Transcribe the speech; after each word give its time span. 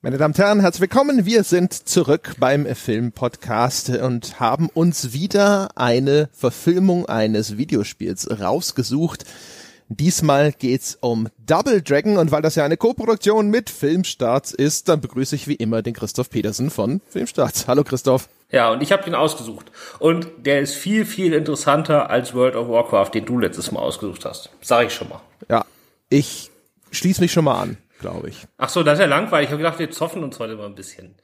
Meine 0.00 0.16
Damen 0.16 0.32
und 0.32 0.38
Herren, 0.38 0.60
herzlich 0.60 0.82
willkommen. 0.82 1.26
Wir 1.26 1.42
sind 1.42 1.72
zurück 1.72 2.36
beim 2.38 2.66
Filmpodcast 2.66 3.88
und 3.98 4.38
haben 4.38 4.68
uns 4.68 5.12
wieder 5.12 5.70
eine 5.74 6.28
Verfilmung 6.32 7.06
eines 7.06 7.58
Videospiels 7.58 8.40
rausgesucht. 8.40 9.24
Diesmal 9.88 10.52
geht's 10.52 10.96
um 11.00 11.26
Double 11.44 11.82
Dragon 11.82 12.16
und 12.16 12.30
weil 12.30 12.42
das 12.42 12.54
ja 12.54 12.64
eine 12.64 12.76
Koproduktion 12.76 13.50
mit 13.50 13.70
Filmstarts 13.70 14.52
ist, 14.52 14.88
dann 14.88 15.00
begrüße 15.00 15.34
ich 15.34 15.48
wie 15.48 15.56
immer 15.56 15.82
den 15.82 15.94
Christoph 15.94 16.30
Petersen 16.30 16.70
von 16.70 17.00
Filmstarts. 17.08 17.66
Hallo 17.66 17.82
Christoph. 17.82 18.28
Ja, 18.52 18.70
und 18.70 18.80
ich 18.84 18.92
habe 18.92 19.02
den 19.02 19.16
ausgesucht. 19.16 19.72
Und 19.98 20.28
der 20.38 20.60
ist 20.60 20.74
viel, 20.74 21.06
viel 21.06 21.32
interessanter 21.32 22.08
als 22.08 22.34
World 22.34 22.54
of 22.54 22.68
Warcraft, 22.68 23.10
den 23.14 23.24
du 23.24 23.40
letztes 23.40 23.72
Mal 23.72 23.80
ausgesucht 23.80 24.24
hast. 24.24 24.50
Sag 24.60 24.86
ich 24.86 24.94
schon 24.94 25.08
mal. 25.08 25.22
Ja, 25.48 25.64
ich 26.08 26.52
schließe 26.92 27.20
mich 27.20 27.32
schon 27.32 27.46
mal 27.46 27.60
an 27.60 27.78
glaube 27.98 28.28
ich. 28.28 28.46
Ach 28.56 28.68
so, 28.68 28.82
das 28.82 28.94
ist 28.94 29.00
ja 29.00 29.06
langweilig. 29.06 29.48
Ich 29.48 29.52
habe 29.52 29.62
gedacht, 29.62 29.78
wir 29.78 29.90
zoffen 29.90 30.22
uns 30.24 30.38
heute 30.38 30.56
mal 30.56 30.66
ein 30.66 30.74
bisschen. 30.74 31.14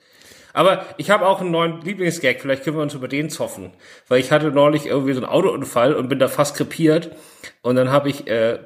Aber 0.52 0.84
ich 0.98 1.10
habe 1.10 1.26
auch 1.26 1.40
einen 1.40 1.50
neuen 1.50 1.80
Lieblingsgag, 1.80 2.40
vielleicht 2.40 2.62
können 2.62 2.76
wir 2.76 2.82
uns 2.82 2.94
über 2.94 3.08
den 3.08 3.28
zoffen. 3.28 3.72
Weil 4.08 4.20
ich 4.20 4.30
hatte 4.30 4.50
neulich 4.52 4.86
irgendwie 4.86 5.12
so 5.12 5.20
einen 5.20 5.28
Autounfall 5.30 5.94
und 5.94 6.08
bin 6.08 6.20
da 6.20 6.28
fast 6.28 6.56
krepiert. 6.56 7.10
Und 7.62 7.74
dann 7.74 7.90
habe 7.90 8.08
ich, 8.08 8.28
äh, 8.28 8.60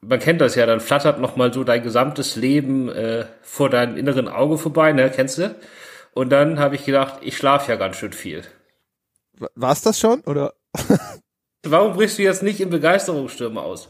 man 0.00 0.20
kennt 0.20 0.40
das 0.40 0.54
ja, 0.54 0.66
dann 0.66 0.80
flattert 0.80 1.20
noch 1.20 1.36
mal 1.36 1.52
so 1.52 1.64
dein 1.64 1.82
gesamtes 1.82 2.36
Leben 2.36 2.88
äh, 2.88 3.26
vor 3.42 3.70
deinem 3.70 3.96
inneren 3.96 4.28
Auge 4.28 4.56
vorbei, 4.56 4.92
ne? 4.92 5.10
Kennst 5.10 5.38
du? 5.38 5.54
Und 6.14 6.30
dann 6.30 6.60
habe 6.60 6.76
ich 6.76 6.84
gedacht, 6.84 7.18
ich 7.22 7.36
schlafe 7.36 7.72
ja 7.72 7.76
ganz 7.76 7.96
schön 7.96 8.12
viel. 8.12 8.42
War's 9.54 9.82
das 9.82 9.98
schon, 9.98 10.20
oder? 10.20 10.54
Warum 11.64 11.94
brichst 11.94 12.18
du 12.18 12.22
jetzt 12.22 12.42
nicht 12.42 12.60
in 12.60 12.70
Begeisterungsstürme 12.70 13.60
aus? 13.60 13.88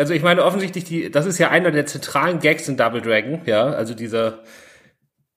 Also 0.00 0.14
ich 0.14 0.22
meine 0.22 0.42
offensichtlich, 0.46 0.84
die, 0.84 1.10
das 1.10 1.26
ist 1.26 1.36
ja 1.36 1.50
einer 1.50 1.70
der 1.70 1.84
zentralen 1.84 2.38
Gags 2.38 2.66
in 2.68 2.78
Double 2.78 3.02
Dragon, 3.02 3.42
ja, 3.44 3.64
also 3.66 3.92
dieser, 3.92 4.38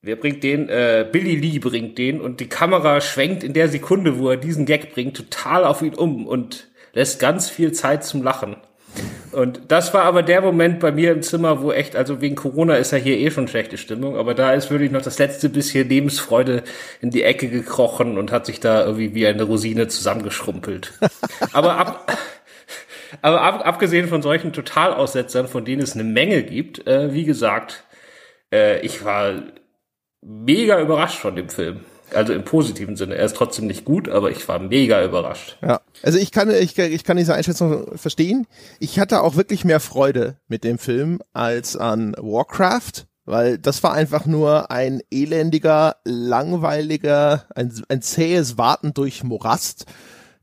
wer 0.00 0.16
bringt 0.16 0.42
den? 0.42 0.70
Äh, 0.70 1.06
Billy 1.12 1.36
Lee 1.36 1.58
bringt 1.58 1.98
den 1.98 2.18
und 2.18 2.40
die 2.40 2.48
Kamera 2.48 3.02
schwenkt 3.02 3.44
in 3.44 3.52
der 3.52 3.68
Sekunde, 3.68 4.18
wo 4.18 4.30
er 4.30 4.38
diesen 4.38 4.64
Gag 4.64 4.94
bringt, 4.94 5.18
total 5.18 5.66
auf 5.66 5.82
ihn 5.82 5.92
um 5.92 6.26
und 6.26 6.68
lässt 6.94 7.20
ganz 7.20 7.50
viel 7.50 7.72
Zeit 7.72 8.04
zum 8.04 8.22
Lachen. 8.22 8.56
Und 9.32 9.60
das 9.68 9.92
war 9.92 10.04
aber 10.04 10.22
der 10.22 10.40
Moment 10.40 10.80
bei 10.80 10.92
mir 10.92 11.12
im 11.12 11.20
Zimmer, 11.20 11.60
wo 11.60 11.70
echt, 11.70 11.94
also 11.94 12.22
wegen 12.22 12.34
Corona 12.36 12.76
ist 12.76 12.92
ja 12.92 12.98
hier 12.98 13.18
eh 13.18 13.30
schon 13.30 13.48
schlechte 13.48 13.76
Stimmung, 13.76 14.16
aber 14.16 14.32
da 14.32 14.54
ist 14.54 14.70
wirklich 14.70 14.92
noch 14.92 15.02
das 15.02 15.18
letzte 15.18 15.50
bisschen 15.50 15.90
Lebensfreude 15.90 16.62
in 17.02 17.10
die 17.10 17.22
Ecke 17.22 17.48
gekrochen 17.48 18.16
und 18.16 18.32
hat 18.32 18.46
sich 18.46 18.60
da 18.60 18.84
irgendwie 18.86 19.14
wie 19.14 19.26
eine 19.26 19.42
Rosine 19.42 19.88
zusammengeschrumpelt. 19.88 20.94
aber 21.52 21.76
ab, 21.76 22.16
aber 23.22 23.40
ab, 23.42 23.66
abgesehen 23.66 24.08
von 24.08 24.22
solchen 24.22 24.52
Totalaussetzern, 24.52 25.48
von 25.48 25.64
denen 25.64 25.82
es 25.82 25.94
eine 25.94 26.04
Menge 26.04 26.42
gibt, 26.42 26.86
äh, 26.86 27.12
wie 27.12 27.24
gesagt, 27.24 27.84
äh, 28.52 28.80
ich 28.80 29.04
war 29.04 29.34
mega 30.22 30.80
überrascht 30.80 31.18
von 31.18 31.36
dem 31.36 31.48
Film. 31.48 31.80
Also 32.12 32.32
im 32.32 32.44
positiven 32.44 32.96
Sinne. 32.96 33.16
Er 33.16 33.24
ist 33.24 33.36
trotzdem 33.36 33.66
nicht 33.66 33.84
gut, 33.84 34.08
aber 34.08 34.30
ich 34.30 34.46
war 34.46 34.58
mega 34.58 35.04
überrascht. 35.04 35.56
Ja. 35.62 35.80
Also 36.02 36.18
ich 36.18 36.30
kann, 36.30 36.50
ich, 36.50 36.78
ich 36.78 37.02
kann 37.02 37.16
diese 37.16 37.34
Einschätzung 37.34 37.96
verstehen. 37.96 38.46
Ich 38.78 39.00
hatte 39.00 39.22
auch 39.22 39.36
wirklich 39.36 39.64
mehr 39.64 39.80
Freude 39.80 40.36
mit 40.46 40.64
dem 40.64 40.78
Film 40.78 41.20
als 41.32 41.76
an 41.76 42.14
Warcraft, 42.18 43.06
weil 43.24 43.58
das 43.58 43.82
war 43.82 43.94
einfach 43.94 44.26
nur 44.26 44.70
ein 44.70 45.00
elendiger, 45.10 45.96
langweiliger, 46.04 47.46
ein, 47.54 47.72
ein 47.88 48.02
zähes 48.02 48.58
Warten 48.58 48.94
durch 48.94 49.24
Morast. 49.24 49.86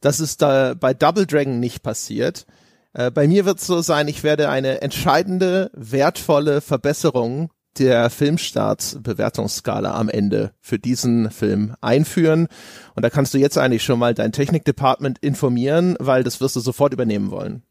Das 0.01 0.19
ist 0.19 0.41
da 0.41 0.73
bei 0.73 0.93
Double 0.93 1.27
Dragon 1.27 1.59
nicht 1.59 1.83
passiert. 1.83 2.45
Äh, 2.93 3.11
bei 3.11 3.27
mir 3.27 3.45
wird 3.45 3.59
es 3.59 3.67
so 3.67 3.81
sein, 3.81 4.07
ich 4.07 4.23
werde 4.23 4.49
eine 4.49 4.81
entscheidende, 4.81 5.71
wertvolle 5.73 6.61
Verbesserung 6.61 7.51
der 7.79 8.09
Filmstarts-Bewertungsskala 8.09 9.95
am 9.95 10.09
Ende 10.09 10.51
für 10.59 10.77
diesen 10.77 11.31
Film 11.31 11.75
einführen. 11.79 12.47
Und 12.95 13.03
da 13.03 13.09
kannst 13.09 13.33
du 13.33 13.37
jetzt 13.37 13.57
eigentlich 13.57 13.83
schon 13.83 13.99
mal 13.99 14.13
dein 14.13 14.33
Technikdepartment 14.33 15.19
informieren, 15.19 15.95
weil 15.99 16.23
das 16.23 16.41
wirst 16.41 16.57
du 16.57 16.59
sofort 16.59 16.93
übernehmen 16.93 17.31
wollen. 17.31 17.63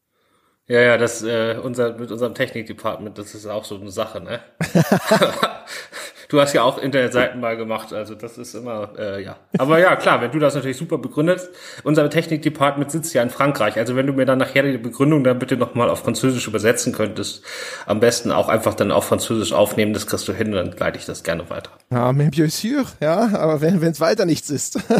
Ja, 0.67 0.81
ja, 0.81 0.97
das 0.97 1.23
äh, 1.23 1.57
unser 1.63 1.99
mit 1.99 2.11
unserem 2.13 2.35
Technikdepartment, 2.35 3.19
das 3.19 3.35
ist 3.35 3.47
auch 3.47 3.65
so 3.65 3.75
eine 3.75 3.91
Sache, 3.91 4.21
ne? 4.21 4.41
du 6.31 6.41
hast 6.41 6.55
ja 6.55 6.63
auch 6.63 6.79
Internetseiten 6.79 7.41
mal 7.41 7.57
gemacht, 7.57 7.93
also 7.93 8.15
das 8.15 8.39
ist 8.39 8.55
immer, 8.55 8.91
äh, 8.99 9.23
ja. 9.23 9.37
Aber 9.59 9.79
ja, 9.79 9.97
klar, 9.97 10.23
wenn 10.23 10.31
du 10.31 10.39
das 10.39 10.55
natürlich 10.55 10.77
super 10.77 10.97
begründest, 10.97 11.51
unser 11.83 12.09
Technikdepartment 12.09 12.91
sitzt 12.91 13.13
ja 13.13 13.23
in 13.23 13.31
Frankreich, 13.31 13.77
also 13.77 13.97
wenn 13.97 14.07
du 14.07 14.13
mir 14.13 14.25
dann 14.25 14.39
nachher 14.39 14.63
die 14.63 14.79
Begründung 14.79 15.25
dann 15.25 15.39
bitte 15.39 15.57
nochmal 15.57 15.91
auf 15.91 16.01
Französisch 16.01 16.47
übersetzen 16.47 16.93
könntest, 16.93 17.45
am 17.87 18.01
besten 18.01 18.33
auch 18.33 18.49
einfach 18.49 18.75
dann 18.75 18.91
auf 18.93 19.05
Französisch 19.05 19.53
aufnehmen, 19.53 19.93
das 19.93 20.07
kriegst 20.07 20.27
du 20.29 20.33
hin, 20.33 20.53
dann 20.53 20.73
leite 20.79 20.99
ich 20.99 21.05
das 21.05 21.23
gerne 21.25 21.51
weiter. 21.51 21.71
Ja, 21.91 22.13
mais 22.13 22.31
bien 22.31 22.49
sûr, 22.49 22.85
ja, 23.01 23.31
aber 23.35 23.61
wenn 23.61 23.83
es 23.83 24.01
weiter 24.01 24.25
nichts 24.25 24.51
ist. 24.51 24.79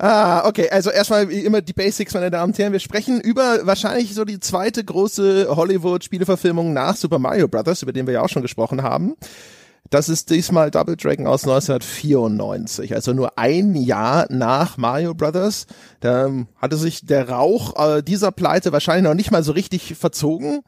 Ah, 0.00 0.46
okay, 0.46 0.68
also 0.70 0.90
erstmal 0.90 1.28
immer 1.30 1.60
die 1.60 1.72
Basics, 1.72 2.14
meine 2.14 2.30
Damen 2.30 2.52
und 2.52 2.58
Herren. 2.58 2.72
Wir 2.72 2.78
sprechen 2.78 3.20
über 3.20 3.66
wahrscheinlich 3.66 4.14
so 4.14 4.24
die 4.24 4.38
zweite 4.38 4.84
große 4.84 5.48
Hollywood-Spieleverfilmung 5.50 6.72
nach 6.72 6.94
Super 6.94 7.18
Mario 7.18 7.48
Brothers, 7.48 7.82
über 7.82 7.92
den 7.92 8.06
wir 8.06 8.14
ja 8.14 8.22
auch 8.22 8.28
schon 8.28 8.42
gesprochen 8.42 8.84
haben. 8.84 9.16
Das 9.90 10.08
ist 10.08 10.30
diesmal 10.30 10.70
Double 10.70 10.96
Dragon 10.96 11.26
aus 11.26 11.44
1994, 11.44 12.94
also 12.94 13.12
nur 13.12 13.38
ein 13.38 13.74
Jahr 13.74 14.26
nach 14.28 14.76
Mario 14.76 15.14
Brothers. 15.14 15.66
Da 16.00 16.30
hatte 16.58 16.76
sich 16.76 17.06
der 17.06 17.30
Rauch 17.30 17.96
äh, 17.96 18.02
dieser 18.02 18.30
Pleite 18.30 18.70
wahrscheinlich 18.70 19.04
noch 19.04 19.14
nicht 19.14 19.30
mal 19.30 19.42
so 19.42 19.52
richtig 19.52 19.94
verzogen 19.96 20.60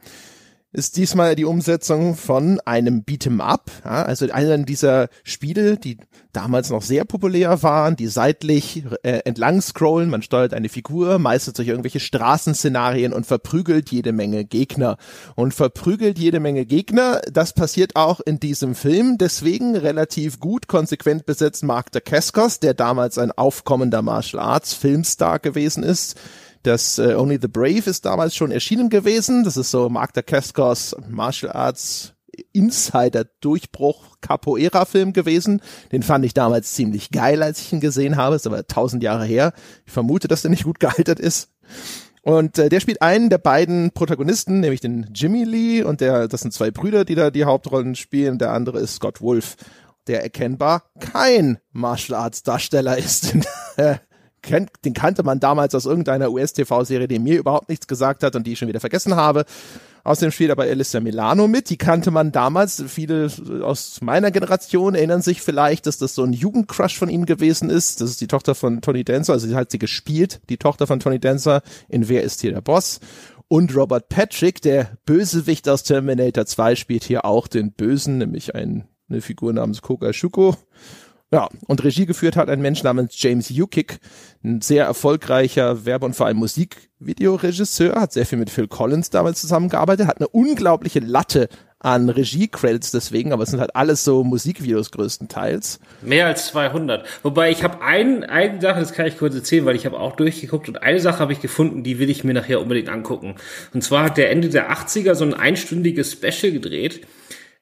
ist 0.73 0.97
diesmal 0.97 1.35
die 1.35 1.45
Umsetzung 1.45 2.15
von 2.15 2.59
einem 2.61 3.03
Beat'em 3.03 3.41
Up, 3.41 3.69
ja, 3.83 4.03
also 4.03 4.31
einer 4.31 4.57
dieser 4.59 5.09
Spiele, 5.23 5.77
die 5.77 5.97
damals 6.31 6.69
noch 6.69 6.81
sehr 6.81 7.03
populär 7.03 7.61
waren, 7.61 7.95
die 7.95 8.07
seitlich 8.07 8.83
äh, 9.03 9.19
entlang 9.25 9.61
scrollen, 9.61 10.09
man 10.09 10.21
steuert 10.21 10.53
eine 10.53 10.69
Figur, 10.69 11.19
meistens 11.19 11.55
durch 11.55 11.67
irgendwelche 11.67 11.99
Straßenszenarien 11.99 13.11
und 13.11 13.25
verprügelt 13.25 13.89
jede 13.89 14.13
Menge 14.13 14.45
Gegner. 14.45 14.97
Und 15.35 15.53
verprügelt 15.53 16.17
jede 16.17 16.39
Menge 16.39 16.65
Gegner, 16.65 17.21
das 17.31 17.53
passiert 17.53 17.95
auch 17.95 18.21
in 18.21 18.39
diesem 18.39 18.75
Film, 18.75 19.17
deswegen 19.17 19.75
relativ 19.75 20.39
gut 20.39 20.67
konsequent 20.67 21.25
besetzt 21.25 21.63
Mark 21.63 21.91
Dacascos, 21.91 22.59
der 22.59 22.73
damals 22.73 23.17
ein 23.17 23.31
aufkommender 23.31 24.01
Martial 24.01 24.41
Arts 24.41 24.73
Filmstar 24.73 25.39
gewesen 25.39 25.83
ist, 25.83 26.17
das 26.63 26.99
äh, 26.99 27.15
Only 27.15 27.39
the 27.41 27.47
Brave 27.47 27.89
ist 27.89 28.05
damals 28.05 28.35
schon 28.35 28.51
erschienen 28.51 28.89
gewesen. 28.89 29.43
Das 29.43 29.57
ist 29.57 29.71
so 29.71 29.89
Mark 29.89 30.13
Dacascos 30.13 30.95
Martial 31.09 31.51
Arts 31.51 32.13
Insider-Durchbruch 32.53 34.17
Capoeira-Film 34.21 35.13
gewesen. 35.13 35.61
Den 35.91 36.03
fand 36.03 36.25
ich 36.25 36.33
damals 36.33 36.73
ziemlich 36.73 37.11
geil, 37.11 37.43
als 37.43 37.61
ich 37.61 37.73
ihn 37.73 37.79
gesehen 37.79 38.15
habe. 38.15 38.35
Ist 38.35 38.47
aber 38.47 38.65
tausend 38.67 39.03
Jahre 39.03 39.25
her. 39.25 39.53
Ich 39.85 39.91
vermute, 39.91 40.27
dass 40.27 40.41
der 40.41 40.51
nicht 40.51 40.63
gut 40.63 40.79
gealtert 40.79 41.19
ist. 41.19 41.49
Und 42.23 42.59
äh, 42.59 42.69
der 42.69 42.79
spielt 42.79 43.01
einen 43.01 43.29
der 43.29 43.39
beiden 43.39 43.91
Protagonisten, 43.91 44.59
nämlich 44.59 44.79
den 44.79 45.09
Jimmy 45.13 45.43
Lee 45.43 45.83
und 45.83 46.01
der, 46.01 46.27
das 46.27 46.41
sind 46.41 46.53
zwei 46.53 46.69
Brüder, 46.69 47.03
die 47.03 47.15
da 47.15 47.31
die 47.31 47.45
Hauptrollen 47.45 47.95
spielen. 47.95 48.37
Der 48.37 48.51
andere 48.51 48.79
ist 48.79 48.95
Scott 48.95 49.21
Wolf, 49.21 49.55
der 50.05 50.21
erkennbar 50.21 50.83
kein 50.99 51.57
Martial 51.71 52.19
Arts 52.19 52.43
Darsteller 52.43 52.97
ist. 52.97 53.33
kennt, 54.41 54.69
den 54.85 54.93
kannte 54.93 55.23
man 55.23 55.39
damals 55.39 55.75
aus 55.75 55.85
irgendeiner 55.85 56.31
US-TV-Serie, 56.31 57.07
die 57.07 57.19
mir 57.19 57.37
überhaupt 57.37 57.69
nichts 57.69 57.87
gesagt 57.87 58.23
hat 58.23 58.35
und 58.35 58.45
die 58.45 58.53
ich 58.53 58.59
schon 58.59 58.67
wieder 58.67 58.79
vergessen 58.79 59.15
habe. 59.15 59.45
Außerdem 60.03 60.31
spielt 60.31 60.51
aber 60.51 60.63
Alyssa 60.63 60.99
Milano 60.99 61.47
mit, 61.47 61.69
die 61.69 61.77
kannte 61.77 62.09
man 62.09 62.31
damals. 62.31 62.83
Viele 62.87 63.29
aus 63.61 63.99
meiner 64.01 64.31
Generation 64.31 64.95
erinnern 64.95 65.21
sich 65.21 65.41
vielleicht, 65.41 65.85
dass 65.85 65.97
das 65.97 66.15
so 66.15 66.23
ein 66.23 66.33
Jugendcrush 66.33 66.97
von 66.97 67.09
ihm 67.09 67.25
gewesen 67.25 67.69
ist. 67.69 68.01
Das 68.01 68.09
ist 68.09 68.21
die 68.21 68.27
Tochter 68.27 68.55
von 68.55 68.81
Tony 68.81 69.03
Dancer, 69.03 69.33
also 69.33 69.47
sie 69.47 69.55
hat 69.55 69.69
sie 69.71 69.79
gespielt, 69.79 70.41
die 70.49 70.57
Tochter 70.57 70.87
von 70.87 70.99
Tony 70.99 71.19
Dancer 71.19 71.61
in 71.87 72.09
Wer 72.09 72.23
ist 72.23 72.41
hier 72.41 72.51
der 72.51 72.61
Boss? 72.61 72.99
Und 73.47 73.75
Robert 73.75 74.07
Patrick, 74.07 74.61
der 74.61 74.97
Bösewicht 75.05 75.67
aus 75.67 75.83
Terminator 75.83 76.45
2, 76.45 76.75
spielt 76.75 77.03
hier 77.03 77.25
auch 77.25 77.47
den 77.47 77.73
Bösen, 77.73 78.17
nämlich 78.17 78.55
ein, 78.55 78.87
eine 79.09 79.21
Figur 79.21 79.51
namens 79.51 79.81
Koga 79.81 80.13
Shuko. 80.13 80.55
Ja, 81.33 81.47
und 81.67 81.81
Regie 81.83 82.05
geführt 82.05 82.35
hat 82.35 82.49
ein 82.49 82.61
Mensch 82.61 82.83
namens 82.83 83.13
James 83.21 83.49
Yukik, 83.49 83.99
ein 84.43 84.59
sehr 84.59 84.83
erfolgreicher 84.83 85.85
Werbe- 85.85 86.05
und 86.05 86.13
vor 86.13 86.25
allem 86.25 86.37
Musikvideoregisseur, 86.37 88.01
hat 88.01 88.11
sehr 88.11 88.25
viel 88.25 88.37
mit 88.37 88.49
Phil 88.49 88.67
Collins 88.67 89.11
damals 89.11 89.39
zusammengearbeitet, 89.39 90.07
hat 90.07 90.17
eine 90.17 90.27
unglaubliche 90.27 90.99
Latte 90.99 91.47
an 91.79 92.09
Regie-Credits 92.09 92.91
deswegen, 92.91 93.31
aber 93.31 93.43
es 93.43 93.49
sind 93.49 93.61
halt 93.61 93.75
alles 93.77 94.03
so 94.03 94.25
Musikvideos 94.25 94.91
größtenteils. 94.91 95.79
Mehr 96.01 96.27
als 96.27 96.47
200. 96.47 97.05
Wobei 97.23 97.49
ich 97.49 97.63
habe 97.63 97.81
ein, 97.81 98.25
eine 98.25 98.59
Sache, 98.59 98.81
das 98.81 98.91
kann 98.91 99.07
ich 99.07 99.17
kurz 99.17 99.33
erzählen, 99.33 99.65
weil 99.65 99.77
ich 99.77 99.85
habe 99.85 99.99
auch 99.99 100.17
durchgeguckt 100.17 100.67
und 100.67 100.83
eine 100.83 100.99
Sache 100.99 101.19
habe 101.19 101.31
ich 101.31 101.39
gefunden, 101.39 101.81
die 101.81 101.97
will 101.97 102.09
ich 102.09 102.25
mir 102.25 102.33
nachher 102.33 102.61
unbedingt 102.61 102.89
angucken. 102.89 103.35
Und 103.73 103.83
zwar 103.83 104.03
hat 104.03 104.17
der 104.17 104.31
Ende 104.31 104.49
der 104.49 104.69
80er 104.71 105.15
so 105.15 105.23
ein 105.23 105.33
einstündiges 105.33 106.11
Special 106.11 106.51
gedreht, 106.51 107.07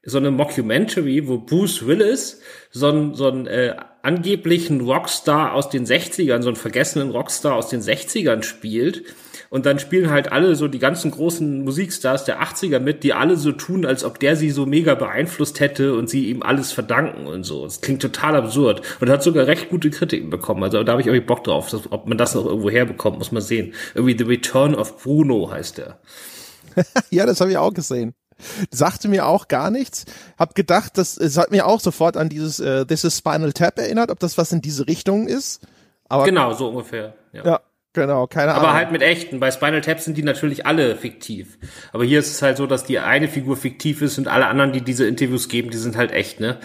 so 0.04 0.18
eine 0.18 0.31
Mockumentary, 0.31 1.28
wo 1.28 1.40
Bruce 1.40 1.86
Willis 1.86 2.42
so 2.72 2.88
einen, 2.88 3.16
so 3.16 3.28
einen 3.28 3.48
äh, 3.48 3.75
angeblichen 4.01 4.81
Rockstar 4.81 5.54
aus 5.54 5.69
den 5.69 5.86
60ern, 5.86 6.42
so 6.42 6.50
einen 6.50 6.56
vergessenen 6.56 7.12
Rockstar 7.12 7.56
aus 7.56 7.69
den 7.69 7.81
60ern 7.81 8.44
spielt. 8.44 9.04
Und 9.50 9.66
dann 9.66 9.80
spielen 9.80 10.12
halt 10.12 10.31
alle 10.31 10.56
so 10.56 10.68
die 10.68 10.78
ganzen 10.78 11.10
großen 11.10 11.63
Musikstars 11.63 12.24
der 12.24 12.42
80er 12.42 12.80
mit, 12.80 13.04
die 13.04 13.13
alle 13.13 13.36
so 13.36 13.51
tun, 13.51 13.84
als 13.84 14.04
ob 14.04 14.19
der 14.19 14.36
sie 14.36 14.51
so 14.51 14.68
mega 14.68 14.94
beeinflusst 14.94 15.60
hätte 15.60 15.96
und 15.96 16.07
sie 16.07 16.30
ihm 16.30 16.44
alles 16.44 16.72
verdanken 16.72 17.25
und 17.25 17.44
so. 17.44 17.63
Das 17.63 17.81
klingt 17.81 18.01
total 18.01 18.36
absurd 18.36 18.84
und 19.01 19.10
hat 19.10 19.24
sogar 19.24 19.48
recht 19.48 19.69
gute 19.69 19.90
Kritiken 19.90 20.30
bekommen. 20.30 20.63
Also 20.63 20.84
da 20.84 20.92
habe 20.92 21.01
ich 21.01 21.07
irgendwie 21.07 21.25
Bock 21.25 21.44
drauf. 21.44 21.69
Das, 21.72 21.92
ob 21.92 22.07
man 22.07 22.19
das 22.19 22.36
noch 22.36 22.46
irgendwo 22.46 22.69
herbekommt, 22.69 23.18
muss 23.18 23.31
man 23.31 23.42
sehen. 23.42 23.74
Irgendwie 23.96 24.16
The 24.18 24.25
Return 24.25 24.75
of 24.75 25.01
Bruno 25.01 25.50
heißt 25.50 25.80
der. 25.80 26.00
ja, 27.10 27.25
das 27.25 27.42
habe 27.42 27.50
ich 27.50 27.57
auch 27.57 27.74
gesehen 27.74 28.13
sagte 28.71 29.07
mir 29.07 29.25
auch 29.25 29.47
gar 29.47 29.71
nichts. 29.71 30.06
Hab 30.38 30.56
gedacht, 30.56 30.97
das 30.97 31.18
es 31.18 31.38
hat 31.38 31.51
mir 31.51 31.65
auch 31.65 31.80
sofort 31.80 32.18
an 32.18 32.30
dieses 32.30 32.59
äh, 32.59 32.86
This 32.86 33.03
is 33.03 33.18
Spinal 33.18 33.53
Tap 33.53 33.77
erinnert, 33.77 34.12
ob 34.12 34.19
das 34.19 34.38
was 34.38 34.51
in 34.51 34.62
diese 34.62 34.88
Richtung 34.88 35.27
ist. 35.27 35.62
Aber 36.07 36.25
genau, 36.25 36.53
so 36.53 36.69
ungefähr. 36.69 37.13
Ja, 37.33 37.45
ja 37.45 37.59
genau, 37.94 38.27
keine 38.27 38.51
Aber 38.51 38.56
Ahnung. 38.56 38.69
Aber 38.69 38.77
halt 38.77 38.91
mit 38.91 39.01
echten. 39.01 39.39
Bei 39.39 39.51
Spinal 39.51 39.81
Tap 39.81 40.00
sind 40.00 40.18
die 40.18 40.24
natürlich 40.24 40.65
alle 40.65 40.95
fiktiv. 40.95 41.57
Aber 41.94 42.03
hier 42.03 42.19
ist 42.19 42.31
es 42.31 42.41
halt 42.41 42.57
so, 42.57 42.65
dass 42.68 42.83
die 42.83 43.00
eine 43.00 43.27
Figur 43.27 43.57
fiktiv 43.57 44.01
ist 44.01 44.18
und 44.18 44.27
alle 44.27 44.47
anderen, 44.47 44.71
die 44.71 44.81
diese 44.81 45.07
Interviews 45.07 45.50
geben, 45.50 45.69
die 45.69 45.77
sind 45.77 45.95
halt 45.95 46.12
echt, 46.12 46.39
ne? 46.39 46.57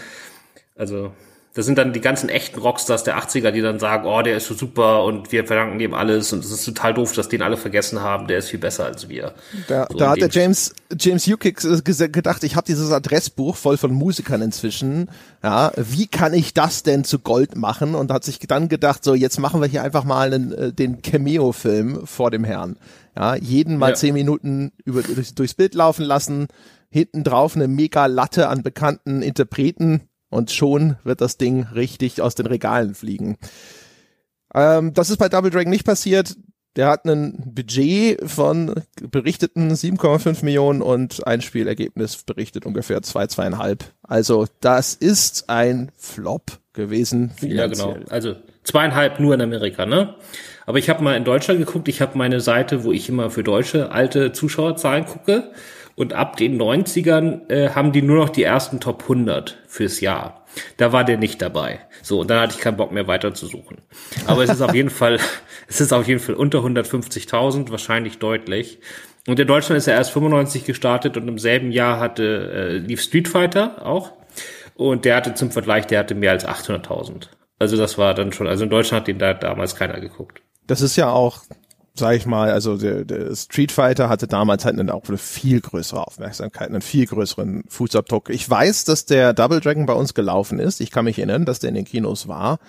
Also 0.75 1.13
das 1.55 1.65
sind 1.65 1.77
dann 1.77 1.93
die 1.93 2.01
ganzen 2.01 2.27
echten 2.27 2.59
Rockstars 2.59 3.05
der 3.05 3.17
80er, 3.17 3.51
die 3.51 3.61
dann 3.61 3.79
sagen, 3.79 4.05
oh, 4.05 4.21
der 4.21 4.35
ist 4.35 4.47
so 4.47 4.53
super 4.53 5.05
und 5.05 5.31
wir 5.31 5.45
verdanken 5.45 5.79
dem 5.79 5.93
alles. 5.93 6.33
Und 6.33 6.43
es 6.43 6.51
ist 6.51 6.65
total 6.65 6.93
doof, 6.93 7.13
dass 7.13 7.29
den 7.29 7.41
alle 7.41 7.55
vergessen 7.55 8.01
haben, 8.01 8.27
der 8.27 8.39
ist 8.39 8.49
viel 8.49 8.59
besser 8.59 8.83
als 8.83 9.07
wir. 9.07 9.33
Da, 9.69 9.87
so 9.89 9.97
da 9.97 10.09
hat 10.09 10.17
der 10.17 10.27
James, 10.29 10.75
James 10.99 11.25
Ukix 11.25 11.63
äh, 11.63 12.09
gedacht, 12.09 12.43
ich 12.43 12.57
habe 12.57 12.67
dieses 12.67 12.91
Adressbuch 12.91 13.55
voll 13.55 13.77
von 13.77 13.93
Musikern 13.93 14.41
inzwischen, 14.41 15.09
ja, 15.41 15.71
wie 15.77 16.07
kann 16.07 16.33
ich 16.33 16.53
das 16.53 16.83
denn 16.83 17.05
zu 17.05 17.19
Gold 17.19 17.55
machen? 17.55 17.95
Und 17.95 18.11
hat 18.11 18.25
sich 18.25 18.39
dann 18.39 18.67
gedacht, 18.67 19.05
so 19.05 19.15
jetzt 19.15 19.39
machen 19.39 19.61
wir 19.61 19.67
hier 19.69 19.81
einfach 19.81 20.03
mal 20.03 20.33
einen, 20.33 20.51
äh, 20.51 20.73
den 20.73 21.01
Cameo-Film 21.01 22.05
vor 22.05 22.31
dem 22.31 22.43
Herrn. 22.43 22.75
Ja, 23.15 23.35
jeden 23.35 23.77
mal 23.77 23.91
ja. 23.91 23.95
zehn 23.95 24.13
Minuten 24.13 24.73
über, 24.83 25.03
durch, 25.03 25.33
durchs 25.33 25.53
Bild 25.53 25.73
laufen 25.73 26.03
lassen, 26.03 26.47
hinten 26.89 27.23
drauf 27.23 27.55
eine 27.55 27.69
mega 27.69 28.07
Latte 28.07 28.49
an 28.49 28.61
bekannten 28.61 29.21
Interpreten 29.21 30.01
und 30.35 30.51
schon 30.51 30.97
wird 31.03 31.21
das 31.21 31.37
Ding 31.37 31.63
richtig 31.73 32.21
aus 32.21 32.35
den 32.35 32.45
Regalen 32.45 32.93
fliegen. 32.93 33.37
Ähm, 34.53 34.93
das 34.93 35.09
ist 35.09 35.17
bei 35.17 35.29
Double 35.29 35.49
Dragon 35.49 35.69
nicht 35.69 35.85
passiert. 35.85 36.35
Der 36.75 36.87
hat 36.87 37.05
ein 37.05 37.53
Budget 37.55 38.19
von 38.29 38.83
berichteten 39.09 39.71
7,5 39.71 40.43
Millionen 40.43 40.81
und 40.81 41.25
Einspielergebnis 41.25 42.21
berichtet 42.23 42.65
ungefähr 42.65 43.01
2, 43.01 43.27
zwei, 43.27 43.47
2,5. 43.47 43.79
Also 44.03 44.45
das 44.59 44.93
ist 44.93 45.49
ein 45.49 45.91
Flop 45.95 46.59
gewesen. 46.73 47.31
Finanziell. 47.37 47.87
Ja, 47.87 47.93
genau. 47.93 48.05
Also 48.09 48.35
zweieinhalb 48.63 49.21
nur 49.21 49.33
in 49.35 49.41
Amerika, 49.41 49.85
ne? 49.85 50.15
Aber 50.65 50.79
ich 50.79 50.89
habe 50.89 51.01
mal 51.01 51.15
in 51.15 51.23
Deutschland 51.23 51.61
geguckt. 51.61 51.87
Ich 51.87 52.01
habe 52.01 52.17
meine 52.17 52.41
Seite, 52.41 52.83
wo 52.83 52.91
ich 52.91 53.07
immer 53.07 53.29
für 53.29 53.43
deutsche 53.43 53.91
alte 53.91 54.33
Zuschauerzahlen 54.33 55.05
gucke. 55.05 55.51
Und 55.95 56.13
ab 56.13 56.35
den 56.35 56.61
90ern 56.61 57.49
äh, 57.49 57.69
haben 57.69 57.93
die 57.93 58.01
nur 58.01 58.17
noch 58.17 58.29
die 58.29 58.43
ersten 58.43 58.81
Top 58.81 59.03
100 59.03 59.57
fürs 59.67 60.01
Jahr. 60.01 60.45
Da 60.77 60.91
war 60.91 61.05
der 61.05 61.17
nicht 61.17 61.41
dabei. 61.41 61.79
So, 62.01 62.19
und 62.19 62.29
dann 62.29 62.41
hatte 62.41 62.55
ich 62.55 62.61
keinen 62.61 62.77
Bock 62.77 62.91
mehr 62.91 63.07
weiter 63.07 63.33
zu 63.33 63.47
suchen. 63.47 63.77
Aber 64.27 64.43
es 64.43 64.49
ist 64.49 64.61
auf 64.61 64.73
jeden 64.73 64.89
Fall, 64.91 65.19
es 65.67 65.79
ist 65.79 65.93
auf 65.93 66.07
jeden 66.07 66.19
Fall 66.19 66.35
unter 66.35 66.59
150.000, 66.59 67.71
wahrscheinlich 67.71 68.19
deutlich. 68.19 68.79
Und 69.27 69.39
in 69.39 69.47
Deutschland 69.47 69.77
ist 69.77 69.87
er 69.87 69.95
erst 69.95 70.11
95 70.11 70.65
gestartet 70.65 71.17
und 71.17 71.27
im 71.27 71.39
selben 71.39 71.71
Jahr 71.71 71.99
hatte, 71.99 72.51
äh, 72.53 72.77
lief 72.77 73.01
Street 73.01 73.27
Fighter 73.27 73.85
auch. 73.85 74.11
Und 74.75 75.05
der 75.05 75.15
hatte 75.15 75.33
zum 75.33 75.51
Vergleich, 75.51 75.87
der 75.87 75.99
hatte 75.99 76.13
mehr 76.13 76.31
als 76.31 76.45
800.000. 76.45 77.29
Also 77.57 77.77
das 77.77 77.97
war 77.97 78.13
dann 78.13 78.33
schon, 78.33 78.47
also 78.47 78.65
in 78.65 78.69
Deutschland 78.69 79.01
hat 79.01 79.07
den 79.07 79.19
da 79.19 79.33
damals 79.33 79.75
keiner 79.75 80.01
geguckt. 80.01 80.41
Das 80.67 80.81
ist 80.81 80.97
ja 80.97 81.09
auch 81.09 81.43
sag 81.97 82.15
ich 82.15 82.25
mal, 82.25 82.51
also 82.51 82.77
der, 82.77 83.05
der 83.05 83.35
Street 83.35 83.71
Fighter 83.71 84.09
hatte 84.09 84.27
damals 84.27 84.65
halt 84.65 84.79
eine, 84.79 84.93
auch 84.93 85.07
eine 85.07 85.17
viel 85.17 85.61
größere 85.61 86.05
Aufmerksamkeit, 86.05 86.69
einen 86.69 86.81
viel 86.81 87.05
größeren 87.05 87.63
Fußabdruck. 87.67 88.29
Ich 88.29 88.49
weiß, 88.49 88.83
dass 88.85 89.05
der 89.05 89.33
Double 89.33 89.61
Dragon 89.61 89.85
bei 89.85 89.93
uns 89.93 90.13
gelaufen 90.13 90.59
ist. 90.59 90.81
Ich 90.81 90.91
kann 90.91 91.05
mich 91.05 91.17
erinnern, 91.17 91.45
dass 91.45 91.59
der 91.59 91.69
in 91.69 91.75
den 91.75 91.85
Kinos 91.85 92.27
war. 92.27 92.59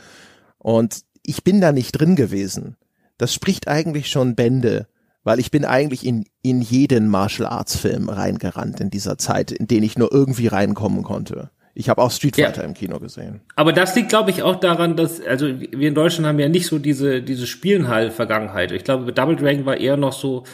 Und 0.59 1.01
ich 1.23 1.43
bin 1.43 1.61
da 1.61 1.73
nicht 1.73 1.93
drin 1.93 2.17
gewesen. 2.17 2.77
Das 3.19 3.35
spricht 3.35 3.67
eigentlich 3.69 4.09
schon 4.09 4.37
Bände, 4.37 4.87
weil 5.25 5.41
ich 5.41 5.51
bin 5.51 5.65
eigentlich 5.65 6.07
in, 6.07 6.27
in 6.43 6.63
jeden 6.63 7.09
Martial 7.09 7.49
Arts 7.49 7.77
Film 7.77 8.09
reingerannt 8.09 8.81
in 8.81 8.91
dieser 8.91 9.19
Zeit, 9.19 9.51
in 9.51 9.67
den 9.67 9.83
ich 9.83 9.99
nur 9.99 10.13
irgendwie 10.13 10.47
reinkommen 10.47 11.03
konnte. 11.03 11.51
Ich 11.79 11.91
habe 11.91 12.01
auch 12.01 12.11
Street 12.11 12.37
Fighter 12.37 12.63
ja. 12.63 12.67
im 12.67 12.73
Kino 12.73 12.99
gesehen. 12.99 13.43
Aber 13.55 13.75
das 13.75 13.95
liegt, 13.95 14.09
glaube 14.09 14.31
ich, 14.31 14.43
auch 14.43 14.57
daran, 14.57 14.97
dass, 14.97 15.21
also 15.21 15.47
wir 15.47 15.89
in 15.89 15.95
Deutschland 15.95 16.27
haben 16.27 16.39
ja 16.39 16.49
nicht 16.49 16.67
so 16.67 16.79
diese, 16.79 17.21
diese 17.21 17.47
Spielenhall-Vergangenheit. 17.47 18.73
Ich 18.73 18.83
glaube, 18.83 19.13
Double 19.13 19.37
Dragon 19.37 19.67
war 19.67 19.77
eher 19.77 19.99
noch 19.99 20.15
so 20.15 20.45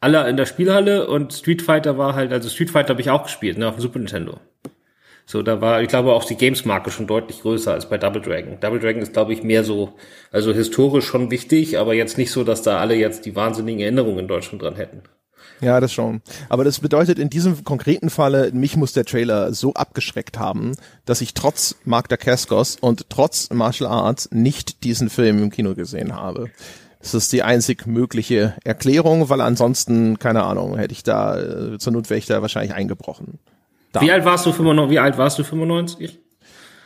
alle 0.00 0.28
in 0.28 0.36
der 0.36 0.44
Spielhalle 0.44 1.08
und 1.08 1.32
Street 1.32 1.62
Fighter 1.62 1.96
war 1.96 2.14
halt, 2.14 2.30
also 2.30 2.50
Street 2.50 2.70
Fighter 2.70 2.90
habe 2.90 3.00
ich 3.00 3.08
auch 3.08 3.22
gespielt, 3.22 3.56
ne, 3.56 3.66
auf 3.66 3.76
dem 3.76 3.80
Super 3.80 4.00
Nintendo. 4.00 4.38
So, 5.24 5.42
da 5.42 5.62
war, 5.62 5.80
ich 5.80 5.88
glaube, 5.88 6.12
auch 6.12 6.24
die 6.24 6.36
Games-Marke 6.36 6.90
schon 6.90 7.06
deutlich 7.06 7.40
größer 7.40 7.72
als 7.72 7.88
bei 7.88 7.96
Double 7.96 8.20
Dragon. 8.20 8.60
Double 8.60 8.78
Dragon 8.78 9.00
ist, 9.00 9.14
glaube 9.14 9.32
ich, 9.32 9.42
mehr 9.42 9.64
so, 9.64 9.94
also 10.30 10.52
historisch 10.52 11.06
schon 11.06 11.30
wichtig, 11.30 11.78
aber 11.78 11.94
jetzt 11.94 12.18
nicht 12.18 12.30
so, 12.30 12.44
dass 12.44 12.60
da 12.60 12.80
alle 12.80 12.96
jetzt 12.96 13.24
die 13.24 13.34
wahnsinnigen 13.34 13.80
Erinnerungen 13.80 14.18
in 14.18 14.28
Deutschland 14.28 14.60
dran 14.60 14.76
hätten. 14.76 15.02
Ja, 15.60 15.80
das 15.80 15.92
schon. 15.92 16.22
Aber 16.48 16.64
das 16.64 16.80
bedeutet 16.80 17.18
in 17.18 17.30
diesem 17.30 17.64
konkreten 17.64 18.10
Falle, 18.10 18.50
mich 18.52 18.76
muss 18.76 18.92
der 18.92 19.04
Trailer 19.04 19.52
so 19.54 19.74
abgeschreckt 19.74 20.38
haben, 20.38 20.72
dass 21.04 21.20
ich 21.20 21.34
trotz 21.34 21.76
Mark 21.84 22.08
Dacascos 22.08 22.76
und 22.76 23.08
trotz 23.08 23.50
Martial 23.50 23.90
Arts 23.90 24.28
nicht 24.32 24.84
diesen 24.84 25.08
Film 25.08 25.42
im 25.42 25.50
Kino 25.50 25.74
gesehen 25.74 26.14
habe. 26.14 26.50
Das 27.00 27.14
ist 27.14 27.32
die 27.32 27.42
einzig 27.42 27.86
mögliche 27.86 28.54
Erklärung, 28.64 29.28
weil 29.28 29.40
ansonsten, 29.40 30.18
keine 30.18 30.42
Ahnung, 30.42 30.76
hätte 30.76 30.92
ich 30.92 31.02
da, 31.02 31.38
äh, 31.38 31.78
zur 31.78 31.92
Not 31.92 32.10
wäre 32.10 32.18
ich 32.18 32.26
da 32.26 32.42
wahrscheinlich 32.42 32.74
eingebrochen. 32.74 33.38
Da. 33.92 34.00
Wie 34.00 34.10
alt 34.10 34.24
warst 34.24 34.44
du 34.44 34.52
95? 34.52 34.90
Wie 34.90 34.98
alt 34.98 35.16
warst 35.16 35.38
du 35.38 35.44
95? 35.44 36.18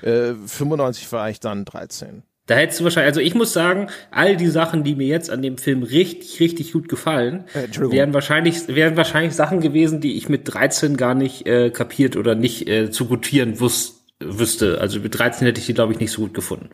Äh, 0.02 0.34
95 0.46 1.10
war 1.12 1.30
ich 1.30 1.40
dann 1.40 1.64
13. 1.64 2.22
Da 2.50 2.56
hättest 2.56 2.80
du 2.80 2.84
wahrscheinlich, 2.84 3.06
also 3.06 3.20
ich 3.20 3.36
muss 3.36 3.52
sagen, 3.52 3.86
all 4.10 4.36
die 4.36 4.48
Sachen, 4.48 4.82
die 4.82 4.96
mir 4.96 5.06
jetzt 5.06 5.30
an 5.30 5.40
dem 5.40 5.56
Film 5.56 5.84
richtig, 5.84 6.40
richtig 6.40 6.72
gut 6.72 6.88
gefallen, 6.88 7.44
äh, 7.54 7.68
wären 7.92 8.12
wahrscheinlich, 8.12 8.66
wären 8.66 8.96
wahrscheinlich 8.96 9.36
Sachen 9.36 9.60
gewesen, 9.60 10.00
die 10.00 10.16
ich 10.16 10.28
mit 10.28 10.52
13 10.52 10.96
gar 10.96 11.14
nicht 11.14 11.46
äh, 11.46 11.70
kapiert 11.70 12.16
oder 12.16 12.34
nicht 12.34 12.66
äh, 12.68 12.90
zu 12.90 13.04
gutieren 13.04 13.60
wusste 13.60 14.00
wüsste. 14.18 14.80
Also 14.80 14.98
mit 14.98 15.16
13 15.16 15.46
hätte 15.46 15.60
ich 15.60 15.66
die, 15.66 15.74
glaube 15.74 15.92
ich, 15.92 16.00
nicht 16.00 16.10
so 16.10 16.22
gut 16.22 16.34
gefunden. 16.34 16.70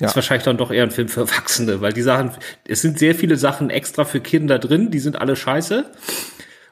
Ja. 0.00 0.08
ist 0.08 0.16
wahrscheinlich 0.16 0.44
dann 0.44 0.58
doch 0.58 0.72
eher 0.72 0.82
ein 0.82 0.90
Film 0.90 1.08
für 1.08 1.20
Erwachsene, 1.20 1.80
weil 1.80 1.92
die 1.92 2.02
Sachen, 2.02 2.32
es 2.66 2.82
sind 2.82 2.98
sehr 2.98 3.14
viele 3.14 3.36
Sachen 3.36 3.70
extra 3.70 4.04
für 4.04 4.20
Kinder 4.20 4.58
drin, 4.58 4.90
die 4.90 4.98
sind 4.98 5.14
alle 5.18 5.36
scheiße. 5.36 5.86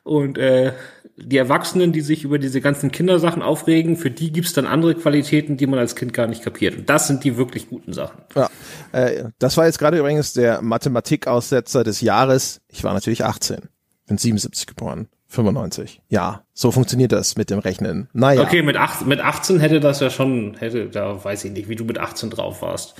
Und 0.08 0.38
äh, 0.38 0.72
die 1.16 1.36
Erwachsenen, 1.36 1.92
die 1.92 2.00
sich 2.00 2.24
über 2.24 2.38
diese 2.38 2.60
ganzen 2.60 2.90
Kindersachen 2.90 3.42
aufregen, 3.42 3.96
für 3.96 4.10
die 4.10 4.32
gibt's 4.32 4.54
dann 4.54 4.66
andere 4.66 4.94
Qualitäten, 4.94 5.56
die 5.56 5.66
man 5.66 5.78
als 5.78 5.96
Kind 5.96 6.14
gar 6.14 6.26
nicht 6.26 6.42
kapiert. 6.42 6.76
Und 6.76 6.88
das 6.88 7.06
sind 7.06 7.24
die 7.24 7.36
wirklich 7.36 7.68
guten 7.68 7.92
Sachen. 7.92 8.22
Ja, 8.34 8.48
äh, 8.92 9.24
das 9.38 9.56
war 9.56 9.66
jetzt 9.66 9.78
gerade 9.78 9.98
übrigens 9.98 10.32
der 10.32 10.62
Mathematikaussetzer 10.62 11.84
des 11.84 12.00
Jahres. 12.00 12.62
Ich 12.68 12.84
war 12.84 12.94
natürlich 12.94 13.24
18, 13.24 13.68
bin 14.06 14.16
77 14.16 14.66
geboren. 14.66 15.08
95. 15.30 16.00
Ja, 16.08 16.44
so 16.54 16.70
funktioniert 16.70 17.12
das 17.12 17.36
mit 17.36 17.50
dem 17.50 17.58
Rechnen. 17.58 18.08
Naja. 18.14 18.40
Okay, 18.42 18.62
mit, 18.62 18.78
acht, 18.78 19.06
mit 19.06 19.20
18 19.20 19.60
hätte 19.60 19.78
das 19.78 20.00
ja 20.00 20.08
schon, 20.08 20.56
hätte, 20.58 20.86
da 20.88 21.22
weiß 21.22 21.44
ich 21.44 21.52
nicht, 21.52 21.68
wie 21.68 21.76
du 21.76 21.84
mit 21.84 21.98
18 21.98 22.30
drauf 22.30 22.62
warst. 22.62 22.94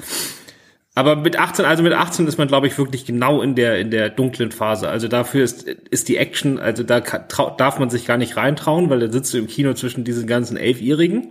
Aber 0.99 1.14
mit 1.14 1.38
18, 1.38 1.64
also 1.64 1.85
mit 1.85 1.93
18 1.93 2.26
ist 2.26 2.38
man, 2.38 2.49
glaube 2.49 2.67
ich, 2.67 2.76
wirklich 2.76 3.07
genau 3.07 3.40
in 3.40 3.55
der, 3.55 3.78
in 3.78 3.93
der 3.93 4.11
dunklen 4.11 4.50
Phase. 4.50 4.88
Also 4.88 5.07
dafür 5.07 5.45
ist, 5.45 5.62
ist 5.62 6.09
die 6.09 6.17
Action, 6.17 6.59
also 6.59 6.83
da 6.83 6.99
darf 6.99 7.78
man 7.78 7.88
sich 7.88 8.05
gar 8.05 8.17
nicht 8.17 8.37
reintrauen, 8.37 8.90
weil 8.90 8.99
da 8.99 9.09
sitzt 9.09 9.33
du 9.33 9.38
im 9.38 9.47
Kino 9.47 9.75
zwischen 9.75 10.02
diesen 10.02 10.26
ganzen 10.26 10.57
Elfjährigen. 10.57 11.28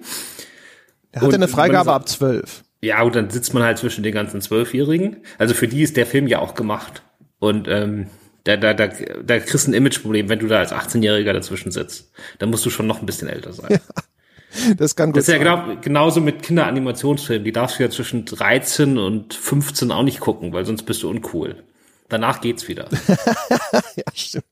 Er 1.12 1.22
hatte 1.22 1.36
eine 1.36 1.50
Freigabe 1.50 1.92
ab 1.92 2.08
zwölf. 2.08 2.64
Ja, 2.82 3.02
und 3.02 3.14
dann 3.14 3.30
sitzt 3.30 3.54
man 3.54 3.62
halt 3.62 3.78
zwischen 3.78 4.04
den 4.04 4.14
ganzen 4.14 4.40
Zwölfjährigen. 4.40 5.18
Also 5.38 5.54
für 5.54 5.68
die 5.68 5.82
ist 5.82 5.98
der 5.98 6.06
Film 6.06 6.28
ja 6.28 6.40
auch 6.40 6.56
gemacht. 6.56 7.04
Und 7.40 7.68
ähm, 7.68 8.08
da, 8.46 8.56
da, 8.56 8.74
da, 8.74 8.88
da 8.88 9.40
kriegst 9.40 9.68
du 9.68 9.72
ein 9.72 9.74
Imageproblem, 9.74 10.30
wenn 10.30 10.40
du 10.40 10.48
da 10.48 10.60
als 10.60 10.72
18-Jähriger 10.72 11.34
dazwischen 11.34 11.72
sitzt. 11.72 12.14
Da 12.40 12.46
musst 12.46 12.66
du 12.66 12.70
schon 12.70 12.88
noch 12.88 13.02
ein 13.02 13.06
bisschen 13.06 13.28
älter 13.28 13.52
sein. 13.52 13.68
Ja. 13.72 13.80
Das 14.78 14.96
kann 14.96 15.12
gut 15.12 15.18
Das 15.18 15.28
ist 15.28 15.34
ja 15.34 15.38
genau, 15.38 15.80
genauso 15.82 16.22
mit 16.22 16.44
Kinderanimationsfilmen. 16.44 17.44
Die 17.44 17.52
darfst 17.52 17.80
du 17.80 17.84
ja 17.84 17.90
zwischen 17.90 18.26
13 18.26 18.98
und 18.98 19.34
15 19.34 19.92
auch 19.92 20.04
nicht 20.04 20.20
gucken, 20.20 20.54
weil 20.54 20.66
sonst 20.66 20.84
bist 20.84 21.04
du 21.04 21.10
uncool. 21.10 21.64
Danach 22.10 22.42
geht's 22.42 22.68
wieder. 22.68 22.88
ja, 23.96 24.04
stimmt. 24.14 24.46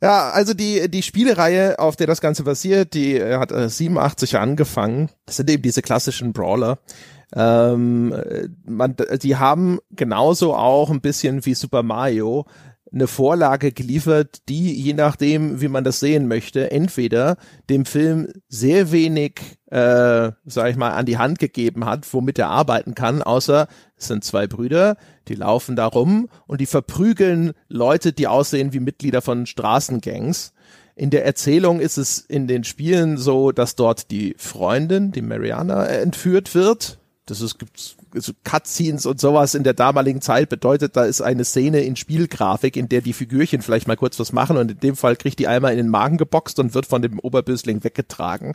Ja, 0.00 0.30
also 0.30 0.54
die, 0.54 0.88
die 0.88 1.02
Spielereihe, 1.02 1.78
auf 1.78 1.96
der 1.96 2.06
das 2.06 2.20
Ganze 2.20 2.44
basiert, 2.44 2.94
die 2.94 3.22
hat 3.22 3.50
äh, 3.50 3.68
87 3.68 4.38
angefangen. 4.38 5.10
Das 5.26 5.36
sind 5.36 5.50
eben 5.50 5.62
diese 5.62 5.82
klassischen 5.82 6.32
Brawler. 6.32 6.78
Ähm, 7.34 8.14
man, 8.64 8.96
die 9.20 9.36
haben 9.36 9.80
genauso 9.90 10.54
auch 10.54 10.90
ein 10.90 11.00
bisschen 11.00 11.44
wie 11.44 11.54
Super 11.54 11.82
Mario 11.82 12.46
eine 12.92 13.06
Vorlage 13.06 13.72
geliefert, 13.72 14.48
die, 14.48 14.72
je 14.72 14.94
nachdem, 14.94 15.60
wie 15.60 15.68
man 15.68 15.84
das 15.84 16.00
sehen 16.00 16.28
möchte, 16.28 16.70
entweder 16.70 17.36
dem 17.68 17.84
Film 17.84 18.28
sehr 18.48 18.92
wenig, 18.92 19.40
äh, 19.66 20.32
sag 20.46 20.70
ich 20.70 20.76
mal, 20.76 20.92
an 20.92 21.06
die 21.06 21.18
Hand 21.18 21.38
gegeben 21.38 21.84
hat, 21.84 22.12
womit 22.12 22.38
er 22.38 22.48
arbeiten 22.48 22.94
kann, 22.94 23.22
außer 23.22 23.68
es 23.96 24.08
sind 24.08 24.24
zwei 24.24 24.46
Brüder, 24.46 24.96
die 25.28 25.34
laufen 25.34 25.76
da 25.76 25.86
rum 25.86 26.28
und 26.46 26.60
die 26.60 26.66
verprügeln 26.66 27.52
Leute, 27.68 28.12
die 28.12 28.26
aussehen 28.26 28.72
wie 28.72 28.80
Mitglieder 28.80 29.20
von 29.20 29.46
Straßengangs. 29.46 30.52
In 30.94 31.10
der 31.10 31.24
Erzählung 31.24 31.78
ist 31.80 31.96
es 31.96 32.18
in 32.18 32.48
den 32.48 32.64
Spielen 32.64 33.18
so, 33.18 33.52
dass 33.52 33.76
dort 33.76 34.10
die 34.10 34.34
Freundin, 34.36 35.12
die 35.12 35.22
Mariana, 35.22 35.86
entführt 35.86 36.54
wird. 36.54 36.97
Das 37.30 37.42
ist, 37.42 37.58
gibt's 37.58 37.96
so 38.14 38.32
Cutscenes 38.42 39.04
und 39.04 39.20
sowas 39.20 39.54
in 39.54 39.62
der 39.62 39.74
damaligen 39.74 40.22
Zeit 40.22 40.48
bedeutet, 40.48 40.96
da 40.96 41.04
ist 41.04 41.20
eine 41.20 41.44
Szene 41.44 41.80
in 41.80 41.94
Spielgrafik, 41.94 42.76
in 42.76 42.88
der 42.88 43.02
die 43.02 43.12
Figürchen 43.12 43.60
vielleicht 43.60 43.86
mal 43.86 43.96
kurz 43.96 44.18
was 44.18 44.32
machen 44.32 44.56
und 44.56 44.70
in 44.70 44.80
dem 44.80 44.96
Fall 44.96 45.14
kriegt 45.16 45.38
die 45.38 45.46
einmal 45.46 45.72
in 45.72 45.78
den 45.78 45.88
Magen 45.88 46.16
geboxt 46.16 46.58
und 46.58 46.74
wird 46.74 46.86
von 46.86 47.02
dem 47.02 47.18
Oberbösling 47.18 47.84
weggetragen. 47.84 48.54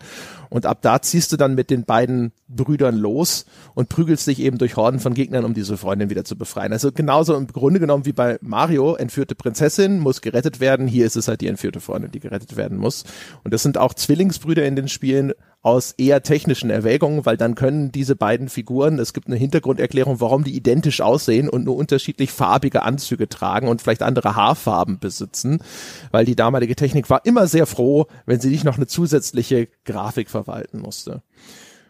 Und 0.50 0.66
ab 0.66 0.80
da 0.82 1.02
ziehst 1.02 1.32
du 1.32 1.38
dann 1.38 1.54
mit 1.54 1.70
den 1.70 1.86
beiden 1.86 2.32
Brüdern 2.48 2.96
los 2.96 3.46
und 3.76 3.90
prügelst 3.90 4.26
dich 4.26 4.40
eben 4.40 4.58
durch 4.58 4.76
Horden 4.76 5.00
von 5.00 5.14
Gegnern, 5.14 5.46
um 5.46 5.54
diese 5.54 5.78
Freundin 5.78 6.10
wieder 6.10 6.26
zu 6.26 6.36
befreien. 6.36 6.74
Also 6.74 6.92
genauso 6.92 7.36
im 7.36 7.48
Grunde 7.48 7.80
genommen 7.80 8.06
wie 8.06 8.14
bei 8.14 8.38
Mario, 8.42 8.96
entführte 8.96 9.36
Prinzessin 9.36 10.00
muss 10.00 10.22
gerettet 10.22 10.60
werden. 10.60 10.88
Hier 10.88 11.06
ist 11.06 11.16
es 11.16 11.28
halt 11.28 11.42
die 11.42 11.48
entführte 11.48 11.80
Freundin, 11.80 12.12
die 12.12 12.20
gerettet 12.20 12.56
werden 12.56 12.78
muss. 12.78 13.04
Und 13.44 13.54
das 13.54 13.62
sind 13.62 13.78
auch 13.78 13.94
Zwillingsbrüder 13.94 14.66
in 14.66 14.76
den 14.76 14.88
Spielen 14.88 15.34
aus 15.64 15.94
eher 15.98 16.22
technischen 16.24 16.70
Erwägungen, 16.70 17.26
weil 17.26 17.38
dann 17.38 17.56
können 17.56 17.92
diese 17.92 18.18
beiden 18.18 18.50
Figuren, 18.50 19.00
es 19.00 19.14
gibt 19.14 19.28
eine 19.28 19.38
Hintergrunderklärung, 19.38 20.20
warum 20.20 20.44
die 20.44 20.56
identisch 20.56 21.00
aussehen 21.00 21.48
und 21.48 21.64
nur 21.64 21.78
unterschiedlich 21.78 22.32
farbige 22.32 22.84
Anzüge 22.84 23.30
tragen 23.30 23.70
und 23.70 23.82
vielleicht 23.82 24.04
andere 24.04 24.36
Haarfarben 24.36 25.00
besitzen, 25.00 25.64
weil 26.12 26.26
die 26.26 26.36
damalige 26.36 26.76
Technik 26.76 27.10
war 27.10 27.26
immer 27.26 27.48
sehr 27.48 27.66
froh, 27.66 28.08
wenn 28.26 28.42
sie 28.42 28.50
nicht 28.50 28.66
noch 28.66 28.76
eine 28.76 28.88
zusätzliche 28.88 29.70
Grafik 29.86 30.30
verwalten 30.30 30.80
musste. 30.80 31.22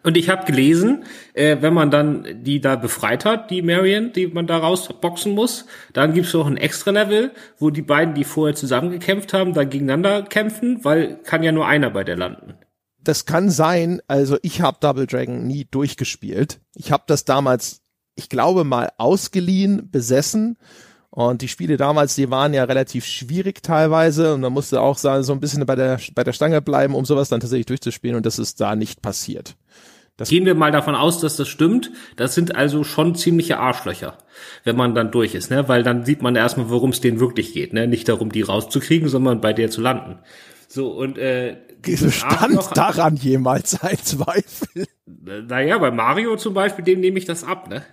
Und 0.04 0.18
ich 0.18 0.30
habe 0.30 0.46
gelesen, 0.46 1.06
äh, 1.34 1.58
wenn 1.62 1.74
man 1.74 1.90
dann 1.90 2.28
die 2.44 2.60
da 2.62 2.76
befreit 2.76 3.26
hat, 3.26 3.50
die 3.50 3.62
Marion, 3.62 4.12
die 4.14 4.28
man 4.28 4.46
da 4.46 4.58
rausboxen 4.58 5.34
muss, 5.34 5.66
dann 5.94 6.14
gibt's 6.14 6.34
noch 6.34 6.46
ein 6.46 6.58
extra 6.58 6.92
Level, 6.92 7.32
wo 7.58 7.70
die 7.70 7.82
beiden, 7.82 8.14
die 8.14 8.26
vorher 8.26 8.54
zusammengekämpft 8.54 9.34
haben, 9.34 9.54
dann 9.54 9.70
gegeneinander 9.70 10.24
kämpfen, 10.24 10.84
weil 10.84 11.20
kann 11.24 11.42
ja 11.42 11.54
nur 11.54 11.66
einer 11.66 11.90
bei 11.90 12.04
der 12.04 12.18
landen 12.18 12.56
das 13.04 13.26
kann 13.26 13.50
sein, 13.50 14.02
also 14.08 14.38
ich 14.42 14.62
habe 14.62 14.78
Double 14.80 15.08
Dragon 15.08 15.46
nie 15.46 15.66
durchgespielt. 15.70 16.60
Ich 16.76 16.92
habe 16.92 17.04
das 17.08 17.26
damals, 17.26 17.82
ich 18.16 18.30
glaube 18.30 18.64
mal 18.64 18.92
ausgeliehen, 18.98 19.90
besessen 19.92 20.58
und 21.10 21.42
die 21.42 21.48
Spiele 21.48 21.78
damals, 21.78 22.16
die 22.16 22.32
waren 22.32 22.54
ja 22.54 22.64
relativ 22.64 23.06
schwierig 23.06 23.62
teilweise 23.62 24.34
und 24.34 24.42
man 24.42 24.54
musste 24.54 24.82
auch 24.82 24.98
so 24.98 25.10
ein 25.10 25.40
bisschen 25.40 25.66
bei 25.66 25.76
der 25.76 26.00
bei 26.16 26.24
der 26.24 26.34
Stange 26.34 26.62
bleiben, 26.62 26.96
um 26.96 27.06
sowas 27.06 27.30
dann 27.30 27.40
tatsächlich 27.40 27.68
durchzuspielen 27.68 28.18
und 28.18 28.26
das 28.26 28.40
ist 28.40 28.60
da 28.60 28.76
nicht 28.76 29.02
passiert. 29.02 29.56
Das 30.16 30.30
Gehen 30.30 30.46
wir 30.46 30.54
mal 30.54 30.72
davon 30.72 30.94
aus, 30.94 31.20
dass 31.20 31.38
das 31.38 31.48
stimmt. 31.48 31.92
Das 32.18 32.36
sind 32.36 32.56
also 32.56 32.84
schon 32.84 33.16
ziemliche 33.16 33.58
Arschlöcher, 33.58 34.20
wenn 34.64 34.76
man 34.76 34.94
dann 34.94 35.10
durch 35.10 35.34
ist, 35.34 35.50
ne? 35.50 35.68
Weil 35.68 35.82
dann 35.82 36.06
sieht 36.06 36.22
man 36.22 36.36
erstmal, 36.36 36.70
worum 36.70 36.92
es 36.92 37.02
denen 37.02 37.20
wirklich 37.20 37.54
geht, 37.54 37.74
ne? 37.74 37.88
Nicht 37.88 38.08
darum, 38.10 38.32
die 38.32 38.44
rauszukriegen, 38.44 39.10
sondern 39.10 39.42
bei 39.42 39.54
der 39.54 39.72
zu 39.72 39.82
landen. 39.82 40.20
So, 40.68 40.92
und 40.92 41.18
äh, 41.18 41.58
Stand 41.86 42.70
daran 42.76 43.16
jemals 43.16 43.82
ein 43.82 43.98
Zweifel? 44.02 44.88
Naja, 45.06 45.78
bei 45.78 45.92
Mario 45.92 46.38
zum 46.38 46.54
Beispiel, 46.54 46.84
dem 46.84 47.00
nehme 47.00 47.18
ich 47.18 47.26
das 47.26 47.44
ab, 47.44 47.70
ne? 47.70 47.84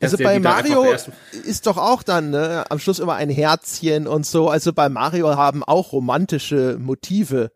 Also 0.00 0.16
bei 0.16 0.38
Mario 0.38 0.86
ist 1.44 1.66
doch 1.66 1.76
auch 1.76 2.02
dann 2.02 2.30
ne, 2.30 2.64
am 2.70 2.78
Schluss 2.78 3.00
immer 3.00 3.14
ein 3.16 3.28
Herzchen 3.28 4.06
und 4.06 4.24
so. 4.24 4.48
Also 4.48 4.72
bei 4.72 4.88
Mario 4.88 5.36
haben 5.36 5.62
auch 5.62 5.92
romantische 5.92 6.78
Motive 6.80 7.50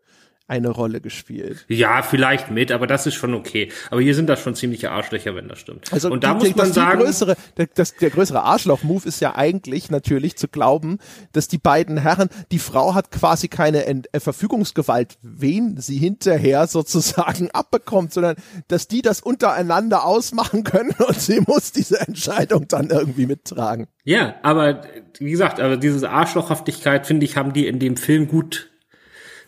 eine 0.47 0.69
Rolle 0.69 1.01
gespielt. 1.01 1.65
Ja, 1.69 2.03
vielleicht 2.03 2.51
mit, 2.51 2.71
aber 2.71 2.85
das 2.85 3.07
ist 3.07 3.15
schon 3.15 3.33
okay. 3.33 3.71
Aber 3.89 4.01
hier 4.01 4.13
sind 4.13 4.27
das 4.27 4.39
schon 4.39 4.53
ziemliche 4.53 4.91
Arschlöcher, 4.91 5.35
wenn 5.35 5.47
das 5.47 5.59
stimmt. 5.59 5.91
Also 5.91 6.11
und 6.11 6.23
da 6.23 6.35
muss 6.35 6.55
man 6.55 6.71
sagen, 6.71 6.99
größere, 6.99 7.35
der, 7.57 7.67
das, 7.73 7.95
der 7.95 8.11
größere 8.11 8.43
Arschloch-Move 8.43 9.07
ist 9.07 9.21
ja 9.21 9.35
eigentlich 9.35 9.89
natürlich 9.89 10.35
zu 10.35 10.47
glauben, 10.47 10.99
dass 11.31 11.47
die 11.47 11.57
beiden 11.57 11.97
Herren, 11.97 12.29
die 12.51 12.59
Frau 12.59 12.93
hat 12.93 13.09
quasi 13.09 13.47
keine 13.47 13.85
Ent 13.85 14.07
äh, 14.13 14.19
Verfügungsgewalt, 14.19 15.17
wen 15.23 15.77
sie 15.77 15.97
hinterher 15.97 16.67
sozusagen 16.67 17.49
abbekommt, 17.51 18.13
sondern 18.13 18.35
dass 18.67 18.87
die 18.87 19.01
das 19.01 19.21
untereinander 19.21 20.05
ausmachen 20.05 20.63
können 20.63 20.93
und 21.07 21.19
sie 21.19 21.41
muss 21.41 21.71
diese 21.71 21.99
Entscheidung 21.99 22.67
dann 22.67 22.91
irgendwie 22.91 23.25
mittragen. 23.25 23.87
Ja, 24.03 24.35
aber 24.43 24.81
wie 25.17 25.31
gesagt, 25.31 25.59
aber 25.59 25.77
diese 25.77 26.07
Arschlochhaftigkeit 26.07 27.07
finde 27.07 27.25
ich 27.25 27.35
haben 27.35 27.53
die 27.53 27.65
in 27.65 27.79
dem 27.79 27.97
Film 27.97 28.27
gut 28.27 28.69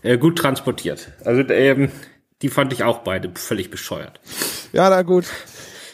äh, 0.08 0.18
gut 0.18 0.38
transportiert. 0.38 1.10
Also 1.26 1.42
ähm, 1.50 1.92
die 2.42 2.50
fand 2.50 2.74
ich 2.74 2.84
auch 2.84 3.00
beide 3.00 3.32
völlig 3.36 3.70
bescheuert. 3.70 4.20
Ja, 4.74 4.90
na 4.90 5.02
gut. 5.02 5.26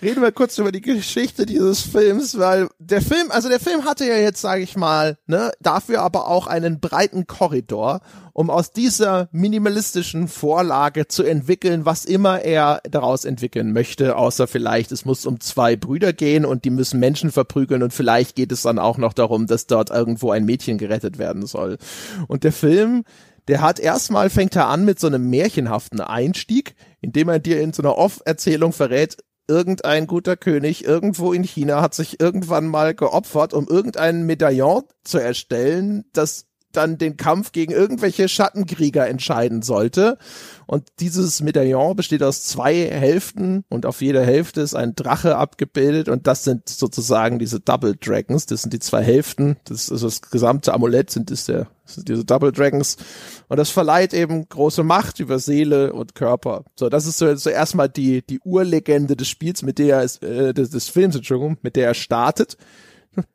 Reden 0.02 0.22
wir 0.22 0.34
kurz 0.34 0.58
über 0.58 0.74
die 0.74 0.82
Geschichte 0.82 1.46
dieses 1.46 1.80
Films, 1.80 2.38
weil 2.38 2.68
der 2.78 3.02
Film, 3.02 3.32
also 3.32 3.48
der 3.48 3.62
Film 3.62 3.86
hatte 3.86 4.06
ja 4.06 4.18
jetzt, 4.18 4.42
sage 4.42 4.62
ich 4.62 4.76
mal, 4.76 5.18
ne, 5.28 5.54
dafür 5.62 6.02
aber 6.02 6.28
auch 6.28 6.46
einen 6.46 6.82
breiten 6.82 7.26
Korridor, 7.26 8.02
um 8.34 8.50
aus 8.50 8.72
dieser 8.72 9.30
minimalistischen 9.32 10.28
Vorlage 10.28 11.08
zu 11.08 11.24
entwickeln, 11.24 11.86
was 11.86 12.04
immer 12.04 12.42
er 12.42 12.82
daraus 12.84 13.24
entwickeln 13.24 13.72
möchte, 13.72 14.18
außer 14.18 14.46
vielleicht, 14.46 14.92
es 14.92 15.06
muss 15.06 15.26
um 15.26 15.40
zwei 15.40 15.78
Brüder 15.78 16.12
gehen 16.12 16.44
und 16.44 16.66
die 16.66 16.70
müssen 16.70 17.00
Menschen 17.00 17.32
verprügeln 17.32 17.82
und 17.82 17.94
vielleicht 17.94 18.36
geht 18.36 18.52
es 18.52 18.64
dann 18.64 18.80
auch 18.80 18.98
noch 18.98 19.14
darum, 19.14 19.48
dass 19.48 19.68
dort 19.68 19.90
irgendwo 19.90 20.32
ein 20.32 20.44
Mädchen 20.44 20.78
gerettet 20.78 21.18
werden 21.18 21.46
soll. 21.46 21.78
Und 22.28 22.44
der 22.44 22.52
Film 22.52 23.06
der 23.48 23.62
hat 23.62 23.80
erstmal 23.80 24.30
fängt 24.30 24.56
er 24.56 24.68
an 24.68 24.86
mit 24.86 25.00
so 25.00 25.08
einem 25.08 25.30
märchenhaften 25.30 26.02
Einstieg, 26.02 26.76
indem 27.02 27.30
er 27.30 27.40
dir 27.40 27.62
in 27.62 27.74
so 27.74 27.82
einer 27.82 27.98
Off-Erzählung 27.98 28.74
verrät, 28.74 29.18
irgendein 29.48 30.08
guter 30.08 30.38
König 30.38 30.86
irgendwo 30.86 31.34
in 31.34 31.44
China 31.44 31.82
hat 31.82 31.94
sich 31.94 32.20
irgendwann 32.20 32.68
mal 32.68 32.94
geopfert, 32.94 33.54
um 33.54 33.68
irgendein 33.68 34.24
Medaillon 34.24 34.84
zu 35.04 35.18
erstellen, 35.18 36.06
das 36.14 36.48
dann 36.74 36.98
den 36.98 37.18
Kampf 37.18 37.52
gegen 37.52 37.72
irgendwelche 37.72 38.28
Schattenkrieger 38.28 39.08
entscheiden 39.08 39.62
sollte. 39.62 40.18
Und 40.66 40.88
dieses 41.00 41.42
Medaillon 41.42 41.96
besteht 41.96 42.24
aus 42.24 42.44
zwei 42.46 42.74
Hälften 42.76 43.64
und 43.70 43.86
auf 43.86 44.02
jeder 44.02 44.24
Hälfte 44.24 44.62
ist 44.62 44.76
ein 44.76 44.96
Drache 44.96 45.38
abgebildet 45.38 46.10
und 46.10 46.28
das 46.28 46.44
sind 46.44 46.70
sozusagen 46.70 47.40
diese 47.40 47.60
Double 47.60 47.96
Dragons. 48.00 48.46
Das 48.46 48.62
sind 48.62 48.74
die 48.74 48.80
zwei 48.80 49.04
Hälften. 49.04 49.58
Das 49.66 49.84
ist 49.84 49.92
also 49.92 50.08
das 50.08 50.22
gesamte 50.22 50.74
Amulett 50.74 51.12
sind 51.12 51.32
ist 51.32 51.48
der 51.48 51.68
sind 51.86 52.08
diese 52.08 52.24
Double 52.24 52.52
Dragons 52.52 52.96
und 53.50 53.58
das 53.58 53.70
verleiht 53.70 54.14
eben 54.14 54.48
große 54.48 54.84
Macht 54.84 55.20
über 55.20 55.38
Seele 55.38 55.92
und 55.92 56.16
Körper. 56.16 56.64
So, 56.76 56.88
das 56.90 57.06
ist 57.06 57.18
so, 57.18 57.36
so 57.36 57.50
erstmal 57.50 57.90
die 57.90 58.26
die 58.26 58.40
Urlegende 58.40 59.16
des 59.18 59.28
Spiels, 59.28 59.64
mit 59.64 59.80
der 59.80 60.02
es 60.02 60.18
äh, 60.20 60.54
des, 60.54 60.70
des 60.70 60.88
Films, 60.88 61.16
Entschuldigung, 61.16 61.58
mit 61.62 61.76
der 61.76 61.88
er 61.88 61.94
startet 61.94 62.58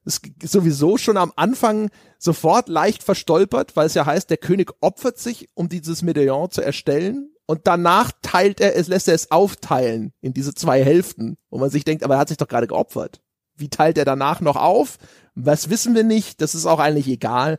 ist 0.05 0.23
sowieso 0.43 0.97
schon 0.97 1.17
am 1.17 1.33
Anfang 1.37 1.91
sofort 2.19 2.69
leicht 2.69 3.03
verstolpert, 3.03 3.77
weil 3.77 3.87
es 3.87 3.95
ja 3.95 4.07
heißt, 4.07 4.31
der 4.31 4.37
König 4.37 4.73
opfert 4.81 5.19
sich, 5.19 5.49
um 5.55 5.69
dieses 5.69 6.03
Medaillon 6.03 6.51
zu 6.51 6.63
erstellen. 6.63 7.31
Und 7.47 7.61
danach 7.65 8.13
teilt 8.21 8.61
er 8.61 8.77
es, 8.77 8.89
lässt 8.89 9.09
er 9.09 9.15
es 9.15 9.31
aufteilen 9.31 10.13
in 10.21 10.35
diese 10.35 10.55
zwei 10.55 10.85
Hälften, 10.85 11.39
wo 11.51 11.59
man 11.59 11.71
sich 11.71 11.85
denkt, 11.85 12.05
aber 12.05 12.15
er 12.15 12.21
hat 12.21 12.29
sich 12.29 12.37
doch 12.37 12.49
gerade 12.49 12.67
geopfert. 12.67 13.21
Wie 13.57 13.71
teilt 13.71 13.99
er 13.99 14.05
danach 14.05 14.41
noch 14.41 14.57
auf? 14.57 14.99
Was 15.35 15.71
wissen 15.71 15.95
wir 15.95 16.05
nicht? 16.05 16.41
Das 16.43 16.55
ist 16.55 16.67
auch 16.67 16.79
eigentlich 16.79 17.09
egal. 17.09 17.59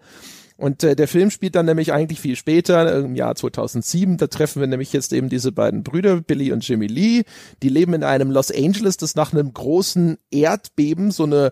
Und 0.59 0.83
äh, 0.83 0.95
der 0.95 1.07
Film 1.07 1.31
spielt 1.31 1.55
dann 1.55 1.65
nämlich 1.65 1.93
eigentlich 1.93 2.19
viel 2.19 2.35
später, 2.35 2.99
im 2.99 3.15
Jahr 3.15 3.33
2007. 3.33 4.17
Da 4.17 4.27
treffen 4.27 4.59
wir 4.59 4.67
nämlich 4.67 4.91
jetzt 4.91 5.13
eben 5.13 5.29
diese 5.29 5.53
beiden 5.53 5.83
Brüder, 5.83 6.19
Billy 6.19 6.51
und 6.51 6.67
Jimmy 6.67 6.87
Lee. 6.87 7.23
Die 7.63 7.69
leben 7.69 7.93
in 7.93 8.03
einem 8.03 8.29
Los 8.29 8.51
Angeles, 8.51 8.97
das 8.97 9.15
nach 9.15 9.31
einem 9.31 9.53
großen 9.53 10.17
Erdbeben 10.31 11.11
so 11.11 11.23
eine 11.23 11.51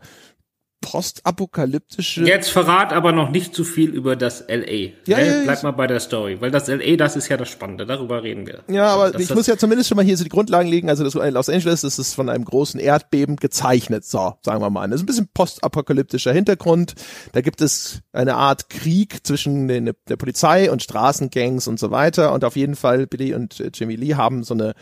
postapokalyptische. 0.81 2.23
Jetzt 2.23 2.49
verrat 2.49 2.93
aber 2.93 3.11
noch 3.11 3.29
nicht 3.29 3.53
zu 3.53 3.63
viel 3.63 3.89
über 3.89 4.15
das 4.15 4.45
LA. 4.47 4.91
Ja, 5.05 5.19
ja, 5.19 5.43
Bleib 5.43 5.63
mal 5.63 5.71
bei 5.71 5.87
der 5.87 5.99
Story, 5.99 6.39
weil 6.39 6.51
das 6.51 6.67
LA, 6.67 6.95
das 6.95 7.15
ist 7.15 7.29
ja 7.29 7.37
das 7.37 7.49
Spannende, 7.49 7.85
darüber 7.85 8.23
reden 8.23 8.45
wir. 8.45 8.63
Ja, 8.67 8.87
aber 8.87 9.11
das, 9.11 9.21
ich 9.21 9.33
muss 9.33 9.47
ja 9.47 9.57
zumindest 9.57 9.89
schon 9.89 9.95
mal 9.95 10.05
hier 10.05 10.17
so 10.17 10.23
die 10.23 10.29
Grundlagen 10.29 10.69
legen. 10.69 10.89
Also 10.89 11.03
das 11.03 11.13
Los 11.13 11.49
Angeles 11.49 11.81
das 11.81 11.99
ist 11.99 12.13
von 12.13 12.29
einem 12.29 12.45
großen 12.45 12.79
Erdbeben 12.79 13.37
gezeichnet, 13.37 14.05
so 14.05 14.35
sagen 14.41 14.61
wir 14.61 14.69
mal. 14.69 14.87
Das 14.87 14.97
ist 14.97 15.03
ein 15.03 15.07
bisschen 15.07 15.29
postapokalyptischer 15.33 16.31
Hintergrund. 16.31 16.93
Da 17.31 17.41
gibt 17.41 17.61
es 17.61 18.01
eine 18.11 18.35
Art 18.35 18.69
Krieg 18.69 19.25
zwischen 19.25 19.67
den, 19.67 19.91
der 20.07 20.15
Polizei 20.15 20.71
und 20.71 20.83
Straßengangs 20.83 21.67
und 21.67 21.79
so 21.79 21.91
weiter. 21.91 22.33
Und 22.33 22.45
auf 22.45 22.55
jeden 22.55 22.75
Fall 22.75 23.07
Billy 23.07 23.33
und 23.33 23.59
äh, 23.59 23.71
Jimmy 23.73 23.95
Lee 23.95 24.15
haben 24.15 24.43
so 24.43 24.53
eine 24.53 24.73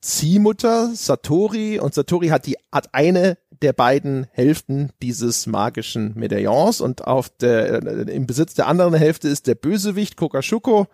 Ziehmutter 0.00 0.90
Satori 0.94 1.78
und 1.78 1.94
Satori 1.94 2.28
hat 2.28 2.46
die 2.46 2.56
hat 2.72 2.92
eine 2.92 3.38
der 3.62 3.72
beiden 3.72 4.26
Hälften 4.32 4.90
dieses 5.02 5.46
magischen 5.46 6.12
Medaillons 6.14 6.80
und 6.80 7.06
auf 7.06 7.28
der 7.28 7.82
äh, 7.82 8.14
im 8.14 8.26
Besitz 8.26 8.54
der 8.54 8.66
anderen 8.66 8.94
Hälfte 8.94 9.28
ist 9.28 9.46
der 9.46 9.54
Bösewicht 9.54 10.16
Kokashuko 10.16 10.86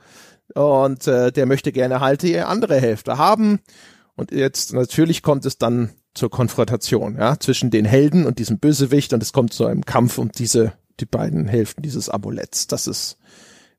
und 0.54 1.06
äh, 1.06 1.32
der 1.32 1.46
möchte 1.46 1.72
gerne 1.72 2.00
halt 2.00 2.22
die 2.22 2.38
andere 2.38 2.80
Hälfte 2.80 3.18
haben 3.18 3.60
und 4.16 4.30
jetzt 4.30 4.72
natürlich 4.72 5.22
kommt 5.22 5.46
es 5.46 5.58
dann 5.58 5.90
zur 6.14 6.30
Konfrontation 6.30 7.16
ja 7.16 7.38
zwischen 7.38 7.70
den 7.70 7.84
Helden 7.84 8.26
und 8.26 8.38
diesem 8.38 8.58
Bösewicht 8.58 9.12
und 9.12 9.22
es 9.22 9.32
kommt 9.32 9.52
zu 9.52 9.66
einem 9.66 9.84
Kampf 9.84 10.18
um 10.18 10.30
diese 10.30 10.72
die 11.00 11.06
beiden 11.06 11.46
Hälften 11.46 11.82
dieses 11.82 12.08
Amuletts. 12.08 12.66
Das 12.66 12.86
ist 12.86 13.18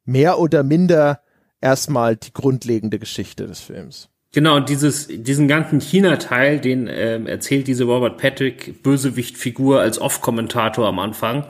mehr 0.05 0.39
oder 0.39 0.63
minder 0.63 1.22
erstmal 1.62 2.15
die 2.15 2.34
grundlegende 2.34 3.00
Geschichte 3.00 3.48
des 3.48 3.60
Films. 3.60 4.10
Genau, 4.31 4.57
und 4.57 4.69
dieses, 4.69 5.07
diesen 5.09 5.48
ganzen 5.48 5.79
China-Teil, 5.81 6.59
den 6.59 6.88
ähm, 6.88 7.25
erzählt 7.25 7.67
diese 7.67 7.86
Robert 7.86 8.17
Patrick 8.17 8.83
Bösewicht-Figur 8.83 9.79
als 9.79 10.00
Off-Kommentator 10.00 10.88
am 10.88 11.00
Anfang. 11.00 11.48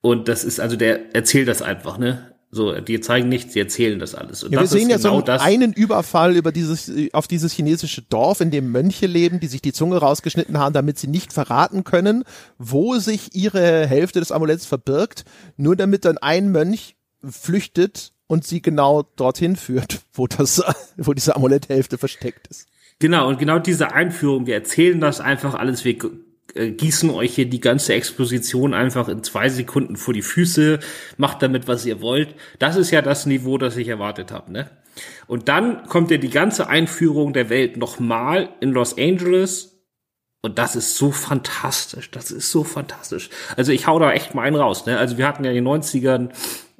Und 0.00 0.28
das 0.28 0.44
ist 0.44 0.60
also, 0.60 0.76
der 0.76 1.14
erzählt 1.14 1.46
das 1.46 1.60
einfach, 1.60 1.98
ne? 1.98 2.30
So, 2.52 2.80
die 2.80 3.00
zeigen 3.00 3.28
nichts, 3.28 3.52
die 3.52 3.60
erzählen 3.60 4.00
das 4.00 4.16
alles. 4.16 4.42
Und 4.42 4.52
ja, 4.52 4.60
das 4.60 4.72
wir 4.72 4.80
sehen 4.80 4.90
ja 4.90 4.96
genau 4.96 5.16
so 5.16 5.20
das. 5.20 5.40
einen 5.40 5.72
Überfall 5.72 6.34
über 6.34 6.50
dieses, 6.50 6.90
auf 7.12 7.28
dieses 7.28 7.52
chinesische 7.52 8.02
Dorf, 8.02 8.40
in 8.40 8.50
dem 8.50 8.72
Mönche 8.72 9.06
leben, 9.06 9.38
die 9.38 9.46
sich 9.46 9.62
die 9.62 9.72
Zunge 9.72 9.98
rausgeschnitten 9.98 10.58
haben, 10.58 10.72
damit 10.72 10.98
sie 10.98 11.06
nicht 11.06 11.32
verraten 11.32 11.84
können, 11.84 12.24
wo 12.58 12.98
sich 12.98 13.36
ihre 13.36 13.86
Hälfte 13.86 14.18
des 14.18 14.32
Amuletts 14.32 14.66
verbirgt, 14.66 15.24
nur 15.56 15.76
damit 15.76 16.04
dann 16.04 16.18
ein 16.18 16.50
Mönch 16.50 16.96
flüchtet 17.22 18.12
und 18.30 18.46
sie 18.46 18.62
genau 18.62 19.02
dorthin 19.16 19.56
führt, 19.56 20.02
wo 20.12 20.28
das, 20.28 20.62
wo 20.96 21.12
diese 21.12 21.34
Amuletthälfte 21.34 21.98
versteckt 21.98 22.46
ist. 22.46 22.68
Genau, 23.00 23.28
und 23.28 23.38
genau 23.38 23.58
diese 23.58 23.92
Einführung, 23.92 24.46
wir 24.46 24.54
erzählen 24.54 25.00
das 25.00 25.20
einfach 25.20 25.54
alles, 25.54 25.84
wir 25.84 25.96
äh, 26.54 26.70
gießen 26.70 27.10
euch 27.10 27.34
hier 27.34 27.46
die 27.46 27.60
ganze 27.60 27.94
Exposition 27.94 28.72
einfach 28.72 29.08
in 29.08 29.24
zwei 29.24 29.48
Sekunden 29.48 29.96
vor 29.96 30.14
die 30.14 30.22
Füße, 30.22 30.78
macht 31.16 31.42
damit, 31.42 31.66
was 31.66 31.84
ihr 31.84 32.00
wollt. 32.00 32.36
Das 32.60 32.76
ist 32.76 32.92
ja 32.92 33.02
das 33.02 33.26
Niveau, 33.26 33.58
das 33.58 33.76
ich 33.76 33.88
erwartet 33.88 34.30
habe, 34.30 34.52
ne? 34.52 34.70
Und 35.26 35.48
dann 35.48 35.86
kommt 35.86 36.10
ja 36.10 36.18
die 36.18 36.30
ganze 36.30 36.68
Einführung 36.68 37.32
der 37.32 37.48
Welt 37.48 37.78
nochmal 37.78 38.50
in 38.60 38.70
Los 38.70 38.96
Angeles. 38.96 39.82
Und 40.42 40.58
das 40.58 40.76
ist 40.76 40.96
so 40.96 41.10
fantastisch. 41.10 42.10
Das 42.10 42.30
ist 42.30 42.50
so 42.50 42.64
fantastisch. 42.64 43.30
Also 43.56 43.72
ich 43.72 43.86
hau 43.86 43.98
da 43.98 44.12
echt 44.12 44.34
mal 44.34 44.42
einen 44.42 44.56
raus, 44.56 44.86
ne? 44.86 44.98
Also 44.98 45.18
wir 45.18 45.26
hatten 45.26 45.42
ja 45.44 45.50
in 45.50 45.64
den 45.64 45.66
90ern 45.66 46.30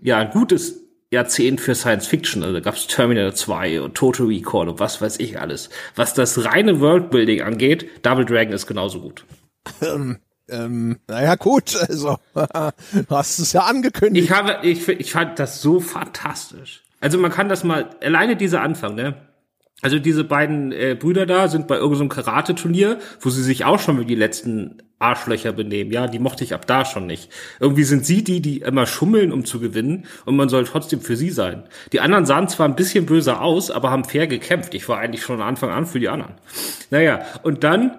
ja 0.03 0.19
ein 0.19 0.31
gutes 0.31 0.80
Jahrzehnt 1.11 1.61
für 1.61 1.75
Science 1.75 2.07
Fiction. 2.07 2.43
Also 2.43 2.55
da 2.55 2.61
gab's 2.61 2.87
Terminator 2.87 3.35
2 3.35 3.81
und 3.83 3.95
Total 3.95 4.27
Recall 4.27 4.69
und 4.69 4.79
was 4.79 5.01
weiß 5.01 5.19
ich 5.19 5.41
alles. 5.41 5.69
Was 5.97 6.15
das 6.15 6.45
reine 6.45 6.81
Worldbuilding 6.81 7.43
angeht, 7.43 7.89
Double 8.03 8.25
Dragon 8.25 8.53
ist 8.53 8.67
genauso 8.67 9.01
gut. 9.01 9.25
Ähm, 9.83 10.19
ähm, 10.49 10.99
naja, 11.09 11.35
gut, 11.35 11.77
also 11.89 12.19
du 12.35 13.17
hast 13.17 13.39
es 13.39 13.53
ja 13.53 13.63
angekündigt. 13.63 14.25
Ich 14.25 14.31
habe, 14.33 14.59
ich, 14.63 14.89
ich 14.89 15.13
fand 15.13 15.39
das 15.39 15.61
so 15.61 15.81
fantastisch. 15.81 16.83
Also 17.01 17.19
man 17.19 17.31
kann 17.31 17.49
das 17.49 17.65
mal, 17.65 17.91
alleine 18.03 18.37
dieser 18.37 18.61
Anfang, 18.63 18.95
ne? 18.95 19.15
Also 19.83 19.99
diese 19.99 20.25
beiden 20.25 20.73
äh, 20.73 20.97
Brüder 20.99 21.27
da 21.27 21.49
sind 21.49 21.67
bei 21.67 21.77
irgendeinem 21.77 22.11
Karate-Turnier, 22.11 22.99
wo 23.21 23.31
sie 23.31 23.43
sich 23.43 23.65
auch 23.65 23.79
schon 23.79 23.99
wie 23.99 24.05
die 24.05 24.15
letzten 24.15 24.83
Arschlöcher 24.99 25.53
benehmen. 25.53 25.91
Ja, 25.91 26.07
die 26.07 26.19
mochte 26.19 26.45
ich 26.45 26.53
ab 26.55 26.67
da 26.67 26.85
schon 26.85 27.07
nicht. 27.07 27.31
Irgendwie 27.59 27.85
sind 27.85 28.05
sie 28.05 28.23
die, 28.23 28.43
die 28.43 28.59
immer 28.59 28.87
schummeln, 28.87 29.33
um 29.33 29.45
zu 29.45 29.59
gewinnen, 29.59 30.05
und 30.27 30.37
man 30.37 30.51
soll 30.51 30.65
trotzdem 30.65 31.01
für 31.01 31.17
sie 31.17 31.31
sein. 31.31 31.65
Die 31.93 32.01
anderen 32.01 32.27
sahen 32.27 32.49
zwar 32.49 32.69
ein 32.69 32.77
bisschen 32.77 33.07
böser 33.07 33.41
aus, 33.41 33.71
aber 33.71 33.91
haben 33.91 34.05
fair 34.05 34.27
gekämpft. 34.27 34.75
Ich 34.75 34.89
war 34.89 34.99
eigentlich 34.99 35.23
schon 35.23 35.41
Anfang 35.41 35.71
an 35.71 35.87
für 35.87 36.01
die 36.01 36.11
anderen. 36.11 36.35
Naja, 36.91 37.21
und 37.43 37.65
dann 37.65 37.97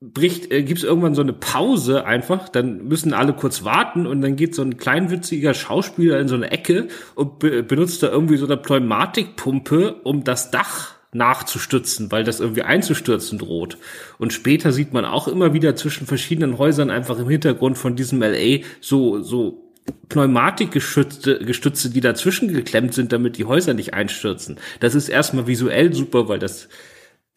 bricht, 0.00 0.50
äh, 0.50 0.62
gibt's 0.64 0.82
irgendwann 0.82 1.14
so 1.14 1.22
eine 1.22 1.32
Pause 1.32 2.04
einfach, 2.04 2.48
dann 2.48 2.88
müssen 2.88 3.14
alle 3.14 3.32
kurz 3.32 3.64
warten 3.64 4.06
und 4.06 4.20
dann 4.20 4.36
geht 4.36 4.54
so 4.54 4.62
ein 4.62 4.76
kleinwitziger 4.76 5.54
Schauspieler 5.54 6.18
in 6.18 6.28
so 6.28 6.34
eine 6.34 6.50
Ecke 6.50 6.88
und 7.14 7.38
be 7.38 7.62
benutzt 7.62 8.02
da 8.02 8.08
irgendwie 8.08 8.36
so 8.36 8.44
eine 8.44 8.56
Pneumatikpumpe, 8.56 10.00
um 10.02 10.24
das 10.24 10.50
Dach 10.50 10.94
nachzustützen, 11.14 12.10
weil 12.12 12.24
das 12.24 12.40
irgendwie 12.40 12.62
einzustürzen 12.62 13.38
droht. 13.38 13.78
Und 14.18 14.32
später 14.32 14.72
sieht 14.72 14.92
man 14.92 15.04
auch 15.04 15.28
immer 15.28 15.52
wieder 15.52 15.76
zwischen 15.76 16.06
verschiedenen 16.06 16.58
Häusern 16.58 16.90
einfach 16.90 17.18
im 17.18 17.28
Hintergrund 17.28 17.78
von 17.78 17.96
diesem 17.96 18.20
LA 18.20 18.64
so, 18.80 19.22
so 19.22 19.72
Pneumatikgestütze, 20.08 21.38
Gestütze, 21.38 21.90
die 21.90 22.00
dazwischen 22.00 22.52
geklemmt 22.52 22.94
sind, 22.94 23.12
damit 23.12 23.36
die 23.36 23.44
Häuser 23.44 23.74
nicht 23.74 23.94
einstürzen. 23.94 24.58
Das 24.80 24.94
ist 24.94 25.08
erstmal 25.08 25.46
visuell 25.46 25.92
super, 25.92 26.28
weil 26.28 26.38
das 26.38 26.68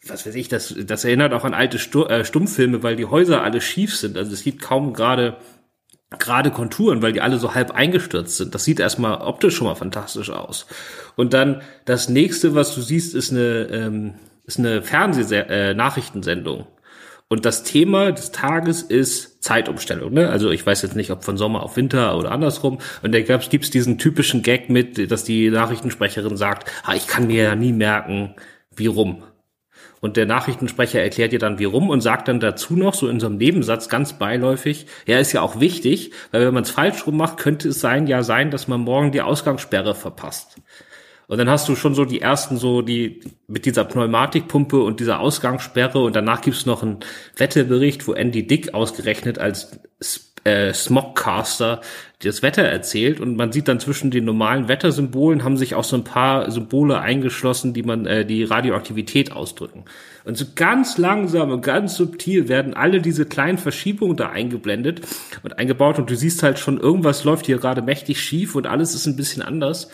was 0.06 0.26
weiß 0.26 0.34
ich, 0.36 0.48
das, 0.48 0.74
das 0.86 1.04
erinnert 1.04 1.32
auch 1.32 1.44
an 1.44 1.54
alte 1.54 1.76
äh, 2.08 2.24
Stummfilme, 2.24 2.82
weil 2.82 2.96
die 2.96 3.06
Häuser 3.06 3.42
alle 3.42 3.60
schief 3.60 3.96
sind. 3.96 4.16
Also 4.16 4.32
es 4.32 4.44
gibt 4.44 4.62
kaum 4.62 4.92
gerade 4.92 5.36
gerade 6.18 6.50
Konturen, 6.50 7.02
weil 7.02 7.12
die 7.12 7.20
alle 7.20 7.38
so 7.38 7.54
halb 7.54 7.72
eingestürzt 7.72 8.38
sind. 8.38 8.54
Das 8.54 8.64
sieht 8.64 8.80
erstmal 8.80 9.20
optisch 9.20 9.56
schon 9.56 9.66
mal 9.66 9.74
fantastisch 9.74 10.30
aus. 10.30 10.66
Und 11.16 11.34
dann 11.34 11.62
das 11.84 12.08
nächste, 12.08 12.54
was 12.54 12.74
du 12.74 12.80
siehst, 12.80 13.14
ist 13.14 13.30
eine 13.30 13.68
ähm, 13.70 14.14
ist 14.44 14.58
eine 14.58 14.82
Fernseh-Nachrichtensendung. 14.82 16.60
Äh, 16.60 16.64
und 17.28 17.44
das 17.44 17.62
Thema 17.62 18.10
des 18.10 18.32
Tages 18.32 18.80
ist 18.80 19.44
Zeitumstellung. 19.44 20.14
Ne? 20.14 20.30
Also 20.30 20.50
ich 20.50 20.64
weiß 20.64 20.80
jetzt 20.80 20.96
nicht, 20.96 21.10
ob 21.10 21.24
von 21.24 21.36
Sommer 21.36 21.62
auf 21.62 21.76
Winter 21.76 22.16
oder 22.16 22.32
andersrum. 22.32 22.78
Und 23.02 23.12
da 23.12 23.20
gibt's 23.20 23.50
gibt's 23.50 23.70
diesen 23.70 23.98
typischen 23.98 24.42
Gag 24.42 24.70
mit, 24.70 25.10
dass 25.10 25.24
die 25.24 25.50
Nachrichtensprecherin 25.50 26.38
sagt, 26.38 26.70
ha, 26.84 26.94
ich 26.94 27.06
kann 27.06 27.26
mir 27.26 27.42
ja 27.42 27.54
nie 27.54 27.74
merken, 27.74 28.34
wie 28.74 28.86
rum. 28.86 29.22
Und 30.00 30.16
der 30.16 30.26
Nachrichtensprecher 30.26 31.00
erklärt 31.00 31.32
dir 31.32 31.38
dann, 31.38 31.58
wie 31.58 31.64
rum 31.64 31.90
und 31.90 32.00
sagt 32.00 32.28
dann 32.28 32.40
dazu 32.40 32.74
noch, 32.74 32.94
so 32.94 33.08
in 33.08 33.20
so 33.20 33.26
einem 33.26 33.36
Nebensatz 33.36 33.88
ganz 33.88 34.12
beiläufig, 34.12 34.86
ja, 35.06 35.18
ist 35.18 35.32
ja 35.32 35.42
auch 35.42 35.60
wichtig, 35.60 36.12
weil 36.30 36.46
wenn 36.46 36.54
man 36.54 36.62
es 36.62 36.70
falsch 36.70 37.06
rum 37.06 37.16
macht, 37.16 37.38
könnte 37.38 37.68
es 37.68 37.80
sein, 37.80 38.06
ja 38.06 38.22
sein, 38.22 38.50
dass 38.50 38.68
man 38.68 38.80
morgen 38.80 39.12
die 39.12 39.22
Ausgangssperre 39.22 39.94
verpasst. 39.94 40.56
Und 41.28 41.36
dann 41.36 41.50
hast 41.50 41.68
du 41.68 41.76
schon 41.76 41.94
so 41.94 42.06
die 42.06 42.22
ersten 42.22 42.56
so 42.56 42.80
die 42.80 43.20
mit 43.48 43.66
dieser 43.66 43.84
Pneumatikpumpe 43.84 44.80
und 44.80 44.98
dieser 44.98 45.20
Ausgangssperre 45.20 45.98
und 46.02 46.16
danach 46.16 46.40
gibt's 46.40 46.64
noch 46.64 46.82
einen 46.82 47.00
Wetterbericht, 47.36 48.08
wo 48.08 48.14
Andy 48.14 48.46
Dick 48.46 48.72
ausgerechnet 48.72 49.38
als 49.38 49.78
äh, 50.48 50.72
Smogcaster 50.72 51.80
das 52.22 52.42
Wetter 52.42 52.62
erzählt 52.62 53.20
und 53.20 53.36
man 53.36 53.52
sieht 53.52 53.68
dann 53.68 53.78
zwischen 53.78 54.10
den 54.10 54.24
normalen 54.24 54.66
Wettersymbolen 54.66 55.44
haben 55.44 55.56
sich 55.56 55.76
auch 55.76 55.84
so 55.84 55.94
ein 55.94 56.02
paar 56.02 56.50
Symbole 56.50 57.00
eingeschlossen, 57.00 57.74
die 57.74 57.84
man 57.84 58.06
äh, 58.06 58.24
die 58.24 58.42
Radioaktivität 58.42 59.30
ausdrücken. 59.30 59.84
Und 60.24 60.36
so 60.36 60.46
ganz 60.56 60.98
langsam 60.98 61.52
und 61.52 61.62
ganz 61.62 61.94
subtil 61.94 62.48
werden 62.48 62.74
alle 62.74 63.00
diese 63.00 63.24
kleinen 63.24 63.58
Verschiebungen 63.58 64.16
da 64.16 64.30
eingeblendet 64.30 65.02
und 65.44 65.58
eingebaut 65.58 65.98
und 65.98 66.10
du 66.10 66.16
siehst 66.16 66.42
halt 66.42 66.58
schon, 66.58 66.80
irgendwas 66.80 67.22
läuft 67.22 67.46
hier 67.46 67.58
gerade 67.58 67.82
mächtig 67.82 68.20
schief 68.20 68.56
und 68.56 68.66
alles 68.66 68.94
ist 68.94 69.06
ein 69.06 69.16
bisschen 69.16 69.42
anders. 69.42 69.88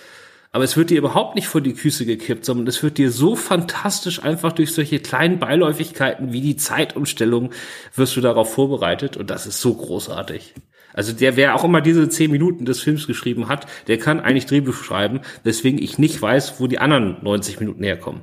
Aber 0.54 0.62
es 0.62 0.76
wird 0.76 0.90
dir 0.90 0.98
überhaupt 0.98 1.34
nicht 1.34 1.48
vor 1.48 1.60
die 1.60 1.74
Füße 1.74 2.06
gekippt, 2.06 2.44
sondern 2.44 2.68
es 2.68 2.80
wird 2.80 2.96
dir 2.96 3.10
so 3.10 3.34
fantastisch 3.34 4.22
einfach 4.22 4.52
durch 4.52 4.72
solche 4.72 5.00
kleinen 5.00 5.40
Beiläufigkeiten 5.40 6.32
wie 6.32 6.40
die 6.40 6.54
Zeitumstellung 6.54 7.50
wirst 7.96 8.14
du 8.14 8.20
darauf 8.20 8.54
vorbereitet 8.54 9.16
und 9.16 9.30
das 9.30 9.48
ist 9.48 9.60
so 9.60 9.74
großartig. 9.74 10.54
Also 10.92 11.12
der, 11.12 11.34
wer 11.34 11.56
auch 11.56 11.64
immer 11.64 11.80
diese 11.80 12.08
zehn 12.08 12.30
Minuten 12.30 12.66
des 12.66 12.80
Films 12.80 13.08
geschrieben 13.08 13.48
hat, 13.48 13.66
der 13.88 13.98
kann 13.98 14.20
eigentlich 14.20 14.46
Drehbuch 14.46 14.74
schreiben, 14.74 15.22
weswegen 15.42 15.82
ich 15.82 15.98
nicht 15.98 16.22
weiß, 16.22 16.60
wo 16.60 16.68
die 16.68 16.78
anderen 16.78 17.16
90 17.24 17.58
Minuten 17.58 17.82
herkommen. 17.82 18.22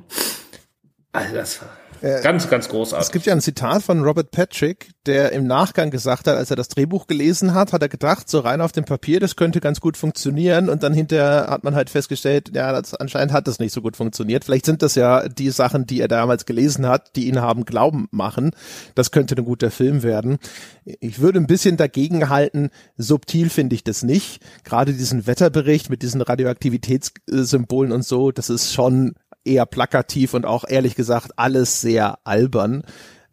Also 1.12 1.34
das 1.34 1.60
war 1.60 1.81
ganz, 2.02 2.48
ganz 2.50 2.68
großartig. 2.68 3.06
Es 3.06 3.12
gibt 3.12 3.26
ja 3.26 3.32
ein 3.32 3.40
Zitat 3.40 3.82
von 3.82 4.02
Robert 4.02 4.30
Patrick, 4.30 4.90
der 5.06 5.32
im 5.32 5.46
Nachgang 5.46 5.90
gesagt 5.90 6.26
hat, 6.26 6.36
als 6.36 6.50
er 6.50 6.56
das 6.56 6.68
Drehbuch 6.68 7.06
gelesen 7.06 7.54
hat, 7.54 7.72
hat 7.72 7.82
er 7.82 7.88
gedacht, 7.88 8.28
so 8.28 8.40
rein 8.40 8.60
auf 8.60 8.72
dem 8.72 8.84
Papier, 8.84 9.20
das 9.20 9.36
könnte 9.36 9.60
ganz 9.60 9.80
gut 9.80 9.96
funktionieren 9.96 10.68
und 10.68 10.82
dann 10.82 10.92
hinterher 10.92 11.46
hat 11.48 11.64
man 11.64 11.74
halt 11.74 11.90
festgestellt, 11.90 12.52
ja, 12.54 12.72
das, 12.72 12.94
anscheinend 12.94 13.32
hat 13.32 13.46
das 13.46 13.58
nicht 13.58 13.72
so 13.72 13.82
gut 13.82 13.96
funktioniert. 13.96 14.44
Vielleicht 14.44 14.66
sind 14.66 14.82
das 14.82 14.94
ja 14.94 15.28
die 15.28 15.50
Sachen, 15.50 15.86
die 15.86 16.00
er 16.00 16.08
damals 16.08 16.46
gelesen 16.46 16.86
hat, 16.86 17.16
die 17.16 17.28
ihn 17.28 17.40
haben 17.40 17.64
glauben 17.64 18.08
machen. 18.10 18.50
Das 18.94 19.10
könnte 19.10 19.36
ein 19.36 19.44
guter 19.44 19.70
Film 19.70 20.02
werden. 20.02 20.38
Ich 20.84 21.20
würde 21.20 21.38
ein 21.38 21.46
bisschen 21.46 21.76
dagegen 21.76 22.28
halten, 22.28 22.70
subtil 22.96 23.50
finde 23.50 23.74
ich 23.74 23.84
das 23.84 24.02
nicht. 24.02 24.40
Gerade 24.64 24.92
diesen 24.92 25.26
Wetterbericht 25.26 25.90
mit 25.90 26.02
diesen 26.02 26.20
Radioaktivitätssymbolen 26.20 27.92
und 27.92 28.04
so, 28.04 28.32
das 28.32 28.50
ist 28.50 28.72
schon 28.72 29.14
eher 29.44 29.66
plakativ 29.66 30.34
und 30.34 30.46
auch 30.46 30.64
ehrlich 30.66 30.94
gesagt 30.94 31.32
alles 31.36 31.80
sehr 31.80 32.18
albern. 32.24 32.84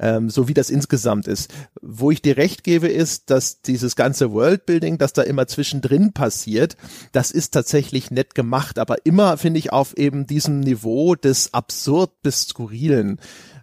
Ähm, 0.01 0.29
so 0.29 0.47
wie 0.47 0.53
das 0.53 0.69
insgesamt 0.69 1.27
ist. 1.27 1.53
Wo 1.81 2.09
ich 2.09 2.21
dir 2.21 2.37
recht 2.37 2.63
gebe, 2.63 2.87
ist, 2.87 3.29
dass 3.31 3.61
dieses 3.61 3.97
ganze 3.97 4.31
Worldbuilding, 4.31 4.97
das 4.97 5.11
da 5.11 5.23
immer 5.23 5.45
zwischendrin 5.47 6.13
passiert, 6.13 6.77
das 7.11 7.31
ist 7.31 7.49
tatsächlich 7.49 8.09
nett 8.09 8.33
gemacht, 8.33 8.79
aber 8.79 9.05
immer 9.05 9.37
finde 9.37 9.59
ich 9.59 9.73
auf 9.73 9.97
eben 9.97 10.25
diesem 10.25 10.61
Niveau 10.61 11.15
des 11.15 11.53
absurd 11.53 12.11
bis 12.21 12.47
skurrilen. 12.47 13.19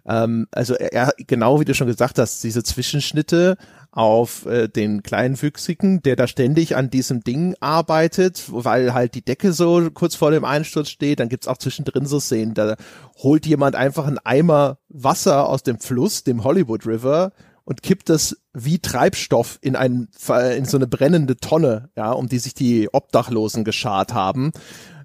Ähm, 0.07 0.47
also 0.51 0.75
er, 0.75 1.13
genau 1.17 1.59
wie 1.59 1.65
du 1.65 1.73
schon 1.73 1.87
gesagt 1.87 2.19
hast, 2.19 2.43
diese 2.43 2.63
Zwischenschnitte 2.63 3.57
auf 3.97 4.45
äh, 4.45 4.67
den 4.67 5.01
Kleinwüchsigen, 5.01 6.03
der 6.03 6.15
da 6.15 6.27
ständig 6.27 6.75
an 6.75 6.91
diesem 6.91 7.23
Ding 7.23 7.55
arbeitet, 7.59 8.43
weil 8.49 8.93
halt 8.93 9.15
die 9.15 9.25
Decke 9.25 9.53
so 9.53 9.89
kurz 9.91 10.13
vor 10.13 10.29
dem 10.29 10.45
Einsturz 10.45 10.89
steht. 10.89 11.19
Dann 11.19 11.29
gibt's 11.29 11.47
auch 11.47 11.57
zwischendrin 11.57 12.05
so 12.05 12.19
Szenen, 12.19 12.53
da 12.53 12.75
holt 13.17 13.47
jemand 13.47 13.75
einfach 13.75 14.05
einen 14.05 14.19
Eimer 14.19 14.77
Wasser 14.87 15.49
aus 15.49 15.63
dem 15.63 15.79
Fluss, 15.79 16.23
dem 16.23 16.43
Hollywood 16.43 16.85
River, 16.85 17.31
und 17.63 17.81
kippt 17.81 18.09
das 18.09 18.37
wie 18.53 18.77
Treibstoff 18.77 19.57
in 19.61 19.75
ein, 19.75 20.09
in 20.55 20.65
so 20.65 20.77
eine 20.77 20.87
brennende 20.87 21.35
Tonne, 21.35 21.89
ja, 21.97 22.11
um 22.11 22.29
die 22.29 22.39
sich 22.39 22.53
die 22.53 22.89
Obdachlosen 22.93 23.63
geschart 23.63 24.13
haben. 24.13 24.51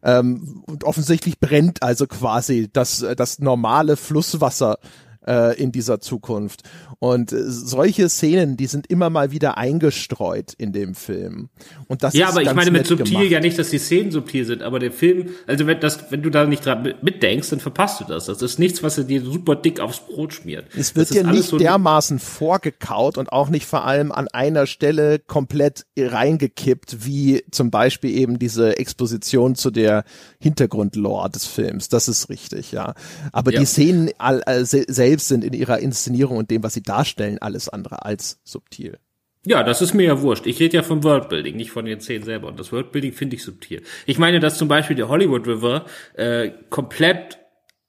Ähm, 0.03 0.63
und 0.67 0.85
offensichtlich 0.85 1.41
brennt 1.41 1.83
also 1.83 2.07
quasi 2.07 2.69
das, 2.71 3.05
das 3.17 3.39
normale 3.39 3.97
Flusswasser 3.97 4.79
äh, 5.27 5.59
in 5.61 5.73
dieser 5.73 6.01
Zukunft. 6.01 6.63
Und 7.03 7.33
äh, 7.33 7.43
solche 7.43 8.09
Szenen, 8.09 8.57
die 8.57 8.67
sind 8.67 8.87
immer 8.87 9.11
mal 9.11 9.33
wieder 9.33 9.59
eingestreut 9.59 10.53
in 10.57 10.73
dem 10.73 10.95
Film. 10.95 11.49
Und 11.89 12.05
das 12.05 12.15
ja, 12.15 12.27
ist 12.27 12.33
aber 12.35 12.43
ich 12.43 12.55
meine 12.55 12.71
mit 12.71 12.87
subtil 12.87 13.15
gemacht. 13.15 13.29
ja 13.29 13.41
nicht, 13.41 13.59
dass 13.59 13.71
die 13.71 13.79
Szenen 13.79 14.13
subtil 14.13 14.45
sind, 14.45 14.63
aber 14.63 14.79
der 14.79 14.93
Film, 14.93 15.31
also 15.49 15.67
wenn 15.67 15.81
das, 15.81 16.13
wenn 16.13 16.23
du 16.23 16.31
da 16.31 16.47
nicht 16.47 16.65
dran 16.65 16.95
mitdenkst, 17.03 17.51
dann 17.51 17.59
verpasst 17.59 17.99
du 17.99 18.05
das. 18.05 18.27
Das 18.27 18.41
ist 18.41 18.61
nichts, 18.61 18.85
was 18.85 18.99
er 18.99 19.05
dir 19.05 19.21
super 19.21 19.57
dick 19.57 19.81
aufs 19.81 19.99
Brot 19.99 20.33
schmiert. 20.33 20.67
Es 20.77 20.95
wird 20.95 21.13
dir 21.13 21.25
nicht 21.25 21.43
so 21.43 21.59
dermaßen 21.59 22.21
vorgekaut 22.21 23.19
und 23.19 23.33
auch 23.33 23.49
nicht 23.49 23.67
vor 23.67 23.85
allem 23.85 24.13
an 24.13 24.29
einer 24.29 24.69
Stelle 24.69 25.19
komplett 25.19 25.87
reingekippt, 25.99 27.05
wie 27.05 27.43
zum 27.51 27.73
Beispiel 27.73 28.17
eben 28.17 28.39
diese 28.39 28.79
Exposition 28.79 29.57
zu 29.57 29.73
der 29.73 30.05
Hintergrundlore 30.39 31.31
des 31.31 31.47
Films. 31.47 31.89
Das 31.89 32.07
ist 32.07 32.29
richtig, 32.29 32.71
ja. 32.71 32.95
Aber 33.33 33.53
ja. 33.53 33.59
die 33.59 33.67
Szenen 33.67 34.11
all, 34.19 34.41
all, 34.45 34.65
selbst 34.65 35.27
sind 35.27 35.43
in 35.43 35.53
ihrer 35.53 35.81
Inszenierung 35.81 36.37
und 36.37 36.49
dem, 36.53 36.63
was 36.63 36.75
sie 36.75 36.92
darstellen, 36.93 37.39
alles 37.41 37.69
andere 37.69 38.05
als 38.05 38.41
subtil. 38.45 38.99
Ja, 39.45 39.65
das 39.65 39.83
ist 39.83 39.93
mir 39.93 40.05
ja 40.05 40.21
wurscht. 40.21 40.47
Ich 40.47 40.61
rede 40.61 40.77
ja 40.77 40.83
vom 40.85 41.03
Worldbuilding, 41.03 41.57
nicht 41.57 41.73
von 41.73 41.85
den 41.85 42.01
Szenen 42.01 42.25
selber. 42.25 42.47
Und 42.47 42.61
das 42.61 42.71
Worldbuilding 42.71 43.13
finde 43.13 43.35
ich 43.35 43.43
subtil. 43.43 43.83
Ich 44.07 44.19
meine, 44.19 44.39
dass 44.39 44.57
zum 44.57 44.69
Beispiel 44.69 44.95
der 44.95 45.09
Hollywood 45.09 45.49
River 45.49 45.85
äh, 46.15 46.51
komplett 46.71 47.39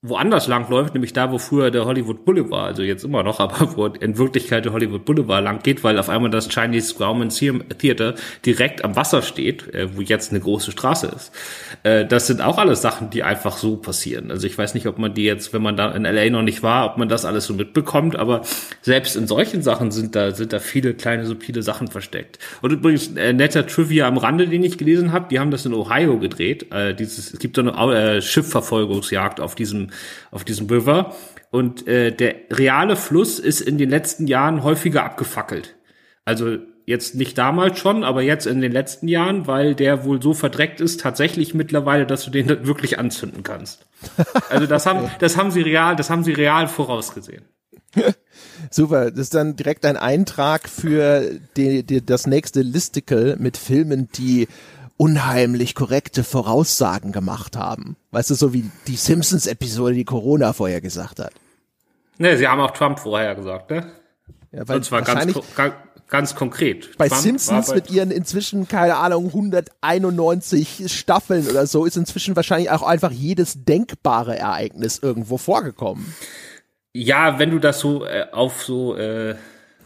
woanders 0.05 0.47
langläuft, 0.47 0.93
nämlich 0.93 1.13
da, 1.13 1.31
wo 1.31 1.37
früher 1.37 1.71
der 1.71 1.85
Hollywood 1.85 2.25
Boulevard, 2.25 2.67
also 2.67 2.83
jetzt 2.83 3.05
immer 3.05 3.23
noch, 3.23 3.39
aber 3.39 3.77
wo 3.77 3.85
in 3.85 4.17
Wirklichkeit 4.17 4.65
der 4.65 4.73
Hollywood 4.73 5.05
Boulevard 5.05 5.43
lang 5.43 5.63
geht, 5.63 5.83
weil 5.83 5.97
auf 5.97 6.09
einmal 6.09 6.29
das 6.29 6.49
Chinese 6.49 6.93
Grauman 6.95 7.29
Theater 7.29 8.15
direkt 8.45 8.83
am 8.83 8.97
Wasser 8.97 9.21
steht, 9.21 9.73
äh, 9.73 9.95
wo 9.95 10.01
jetzt 10.01 10.31
eine 10.31 10.41
große 10.41 10.71
Straße 10.71 11.07
ist. 11.07 11.31
Äh, 11.83 12.05
das 12.05 12.27
sind 12.27 12.41
auch 12.41 12.57
alles 12.57 12.81
Sachen, 12.81 13.11
die 13.11 13.23
einfach 13.23 13.55
so 13.55 13.77
passieren. 13.77 14.29
Also 14.29 14.45
ich 14.45 14.57
weiß 14.57 14.73
nicht, 14.73 14.87
ob 14.87 14.97
man 14.97 15.13
die 15.13 15.23
jetzt, 15.23 15.53
wenn 15.53 15.61
man 15.61 15.77
da 15.77 15.91
in 15.91 16.03
LA 16.03 16.29
noch 16.29 16.41
nicht 16.41 16.63
war, 16.63 16.85
ob 16.85 16.97
man 16.97 17.07
das 17.07 17.23
alles 17.23 17.45
so 17.45 17.53
mitbekommt, 17.53 18.17
aber 18.17 18.41
selbst 18.81 19.15
in 19.15 19.25
solchen 19.25 19.61
Sachen 19.61 19.91
sind 19.91 20.17
da, 20.17 20.31
sind 20.31 20.51
da 20.51 20.59
viele 20.59 20.95
kleine 20.95 21.25
subtile 21.25 21.63
Sachen 21.63 21.87
versteckt. 21.87 22.39
Und 22.61 22.73
übrigens, 22.73 23.15
äh, 23.15 23.31
netter 23.31 23.65
Trivia 23.65 24.05
am 24.09 24.17
Rande, 24.17 24.49
den 24.49 24.65
ich 24.65 24.77
gelesen 24.77 25.13
habe, 25.13 25.27
die 25.31 25.39
haben 25.39 25.51
das 25.51 25.65
in 25.65 25.73
Ohio 25.73 26.19
gedreht. 26.19 26.67
Dieses, 26.99 27.33
es 27.33 27.39
gibt 27.39 27.55
so 27.55 27.61
eine 27.61 28.21
Schiffverfolgungsjagd 28.21 29.39
auf 29.39 29.55
diesem 29.55 29.92
auf 30.31 30.43
diesem 30.43 30.67
River. 30.67 31.15
Und 31.51 31.87
äh, 31.87 32.11
der 32.11 32.35
reale 32.51 32.95
Fluss 32.95 33.39
ist 33.39 33.61
in 33.61 33.77
den 33.77 33.89
letzten 33.89 34.27
Jahren 34.27 34.63
häufiger 34.63 35.03
abgefackelt. 35.03 35.75
Also 36.25 36.57
jetzt 36.85 37.15
nicht 37.15 37.37
damals 37.37 37.79
schon, 37.79 38.03
aber 38.03 38.21
jetzt 38.21 38.45
in 38.45 38.61
den 38.61 38.71
letzten 38.71 39.07
Jahren, 39.07 39.47
weil 39.47 39.75
der 39.75 40.03
wohl 40.03 40.21
so 40.21 40.33
verdreckt 40.33 40.81
ist, 40.81 40.99
tatsächlich 40.99 41.53
mittlerweile, 41.53 42.05
dass 42.05 42.25
du 42.25 42.31
den 42.31 42.65
wirklich 42.65 42.99
anzünden 42.99 43.43
kannst. 43.43 43.85
Also 44.49 44.67
das 44.67 44.85
haben, 44.85 45.09
das 45.19 45.37
haben 45.37 45.51
sie 45.51 45.61
real, 45.61 45.95
das 45.95 46.09
haben 46.09 46.23
sie 46.23 46.33
real 46.33 46.67
vorausgesehen. 46.67 47.45
Super, 48.71 49.11
das 49.11 49.19
ist 49.19 49.35
dann 49.35 49.55
direkt 49.55 49.85
ein 49.85 49.97
Eintrag 49.97 50.67
für 50.67 51.39
die, 51.55 51.83
die, 51.83 52.05
das 52.05 52.27
nächste 52.27 52.61
Listicle 52.61 53.35
mit 53.37 53.57
Filmen, 53.57 54.09
die 54.15 54.47
unheimlich 54.97 55.75
korrekte 55.75 56.23
Voraussagen 56.23 57.11
gemacht 57.11 57.57
haben. 57.57 57.95
Weißt 58.11 58.29
du, 58.29 58.35
so 58.35 58.53
wie 58.53 58.69
die 58.87 58.95
Simpsons-Episode, 58.95 59.95
die 59.95 60.05
Corona 60.05 60.53
vorher 60.53 60.81
gesagt 60.81 61.19
hat. 61.19 61.33
Ne, 62.17 62.37
sie 62.37 62.47
haben 62.47 62.61
auch 62.61 62.71
Trump 62.71 62.99
vorher 62.99 63.35
gesagt, 63.35 63.71
ne? 63.71 63.91
Ja, 64.51 64.67
weil 64.67 64.77
Und 64.77 64.85
zwar 64.85 65.01
ganz, 65.01 65.33
ganz, 65.55 65.73
ganz 66.07 66.35
konkret. 66.35 66.95
Bei 66.97 67.07
Trump 67.07 67.21
Simpsons 67.21 67.69
bei 67.69 67.75
mit 67.75 67.89
ihren 67.89 68.11
inzwischen, 68.11 68.67
keine 68.67 68.97
Ahnung, 68.97 69.27
191 69.27 70.91
Staffeln 70.93 71.47
oder 71.47 71.65
so, 71.65 71.85
ist 71.85 71.97
inzwischen 71.97 72.35
wahrscheinlich 72.35 72.69
auch 72.69 72.83
einfach 72.83 73.11
jedes 73.11 73.65
denkbare 73.65 74.37
Ereignis 74.37 74.99
irgendwo 74.99 75.37
vorgekommen. 75.37 76.13
Ja, 76.93 77.39
wenn 77.39 77.49
du 77.49 77.57
das 77.57 77.79
so 77.79 78.05
äh, 78.05 78.27
auf 78.31 78.63
so 78.63 78.95
äh, 78.95 79.35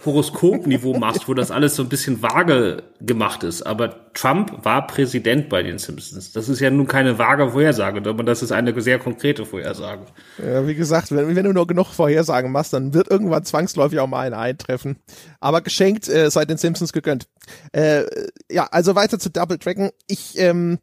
Horoskopniveau 0.08 0.98
machst, 0.98 1.28
wo 1.28 1.36
das 1.36 1.52
alles 1.52 1.76
so 1.76 1.84
ein 1.84 1.90
bisschen 1.90 2.24
vage 2.24 2.82
gemacht 3.00 3.44
ist. 3.44 3.62
Aber 3.62 4.14
Trump 4.14 4.66
war 4.66 4.88
Präsident 4.88 5.50
bei 5.50 5.62
den 5.62 5.78
Simpsons. 5.78 6.32
Das 6.32 6.50
ist 6.50 6.60
ja 6.60 6.72
nun 6.72 6.88
keine 6.88 7.20
vage 7.20 7.52
Vorhersage, 7.52 8.02
sondern 8.04 8.26
das 8.26 8.42
ist 8.42 8.52
eine 8.52 8.80
sehr 8.82 8.98
konkrete 8.98 9.46
Vorhersage. 9.46 10.06
Ja, 10.44 10.66
wie 10.66 10.74
gesagt, 10.74 11.12
wenn, 11.12 11.36
wenn 11.36 11.46
du 11.46 11.54
nur 11.54 11.68
genug 11.68 11.94
Vorhersagen 11.94 12.52
machst, 12.52 12.74
dann 12.74 12.96
wird 12.96 13.12
irgendwann 13.12 13.46
zwangsläufig 13.46 14.00
auch 14.00 14.08
mal 14.08 14.26
eine 14.26 14.38
eintreffen. 14.38 14.98
Aber 15.40 15.62
geschenkt 15.62 16.10
äh, 16.10 16.32
seit 16.32 16.50
den 16.50 16.58
Simpsons 16.58 16.92
gegönnt. 16.92 17.28
Äh, 17.74 18.06
ja, 18.50 18.68
also 18.72 18.96
weiter 18.96 19.20
zu 19.20 19.30
Double 19.30 19.60
Dragon. 19.60 19.92
Ich 20.08 20.40
ähm, 20.40 20.80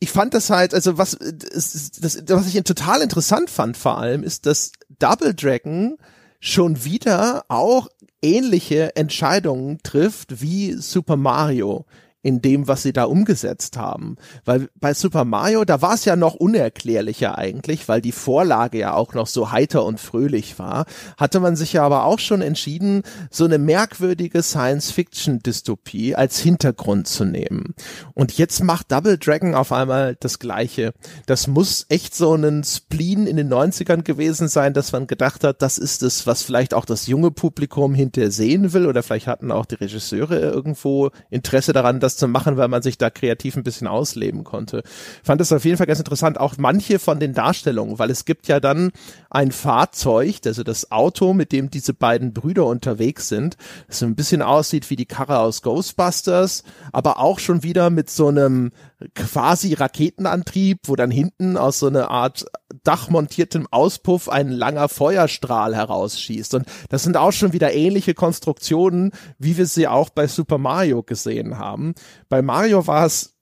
ich 0.00 0.10
fand 0.10 0.34
das 0.34 0.50
halt, 0.50 0.74
also 0.74 0.96
was, 0.96 1.18
das, 1.18 1.90
das, 2.00 2.22
was 2.28 2.54
ich 2.54 2.62
total 2.62 3.02
interessant 3.02 3.50
fand 3.50 3.76
vor 3.76 3.98
allem, 3.98 4.22
ist, 4.22 4.46
dass 4.46 4.72
Double 4.98 5.34
Dragon 5.34 5.98
schon 6.40 6.84
wieder 6.84 7.44
auch 7.48 7.88
ähnliche 8.22 8.96
Entscheidungen 8.96 9.78
trifft 9.82 10.40
wie 10.40 10.72
Super 10.74 11.16
Mario 11.16 11.86
in 12.22 12.42
dem, 12.42 12.66
was 12.66 12.82
sie 12.82 12.92
da 12.92 13.04
umgesetzt 13.04 13.76
haben. 13.76 14.16
Weil 14.44 14.68
bei 14.74 14.92
Super 14.92 15.24
Mario, 15.24 15.64
da 15.64 15.82
war 15.82 15.94
es 15.94 16.04
ja 16.04 16.16
noch 16.16 16.34
unerklärlicher 16.34 17.38
eigentlich, 17.38 17.88
weil 17.88 18.00
die 18.00 18.12
Vorlage 18.12 18.78
ja 18.78 18.94
auch 18.94 19.14
noch 19.14 19.28
so 19.28 19.52
heiter 19.52 19.84
und 19.84 20.00
fröhlich 20.00 20.58
war, 20.58 20.86
hatte 21.16 21.38
man 21.38 21.54
sich 21.54 21.74
ja 21.74 21.84
aber 21.84 22.04
auch 22.04 22.18
schon 22.18 22.42
entschieden, 22.42 23.02
so 23.30 23.44
eine 23.44 23.58
merkwürdige 23.58 24.42
Science-Fiction-Dystopie 24.42 26.16
als 26.16 26.40
Hintergrund 26.40 27.06
zu 27.06 27.24
nehmen. 27.24 27.74
Und 28.14 28.36
jetzt 28.36 28.64
macht 28.64 28.90
Double 28.90 29.16
Dragon 29.16 29.54
auf 29.54 29.70
einmal 29.70 30.16
das 30.18 30.40
Gleiche. 30.40 30.92
Das 31.26 31.46
muss 31.46 31.86
echt 31.88 32.16
so 32.16 32.34
ein 32.34 32.64
Spleen 32.64 33.26
in 33.26 33.36
den 33.36 33.52
90ern 33.52 34.02
gewesen 34.02 34.48
sein, 34.48 34.74
dass 34.74 34.90
man 34.90 35.06
gedacht 35.06 35.44
hat, 35.44 35.62
das 35.62 35.78
ist 35.78 36.02
es, 36.02 36.26
was 36.26 36.42
vielleicht 36.42 36.74
auch 36.74 36.84
das 36.84 37.06
junge 37.06 37.30
Publikum 37.30 37.94
hinter 37.94 38.30
sehen 38.32 38.72
will 38.72 38.86
oder 38.86 39.04
vielleicht 39.04 39.28
hatten 39.28 39.52
auch 39.52 39.66
die 39.66 39.76
Regisseure 39.76 40.38
irgendwo 40.40 41.10
Interesse 41.30 41.72
daran, 41.72 42.00
das 42.08 42.16
zu 42.16 42.26
machen, 42.26 42.56
weil 42.56 42.68
man 42.68 42.82
sich 42.82 42.96
da 42.96 43.10
kreativ 43.10 43.56
ein 43.56 43.62
bisschen 43.62 43.86
ausleben 43.86 44.44
konnte. 44.44 44.82
Fand 45.22 45.40
es 45.40 45.52
auf 45.52 45.64
jeden 45.64 45.76
Fall 45.76 45.86
ganz 45.86 45.98
interessant, 45.98 46.40
auch 46.40 46.54
manche 46.56 46.98
von 46.98 47.20
den 47.20 47.34
Darstellungen, 47.34 47.98
weil 47.98 48.10
es 48.10 48.24
gibt 48.24 48.48
ja 48.48 48.60
dann 48.60 48.92
ein 49.30 49.52
Fahrzeug, 49.52 50.40
also 50.46 50.62
das 50.62 50.90
Auto, 50.90 51.34
mit 51.34 51.52
dem 51.52 51.70
diese 51.70 51.92
beiden 51.92 52.32
Brüder 52.32 52.64
unterwegs 52.66 53.28
sind, 53.28 53.56
das 53.86 53.98
so 53.98 54.06
ein 54.06 54.14
bisschen 54.16 54.40
aussieht 54.40 54.88
wie 54.90 54.96
die 54.96 55.06
Karre 55.06 55.38
aus 55.38 55.62
Ghostbusters, 55.62 56.64
aber 56.92 57.18
auch 57.18 57.38
schon 57.38 57.62
wieder 57.62 57.90
mit 57.90 58.08
so 58.10 58.28
einem 58.28 58.70
quasi 59.14 59.74
Raketenantrieb, 59.74 60.80
wo 60.86 60.96
dann 60.96 61.10
hinten 61.10 61.56
aus 61.56 61.78
so 61.78 61.86
einer 61.86 62.10
Art 62.10 62.46
dachmontiertem 62.84 63.66
Auspuff 63.70 64.28
ein 64.28 64.50
langer 64.50 64.88
Feuerstrahl 64.88 65.74
herausschießt. 65.74 66.54
Und 66.54 66.66
das 66.88 67.02
sind 67.02 67.16
auch 67.16 67.32
schon 67.32 67.52
wieder 67.52 67.72
ähnliche 67.72 68.14
Konstruktionen, 68.14 69.12
wie 69.38 69.56
wir 69.56 69.66
sie 69.66 69.88
auch 69.88 70.10
bei 70.10 70.26
Super 70.26 70.58
Mario 70.58 71.02
gesehen 71.02 71.58
haben. 71.58 71.94
Bei 72.28 72.42
Mario 72.42 72.86
war 72.86 73.06
es 73.06 73.34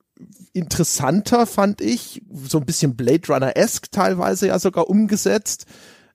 interessanter, 0.52 1.46
fand 1.46 1.80
ich, 1.80 2.22
so 2.32 2.58
ein 2.58 2.66
bisschen 2.66 2.96
Blade 2.96 3.28
Runner-esque 3.28 3.90
teilweise 3.90 4.48
ja 4.48 4.58
sogar 4.58 4.88
umgesetzt. 4.88 5.66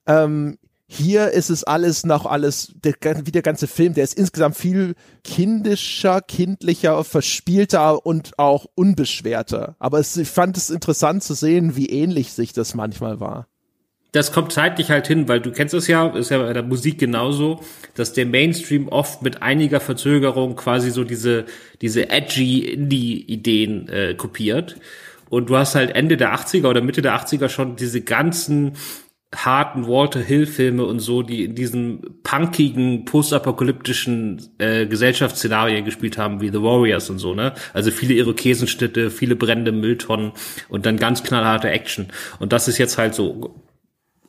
Ähm, 0.06 0.58
hier 0.94 1.30
ist 1.30 1.48
es 1.48 1.64
alles 1.64 2.04
noch 2.04 2.26
alles, 2.26 2.74
der, 2.74 2.94
wie 3.24 3.30
der 3.30 3.40
ganze 3.40 3.66
Film, 3.66 3.94
der 3.94 4.04
ist 4.04 4.12
insgesamt 4.12 4.56
viel 4.56 4.94
kindischer, 5.24 6.20
kindlicher, 6.20 7.02
verspielter 7.04 8.04
und 8.04 8.38
auch 8.38 8.66
unbeschwerter. 8.74 9.74
Aber 9.78 10.00
es, 10.00 10.16
ich 10.18 10.28
fand 10.28 10.58
es 10.58 10.68
interessant 10.68 11.22
zu 11.22 11.32
sehen, 11.32 11.76
wie 11.76 11.88
ähnlich 11.88 12.32
sich 12.32 12.52
das 12.52 12.74
manchmal 12.74 13.20
war. 13.20 13.46
Das 14.12 14.30
kommt 14.30 14.52
zeitlich 14.52 14.90
halt 14.90 15.06
hin, 15.06 15.26
weil 15.26 15.40
du 15.40 15.52
kennst 15.52 15.72
es 15.72 15.86
ja, 15.86 16.06
ist 16.08 16.30
ja 16.30 16.38
bei 16.38 16.52
der 16.52 16.62
Musik 16.62 16.98
genauso, 16.98 17.62
dass 17.94 18.12
der 18.12 18.26
Mainstream 18.26 18.88
oft 18.88 19.22
mit 19.22 19.42
einiger 19.42 19.80
Verzögerung 19.80 20.54
quasi 20.54 20.90
so 20.90 21.02
diese, 21.02 21.46
diese 21.80 22.10
edgy 22.10 22.60
Indie-Ideen 22.60 23.88
äh, 23.88 24.14
kopiert. 24.14 24.76
Und 25.30 25.48
du 25.48 25.56
hast 25.56 25.74
halt 25.74 25.94
Ende 25.94 26.18
der 26.18 26.34
80er 26.34 26.68
oder 26.68 26.82
Mitte 26.82 27.00
der 27.00 27.16
80er 27.16 27.48
schon 27.48 27.76
diese 27.76 28.02
ganzen 28.02 28.76
harten 29.34 29.86
Walter 29.88 30.20
Hill 30.20 30.46
Filme 30.46 30.84
und 30.84 31.00
so, 31.00 31.22
die 31.22 31.44
in 31.44 31.54
diesen 31.54 32.20
punkigen, 32.22 33.06
postapokalyptischen 33.06 34.42
äh, 34.58 34.86
Gesellschaftsszenarien 34.86 35.84
gespielt 35.86 36.18
haben, 36.18 36.42
wie 36.42 36.50
The 36.50 36.62
Warriors 36.62 37.08
und 37.08 37.18
so, 37.18 37.34
ne? 37.34 37.54
Also 37.72 37.90
viele 37.90 38.12
Irokesenschnitte, 38.14 39.10
viele 39.10 39.36
brennende 39.36 39.72
Mülltonnen 39.72 40.32
und 40.68 40.84
dann 40.84 40.98
ganz 40.98 41.22
knallharte 41.22 41.70
Action. 41.70 42.08
Und 42.40 42.52
das 42.52 42.68
ist 42.68 42.76
jetzt 42.76 42.98
halt 42.98 43.14
so 43.14 43.61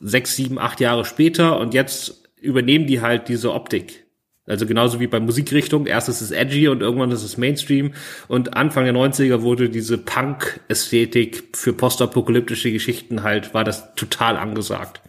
sechs, 0.04 0.36
sieben, 0.36 0.60
acht 0.60 0.80
Jahre 0.80 1.06
später 1.06 1.60
und 1.60 1.74
jetzt 1.74 2.24
übernehmen 2.40 2.88
die 2.88 3.02
halt 3.02 3.30
diese 3.30 3.54
Optik. 3.54 4.04
Also 4.46 4.66
genauso 4.66 5.00
wie 5.00 5.08
bei 5.08 5.22
Musikrichtung. 5.22 5.86
Erst 5.86 6.10
ist 6.10 6.20
es 6.20 6.32
edgy 6.32 6.68
und 6.68 6.82
irgendwann 6.82 7.12
ist 7.12 7.24
es 7.24 7.38
Mainstream. 7.38 7.94
Und 8.28 8.58
Anfang 8.58 8.84
der 8.84 8.94
90er 8.94 9.42
wurde 9.42 9.70
diese 9.70 9.98
Punk-Ästhetik 9.98 11.56
für 11.56 11.72
postapokalyptische 11.72 12.72
Geschichten 12.72 13.24
halt, 13.24 13.54
war 13.54 13.64
das 13.64 13.96
total 13.96 14.36
angesagt. 14.36 15.02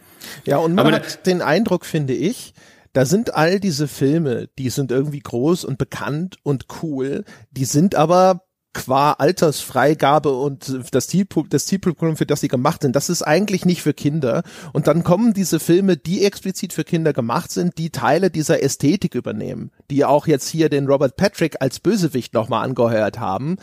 Ja, 0.45 0.57
und 0.57 0.73
man 0.73 0.87
Aber 0.87 0.95
hat 0.95 1.25
den 1.27 1.41
Eindruck, 1.41 1.85
finde 1.85 2.13
ich, 2.13 2.53
da 2.93 3.05
sind 3.05 3.35
all 3.35 3.59
diese 3.59 3.89
Filme, 3.89 4.47
die 4.57 4.69
sind 4.69 4.89
irgendwie 4.89 5.19
groß 5.19 5.65
und 5.65 5.77
bekannt 5.77 6.37
und 6.43 6.67
cool, 6.81 7.25
die 7.51 7.65
sind 7.65 7.93
aber 7.93 8.44
qua 8.75 9.13
Altersfreigabe 9.13 10.29
und 10.31 10.81
das 10.91 11.07
Ziel, 11.07 11.25
das 11.49 11.65
Zielpublikum, 11.65 12.17
für 12.17 12.27
das 12.27 12.41
sie 12.41 12.49
gemacht 12.49 12.83
sind, 12.83 12.95
das 12.95 13.09
ist 13.09 13.23
eigentlich 13.23 13.65
nicht 13.65 13.81
für 13.81 13.93
Kinder. 13.93 14.43
Und 14.73 14.87
dann 14.87 15.03
kommen 15.03 15.33
diese 15.33 15.59
Filme, 15.59 15.97
die 15.97 16.23
explizit 16.23 16.73
für 16.73 16.83
Kinder 16.83 17.13
gemacht 17.13 17.51
sind, 17.51 17.77
die 17.79 17.89
Teile 17.89 18.29
dieser 18.29 18.61
Ästhetik 18.61 19.15
übernehmen, 19.15 19.71
die 19.89 20.05
auch 20.05 20.27
jetzt 20.27 20.47
hier 20.49 20.69
den 20.69 20.87
Robert 20.87 21.15
Patrick 21.15 21.55
als 21.61 21.79
Bösewicht 21.79 22.33
nochmal 22.33 22.65
angeheuert 22.65 23.19
haben 23.19 23.57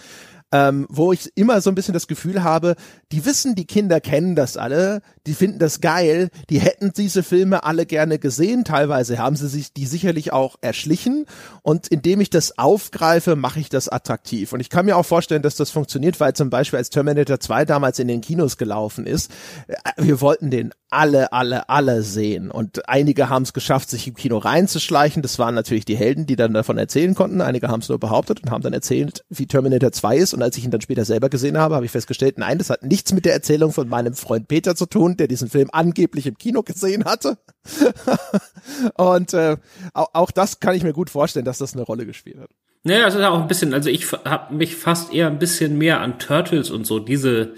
ähm, 0.52 0.86
wo 0.90 1.12
ich 1.12 1.32
immer 1.34 1.60
so 1.60 1.70
ein 1.70 1.74
bisschen 1.74 1.94
das 1.94 2.06
Gefühl 2.06 2.44
habe, 2.44 2.76
die 3.12 3.24
wissen, 3.26 3.54
die 3.54 3.66
Kinder 3.66 4.00
kennen 4.00 4.34
das 4.34 4.56
alle, 4.56 5.02
die 5.26 5.34
finden 5.34 5.58
das 5.58 5.80
geil, 5.80 6.30
die 6.50 6.58
hätten 6.58 6.92
diese 6.96 7.22
Filme 7.22 7.62
alle 7.62 7.86
gerne 7.86 8.18
gesehen, 8.18 8.64
teilweise 8.64 9.18
haben 9.18 9.36
sie 9.36 9.48
sich 9.48 9.72
die 9.72 9.86
sicherlich 9.86 10.32
auch 10.32 10.56
erschlichen. 10.62 11.26
Und 11.62 11.88
indem 11.88 12.20
ich 12.20 12.30
das 12.30 12.58
aufgreife, 12.58 13.36
mache 13.36 13.60
ich 13.60 13.68
das 13.68 13.88
attraktiv. 13.88 14.52
Und 14.52 14.60
ich 14.60 14.70
kann 14.70 14.86
mir 14.86 14.96
auch 14.96 15.06
vorstellen, 15.06 15.42
dass 15.42 15.56
das 15.56 15.70
funktioniert, 15.70 16.18
weil 16.20 16.32
zum 16.32 16.50
Beispiel 16.50 16.78
als 16.78 16.90
Terminator 16.90 17.38
2 17.38 17.66
damals 17.66 17.98
in 17.98 18.08
den 18.08 18.22
Kinos 18.22 18.56
gelaufen 18.56 19.06
ist, 19.06 19.30
äh, 19.68 19.74
wir 19.98 20.20
wollten 20.20 20.50
den 20.50 20.72
alle, 20.90 21.32
alle, 21.32 21.68
alle 21.68 22.02
sehen. 22.02 22.50
Und 22.50 22.88
einige 22.88 23.28
haben 23.28 23.44
es 23.44 23.52
geschafft, 23.52 23.88
sich 23.88 24.08
im 24.08 24.14
Kino 24.14 24.38
reinzuschleichen, 24.38 25.22
das 25.22 25.38
waren 25.38 25.54
natürlich 25.54 25.86
die 25.86 25.96
Helden, 25.96 26.26
die 26.26 26.36
dann 26.36 26.52
davon 26.52 26.76
erzählen 26.76 27.14
konnten, 27.14 27.40
einige 27.40 27.68
haben 27.68 27.80
es 27.80 27.88
nur 27.88 27.98
behauptet 27.98 28.42
und 28.42 28.50
haben 28.50 28.62
dann 28.62 28.74
erzählt, 28.74 29.24
wie 29.30 29.46
Terminator 29.46 29.92
2 29.92 30.16
ist. 30.16 30.34
Und 30.34 30.42
als 30.42 30.56
ich 30.56 30.64
ihn 30.64 30.70
dann 30.70 30.80
später 30.80 31.04
selber 31.04 31.28
gesehen 31.28 31.58
habe, 31.58 31.74
habe 31.74 31.86
ich 31.86 31.92
festgestellt, 31.92 32.38
nein, 32.38 32.58
das 32.58 32.70
hat 32.70 32.82
nichts 33.02 33.12
mit 33.12 33.24
der 33.24 33.32
Erzählung 33.32 33.72
von 33.72 33.88
meinem 33.88 34.14
Freund 34.14 34.46
Peter 34.46 34.76
zu 34.76 34.86
tun, 34.86 35.16
der 35.16 35.26
diesen 35.26 35.48
Film 35.48 35.68
angeblich 35.72 36.26
im 36.28 36.38
Kino 36.38 36.62
gesehen 36.62 37.04
hatte. 37.04 37.38
und 38.94 39.34
äh, 39.34 39.56
auch, 39.92 40.30
das 40.30 40.60
kann 40.60 40.76
ich 40.76 40.84
mir 40.84 40.92
gut 40.92 41.10
vorstellen, 41.10 41.44
dass 41.44 41.58
das 41.58 41.74
eine 41.74 41.82
Rolle 41.82 42.06
gespielt 42.06 42.38
hat. 42.38 42.50
Naja, 42.84 43.06
das 43.06 43.16
ist 43.16 43.22
auch 43.22 43.40
ein 43.40 43.48
bisschen, 43.48 43.74
also 43.74 43.90
ich 43.90 44.10
habe 44.12 44.54
mich 44.54 44.76
fast 44.76 45.12
eher 45.12 45.26
ein 45.26 45.38
bisschen 45.38 45.78
mehr 45.78 46.00
an 46.00 46.18
Turtles 46.20 46.70
und 46.70 46.86
so, 46.86 47.00
diese, 47.00 47.54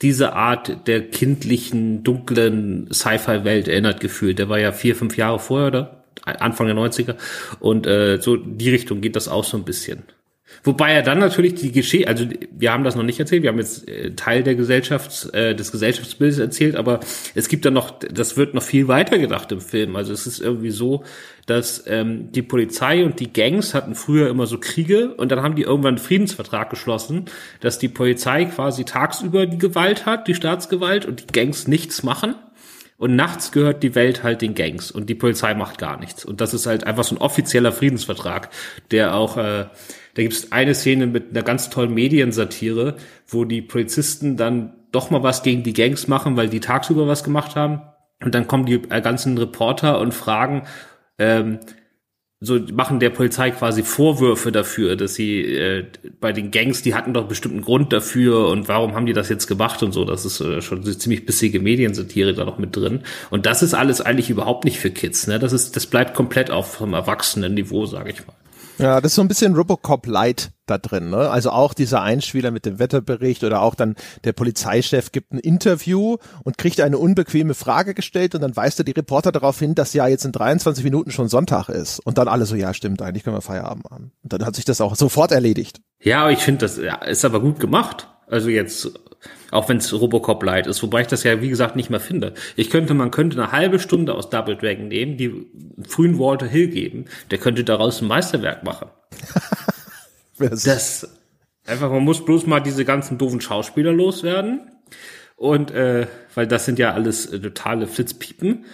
diese 0.00 0.32
Art 0.34 0.86
der 0.86 1.08
kindlichen, 1.10 2.04
dunklen 2.04 2.88
Sci-Fi-Welt 2.92 3.66
erinnert 3.66 4.00
gefühlt. 4.00 4.38
Der 4.38 4.48
war 4.48 4.58
ja 4.58 4.70
vier, 4.72 4.94
fünf 4.94 5.16
Jahre 5.16 5.40
vorher, 5.40 5.68
oder? 5.68 6.04
Anfang 6.24 6.68
der 6.68 6.76
90er. 6.76 7.16
Und 7.60 7.86
äh, 7.86 8.20
so 8.20 8.36
die 8.36 8.70
Richtung 8.70 9.00
geht 9.00 9.16
das 9.16 9.28
auch 9.28 9.44
so 9.44 9.56
ein 9.56 9.64
bisschen. 9.64 10.04
Wobei 10.62 10.92
er 10.92 11.02
dann 11.02 11.18
natürlich 11.18 11.54
die 11.54 11.72
Geschichte, 11.72 12.08
also 12.08 12.26
wir 12.50 12.72
haben 12.72 12.84
das 12.84 12.96
noch 12.96 13.02
nicht 13.02 13.18
erzählt, 13.18 13.42
wir 13.42 13.50
haben 13.50 13.58
jetzt 13.58 13.88
äh, 13.88 14.14
Teil 14.14 14.42
der 14.42 14.54
Gesellschafts, 14.54 15.26
äh, 15.30 15.54
des 15.54 15.72
Gesellschaftsbildes 15.72 16.38
erzählt, 16.38 16.76
aber 16.76 17.00
es 17.34 17.48
gibt 17.48 17.64
dann 17.64 17.74
noch, 17.74 17.98
das 17.98 18.36
wird 18.36 18.54
noch 18.54 18.62
viel 18.62 18.88
weiter 18.88 19.18
gedacht 19.18 19.50
im 19.52 19.60
Film. 19.60 19.96
Also 19.96 20.12
es 20.12 20.26
ist 20.26 20.40
irgendwie 20.40 20.70
so, 20.70 21.04
dass 21.46 21.84
ähm, 21.86 22.30
die 22.32 22.42
Polizei 22.42 23.04
und 23.04 23.20
die 23.20 23.32
Gangs 23.32 23.74
hatten 23.74 23.94
früher 23.94 24.28
immer 24.28 24.46
so 24.46 24.58
Kriege 24.58 25.14
und 25.14 25.32
dann 25.32 25.42
haben 25.42 25.56
die 25.56 25.62
irgendwann 25.62 25.96
einen 25.96 26.04
Friedensvertrag 26.04 26.70
geschlossen, 26.70 27.24
dass 27.60 27.78
die 27.78 27.88
Polizei 27.88 28.44
quasi 28.46 28.84
tagsüber 28.84 29.46
die 29.46 29.58
Gewalt 29.58 30.06
hat, 30.06 30.28
die 30.28 30.34
Staatsgewalt 30.34 31.06
und 31.06 31.20
die 31.20 31.32
Gangs 31.32 31.68
nichts 31.68 32.02
machen. 32.02 32.34
Und 32.96 33.16
nachts 33.16 33.50
gehört 33.50 33.82
die 33.82 33.94
Welt 33.94 34.22
halt 34.22 34.40
den 34.40 34.54
Gangs 34.54 34.90
und 34.90 35.10
die 35.10 35.14
Polizei 35.14 35.54
macht 35.54 35.78
gar 35.78 35.98
nichts. 35.98 36.24
Und 36.24 36.40
das 36.40 36.54
ist 36.54 36.66
halt 36.66 36.86
einfach 36.86 37.04
so 37.04 37.16
ein 37.16 37.20
offizieller 37.20 37.72
Friedensvertrag, 37.72 38.50
der 38.90 39.14
auch 39.14 39.36
äh, 39.36 39.66
da 40.14 40.22
gibt 40.22 40.34
es 40.34 40.52
eine 40.52 40.74
Szene 40.74 41.06
mit 41.06 41.30
einer 41.30 41.42
ganz 41.42 41.70
tollen 41.70 41.92
Mediensatire, 41.92 42.96
wo 43.26 43.44
die 43.44 43.62
Polizisten 43.62 44.36
dann 44.36 44.74
doch 44.92 45.10
mal 45.10 45.22
was 45.22 45.42
gegen 45.42 45.64
die 45.64 45.72
Gangs 45.72 46.06
machen, 46.06 46.36
weil 46.36 46.48
die 46.48 46.60
tagsüber 46.60 47.08
was 47.08 47.24
gemacht 47.24 47.56
haben. 47.56 47.82
Und 48.22 48.34
dann 48.34 48.46
kommen 48.46 48.64
die 48.64 48.74
äh, 48.74 49.00
ganzen 49.00 49.36
Reporter 49.36 49.98
und 49.98 50.14
fragen, 50.14 50.62
ähm, 51.18 51.58
so 52.44 52.60
machen 52.72 53.00
der 53.00 53.10
Polizei 53.10 53.50
quasi 53.50 53.82
Vorwürfe 53.82 54.52
dafür, 54.52 54.96
dass 54.96 55.14
sie 55.14 55.40
äh, 55.40 55.84
bei 56.20 56.32
den 56.32 56.50
Gangs, 56.50 56.82
die 56.82 56.94
hatten 56.94 57.14
doch 57.14 57.26
bestimmten 57.26 57.62
Grund 57.62 57.92
dafür 57.92 58.48
und 58.48 58.68
warum 58.68 58.94
haben 58.94 59.06
die 59.06 59.12
das 59.12 59.28
jetzt 59.28 59.46
gemacht 59.46 59.82
und 59.82 59.92
so. 59.92 60.04
Das 60.04 60.24
ist 60.24 60.40
äh, 60.40 60.60
schon 60.62 60.82
eine 60.82 60.96
ziemlich 60.96 61.26
bissige 61.26 61.60
Mediensatire 61.60 62.34
da 62.34 62.44
noch 62.44 62.58
mit 62.58 62.76
drin. 62.76 63.00
Und 63.30 63.46
das 63.46 63.62
ist 63.62 63.74
alles 63.74 64.00
eigentlich 64.00 64.30
überhaupt 64.30 64.64
nicht 64.64 64.78
für 64.78 64.90
Kids. 64.90 65.26
Ne? 65.26 65.38
Das 65.38 65.52
ist, 65.52 65.76
das 65.76 65.86
bleibt 65.86 66.14
komplett 66.14 66.50
auf 66.50 66.74
vom 66.74 66.92
erwachsenen 66.92 67.54
Niveau, 67.54 67.86
sage 67.86 68.10
ich 68.10 68.26
mal. 68.26 68.34
Ja, 68.78 69.00
das 69.00 69.12
ist 69.12 69.16
so 69.16 69.22
ein 69.22 69.28
bisschen 69.28 69.54
Robocop 69.54 70.06
Light 70.06 70.50
da 70.66 70.78
drin, 70.78 71.10
ne? 71.10 71.30
Also 71.30 71.50
auch 71.50 71.74
dieser 71.74 72.02
Einspieler 72.02 72.50
mit 72.50 72.66
dem 72.66 72.78
Wetterbericht 72.78 73.44
oder 73.44 73.60
auch 73.60 73.74
dann 73.74 73.96
der 74.24 74.32
Polizeichef 74.32 75.12
gibt 75.12 75.32
ein 75.32 75.38
Interview 75.38 76.16
und 76.42 76.58
kriegt 76.58 76.80
eine 76.80 76.98
unbequeme 76.98 77.54
Frage 77.54 77.94
gestellt 77.94 78.34
und 78.34 78.40
dann 78.40 78.56
weist 78.56 78.78
er 78.78 78.84
die 78.84 78.92
Reporter 78.92 79.30
darauf 79.30 79.58
hin, 79.58 79.74
dass 79.74 79.92
ja 79.92 80.06
jetzt 80.08 80.24
in 80.24 80.32
23 80.32 80.82
Minuten 80.82 81.10
schon 81.10 81.28
Sonntag 81.28 81.68
ist 81.68 82.00
und 82.00 82.18
dann 82.18 82.28
alle 82.28 82.46
so, 82.46 82.56
ja 82.56 82.72
stimmt, 82.74 83.02
eigentlich 83.02 83.24
können 83.24 83.36
wir 83.36 83.42
Feierabend 83.42 83.84
machen. 83.84 84.12
Und 84.22 84.32
dann 84.32 84.44
hat 84.44 84.56
sich 84.56 84.64
das 84.64 84.80
auch 84.80 84.96
sofort 84.96 85.32
erledigt. 85.32 85.80
Ja, 86.00 86.22
aber 86.22 86.32
ich 86.32 86.40
finde, 86.40 86.60
das 86.60 86.78
ist 86.78 87.24
aber 87.24 87.40
gut 87.40 87.60
gemacht. 87.60 88.08
Also 88.26 88.48
jetzt 88.48 88.90
auch 89.50 89.68
wenn 89.68 89.76
es 89.76 89.92
Robocop 89.92 90.42
Light 90.42 90.66
ist, 90.66 90.82
wobei 90.82 91.02
ich 91.02 91.06
das 91.06 91.22
ja, 91.22 91.40
wie 91.40 91.48
gesagt, 91.48 91.76
nicht 91.76 91.90
mehr 91.90 92.00
finde. 92.00 92.34
Ich 92.56 92.70
könnte, 92.70 92.94
man 92.94 93.10
könnte 93.10 93.40
eine 93.40 93.52
halbe 93.52 93.78
Stunde 93.78 94.14
aus 94.14 94.28
Double 94.28 94.56
Dragon 94.56 94.88
nehmen, 94.88 95.16
die 95.16 95.46
frühen 95.86 96.18
Walter 96.18 96.46
Hill 96.46 96.68
geben, 96.68 97.04
der 97.30 97.38
könnte 97.38 97.62
daraus 97.62 98.02
ein 98.02 98.08
Meisterwerk 98.08 98.64
machen. 98.64 98.88
das, 100.38 101.08
einfach, 101.66 101.90
man 101.90 102.02
muss 102.02 102.24
bloß 102.24 102.46
mal 102.46 102.60
diese 102.60 102.84
ganzen 102.84 103.16
doofen 103.16 103.40
Schauspieler 103.40 103.92
loswerden. 103.92 104.70
Und, 105.36 105.70
äh, 105.72 106.06
weil 106.34 106.46
das 106.46 106.64
sind 106.64 106.78
ja 106.78 106.92
alles 106.92 107.26
äh, 107.26 107.40
totale 107.40 107.86
Flitzpiepen 107.86 108.64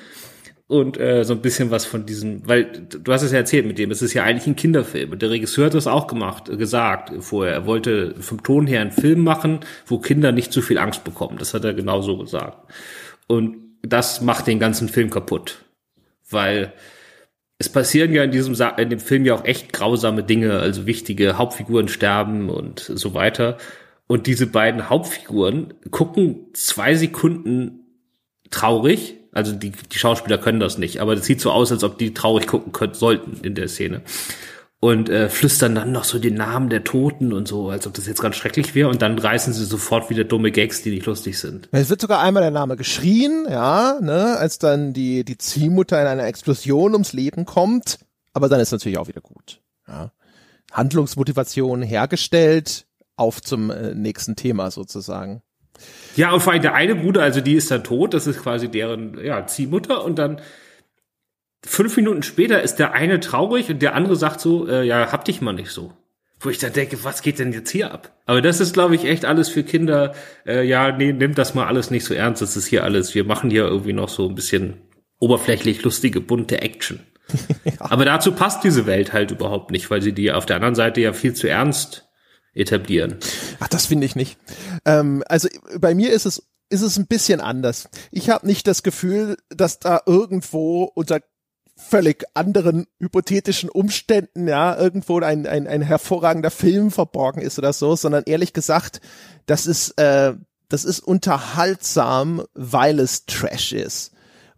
und 0.70 1.00
äh, 1.00 1.24
so 1.24 1.34
ein 1.34 1.42
bisschen 1.42 1.72
was 1.72 1.84
von 1.84 2.06
diesem, 2.06 2.46
weil 2.46 2.64
du 2.64 3.12
hast 3.12 3.22
es 3.22 3.32
ja 3.32 3.38
erzählt 3.38 3.66
mit 3.66 3.76
dem, 3.76 3.90
es 3.90 4.02
ist 4.02 4.14
ja 4.14 4.22
eigentlich 4.22 4.46
ein 4.46 4.54
Kinderfilm 4.54 5.10
und 5.10 5.20
der 5.20 5.30
Regisseur 5.30 5.66
hat 5.66 5.74
das 5.74 5.88
auch 5.88 6.06
gemacht, 6.06 6.48
äh, 6.48 6.56
gesagt 6.56 7.12
vorher. 7.18 7.54
Er 7.54 7.66
wollte 7.66 8.14
vom 8.20 8.44
Ton 8.44 8.68
her 8.68 8.80
einen 8.80 8.92
Film 8.92 9.24
machen, 9.24 9.60
wo 9.86 9.98
Kinder 9.98 10.30
nicht 10.30 10.52
zu 10.52 10.62
viel 10.62 10.78
Angst 10.78 11.02
bekommen. 11.02 11.38
Das 11.38 11.54
hat 11.54 11.64
er 11.64 11.74
genau 11.74 12.02
so 12.02 12.18
gesagt. 12.18 12.72
Und 13.26 13.56
das 13.82 14.20
macht 14.20 14.46
den 14.46 14.60
ganzen 14.60 14.88
Film 14.88 15.10
kaputt, 15.10 15.64
weil 16.30 16.72
es 17.58 17.68
passieren 17.68 18.12
ja 18.12 18.22
in 18.22 18.30
diesem 18.30 18.54
in 18.76 18.90
dem 18.90 19.00
Film 19.00 19.24
ja 19.24 19.34
auch 19.34 19.44
echt 19.44 19.72
grausame 19.72 20.22
Dinge, 20.22 20.60
also 20.60 20.86
wichtige 20.86 21.36
Hauptfiguren 21.36 21.88
sterben 21.88 22.48
und 22.48 22.78
so 22.78 23.12
weiter. 23.12 23.58
Und 24.06 24.28
diese 24.28 24.46
beiden 24.46 24.88
Hauptfiguren 24.88 25.74
gucken 25.90 26.46
zwei 26.52 26.94
Sekunden 26.94 27.86
traurig 28.50 29.19
also 29.32 29.52
die, 29.52 29.70
die 29.70 29.98
Schauspieler 29.98 30.38
können 30.38 30.60
das 30.60 30.78
nicht, 30.78 31.00
aber 31.00 31.14
das 31.14 31.24
sieht 31.24 31.40
so 31.40 31.50
aus, 31.50 31.70
als 31.70 31.84
ob 31.84 31.98
die 31.98 32.14
traurig 32.14 32.46
gucken 32.46 32.72
könnten, 32.72 32.96
sollten 32.96 33.38
in 33.42 33.54
der 33.54 33.68
Szene. 33.68 34.02
Und 34.82 35.10
äh, 35.10 35.28
flüstern 35.28 35.74
dann 35.74 35.92
noch 35.92 36.04
so 36.04 36.18
den 36.18 36.36
Namen 36.36 36.70
der 36.70 36.84
Toten 36.84 37.34
und 37.34 37.46
so, 37.46 37.68
als 37.68 37.86
ob 37.86 37.92
das 37.92 38.06
jetzt 38.06 38.22
ganz 38.22 38.36
schrecklich 38.36 38.74
wäre. 38.74 38.88
Und 38.88 39.02
dann 39.02 39.18
reißen 39.18 39.52
sie 39.52 39.66
sofort 39.66 40.08
wieder 40.08 40.24
dumme 40.24 40.50
Gags, 40.52 40.82
die 40.82 40.90
nicht 40.90 41.04
lustig 41.04 41.38
sind. 41.38 41.68
Es 41.70 41.90
wird 41.90 42.00
sogar 42.00 42.22
einmal 42.22 42.42
der 42.42 42.50
Name 42.50 42.76
geschrien, 42.76 43.46
ja, 43.46 43.98
ne, 44.00 44.38
als 44.38 44.58
dann 44.58 44.94
die, 44.94 45.22
die 45.22 45.36
Ziehmutter 45.36 46.00
in 46.00 46.06
einer 46.06 46.24
Explosion 46.24 46.94
ums 46.94 47.12
Leben 47.12 47.44
kommt. 47.44 47.98
Aber 48.32 48.48
dann 48.48 48.58
ist 48.58 48.72
natürlich 48.72 48.96
auch 48.96 49.08
wieder 49.08 49.20
gut. 49.20 49.60
Ja. 49.86 50.12
Handlungsmotivation 50.72 51.82
hergestellt, 51.82 52.86
auf 53.16 53.42
zum 53.42 53.70
äh, 53.70 53.94
nächsten 53.94 54.34
Thema 54.34 54.70
sozusagen. 54.70 55.42
Ja, 56.16 56.32
und 56.32 56.40
vor 56.40 56.52
allem 56.52 56.62
der 56.62 56.74
eine 56.74 56.96
Bruder, 56.96 57.22
also 57.22 57.40
die 57.40 57.54
ist 57.54 57.70
dann 57.70 57.84
tot, 57.84 58.14
das 58.14 58.26
ist 58.26 58.42
quasi 58.42 58.68
deren 58.68 59.22
ja, 59.24 59.46
Ziehmutter 59.46 60.04
und 60.04 60.18
dann 60.18 60.40
fünf 61.64 61.96
Minuten 61.96 62.22
später 62.22 62.62
ist 62.62 62.76
der 62.76 62.92
eine 62.92 63.20
traurig 63.20 63.70
und 63.70 63.82
der 63.82 63.94
andere 63.94 64.16
sagt 64.16 64.40
so, 64.40 64.68
äh, 64.68 64.84
ja, 64.84 65.12
hab 65.12 65.24
dich 65.24 65.40
mal 65.40 65.52
nicht 65.52 65.70
so. 65.70 65.92
Wo 66.42 66.48
ich 66.48 66.58
dann 66.58 66.72
denke, 66.72 67.04
was 67.04 67.20
geht 67.20 67.38
denn 67.38 67.52
jetzt 67.52 67.70
hier 67.70 67.92
ab? 67.92 68.16
Aber 68.24 68.40
das 68.40 68.60
ist, 68.60 68.72
glaube 68.72 68.94
ich, 68.94 69.04
echt 69.04 69.26
alles 69.26 69.50
für 69.50 69.62
Kinder. 69.62 70.14
Äh, 70.46 70.66
ja, 70.66 70.90
nee, 70.90 71.12
nimm 71.12 71.34
das 71.34 71.54
mal 71.54 71.66
alles 71.66 71.90
nicht 71.90 72.06
so 72.06 72.14
ernst. 72.14 72.40
Das 72.40 72.56
ist 72.56 72.66
hier 72.66 72.82
alles. 72.82 73.14
Wir 73.14 73.24
machen 73.24 73.50
hier 73.50 73.64
irgendwie 73.64 73.92
noch 73.92 74.08
so 74.08 74.26
ein 74.26 74.34
bisschen 74.34 74.78
oberflächlich 75.18 75.82
lustige, 75.82 76.22
bunte 76.22 76.62
Action. 76.62 77.00
ja. 77.64 77.72
Aber 77.78 78.06
dazu 78.06 78.32
passt 78.32 78.64
diese 78.64 78.86
Welt 78.86 79.12
halt 79.12 79.32
überhaupt 79.32 79.70
nicht, 79.70 79.90
weil 79.90 80.00
sie 80.00 80.14
die 80.14 80.32
auf 80.32 80.46
der 80.46 80.56
anderen 80.56 80.74
Seite 80.74 81.02
ja 81.02 81.12
viel 81.12 81.34
zu 81.34 81.46
ernst 81.46 82.09
etablieren. 82.54 83.16
Ach, 83.60 83.68
das 83.68 83.86
finde 83.86 84.06
ich 84.06 84.16
nicht. 84.16 84.38
Ähm, 84.84 85.22
also 85.28 85.48
bei 85.78 85.94
mir 85.94 86.12
ist 86.12 86.26
es 86.26 86.42
ist 86.70 86.82
es 86.82 86.96
ein 86.96 87.08
bisschen 87.08 87.40
anders. 87.40 87.88
Ich 88.12 88.30
habe 88.30 88.46
nicht 88.46 88.66
das 88.68 88.84
Gefühl, 88.84 89.36
dass 89.48 89.80
da 89.80 90.02
irgendwo 90.06 90.84
unter 90.84 91.20
völlig 91.76 92.24
anderen 92.34 92.86
hypothetischen 93.00 93.68
Umständen, 93.68 94.46
ja, 94.46 94.76
irgendwo 94.78 95.18
ein, 95.18 95.46
ein, 95.46 95.66
ein 95.66 95.82
hervorragender 95.82 96.50
Film 96.50 96.90
verborgen 96.90 97.40
ist 97.40 97.58
oder 97.58 97.72
so, 97.72 97.96
sondern 97.96 98.24
ehrlich 98.26 98.52
gesagt, 98.52 99.00
das 99.46 99.66
ist, 99.66 99.98
äh, 99.98 100.34
das 100.68 100.84
ist 100.84 101.00
unterhaltsam, 101.00 102.44
weil 102.54 103.00
es 103.00 103.26
Trash 103.26 103.72
ist 103.72 104.12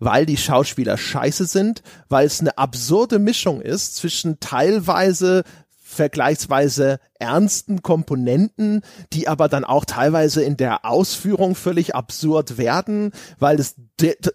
weil 0.05 0.27
die 0.27 0.37
Schauspieler 0.37 0.99
scheiße 0.99 1.45
sind, 1.45 1.81
weil 2.09 2.27
es 2.27 2.41
eine 2.41 2.59
absurde 2.59 3.21
Mischung 3.21 3.61
ist 3.61 3.95
zwischen 3.95 4.41
teilweise 4.41 5.45
vergleichsweise 5.93 6.99
ernsten 7.19 7.83
Komponenten, 7.83 8.83
die 9.13 9.29
aber 9.29 9.49
dann 9.49 9.65
auch 9.65 9.85
teilweise 9.85 10.43
in 10.43 10.57
der 10.57 10.85
Ausführung 10.85 11.55
völlig 11.55 11.95
absurd 11.95 12.59
werden, 12.59 13.13
weil 13.39 13.61
es 13.61 13.77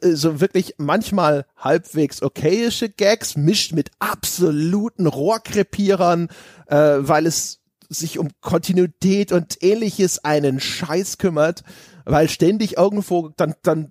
so 0.02 0.40
wirklich 0.40 0.76
manchmal 0.78 1.46
halbwegs 1.58 2.22
okayische 2.22 2.90
Gags 2.90 3.36
mischt 3.36 3.74
mit 3.74 3.92
absoluten 4.00 5.08
Rohrkrepierern, 5.08 6.30
äh, 6.68 6.76
weil 7.00 7.26
es 7.26 7.60
sich 7.90 8.20
um 8.20 8.30
Kontinuität 8.42 9.32
und 9.32 9.62
ähnliches 9.62 10.24
einen 10.24 10.60
Scheiß 10.60 11.18
kümmert, 11.18 11.64
weil 12.08 12.30
ständig 12.30 12.78
irgendwo 12.78 13.30
dann, 13.36 13.56
dann 13.64 13.90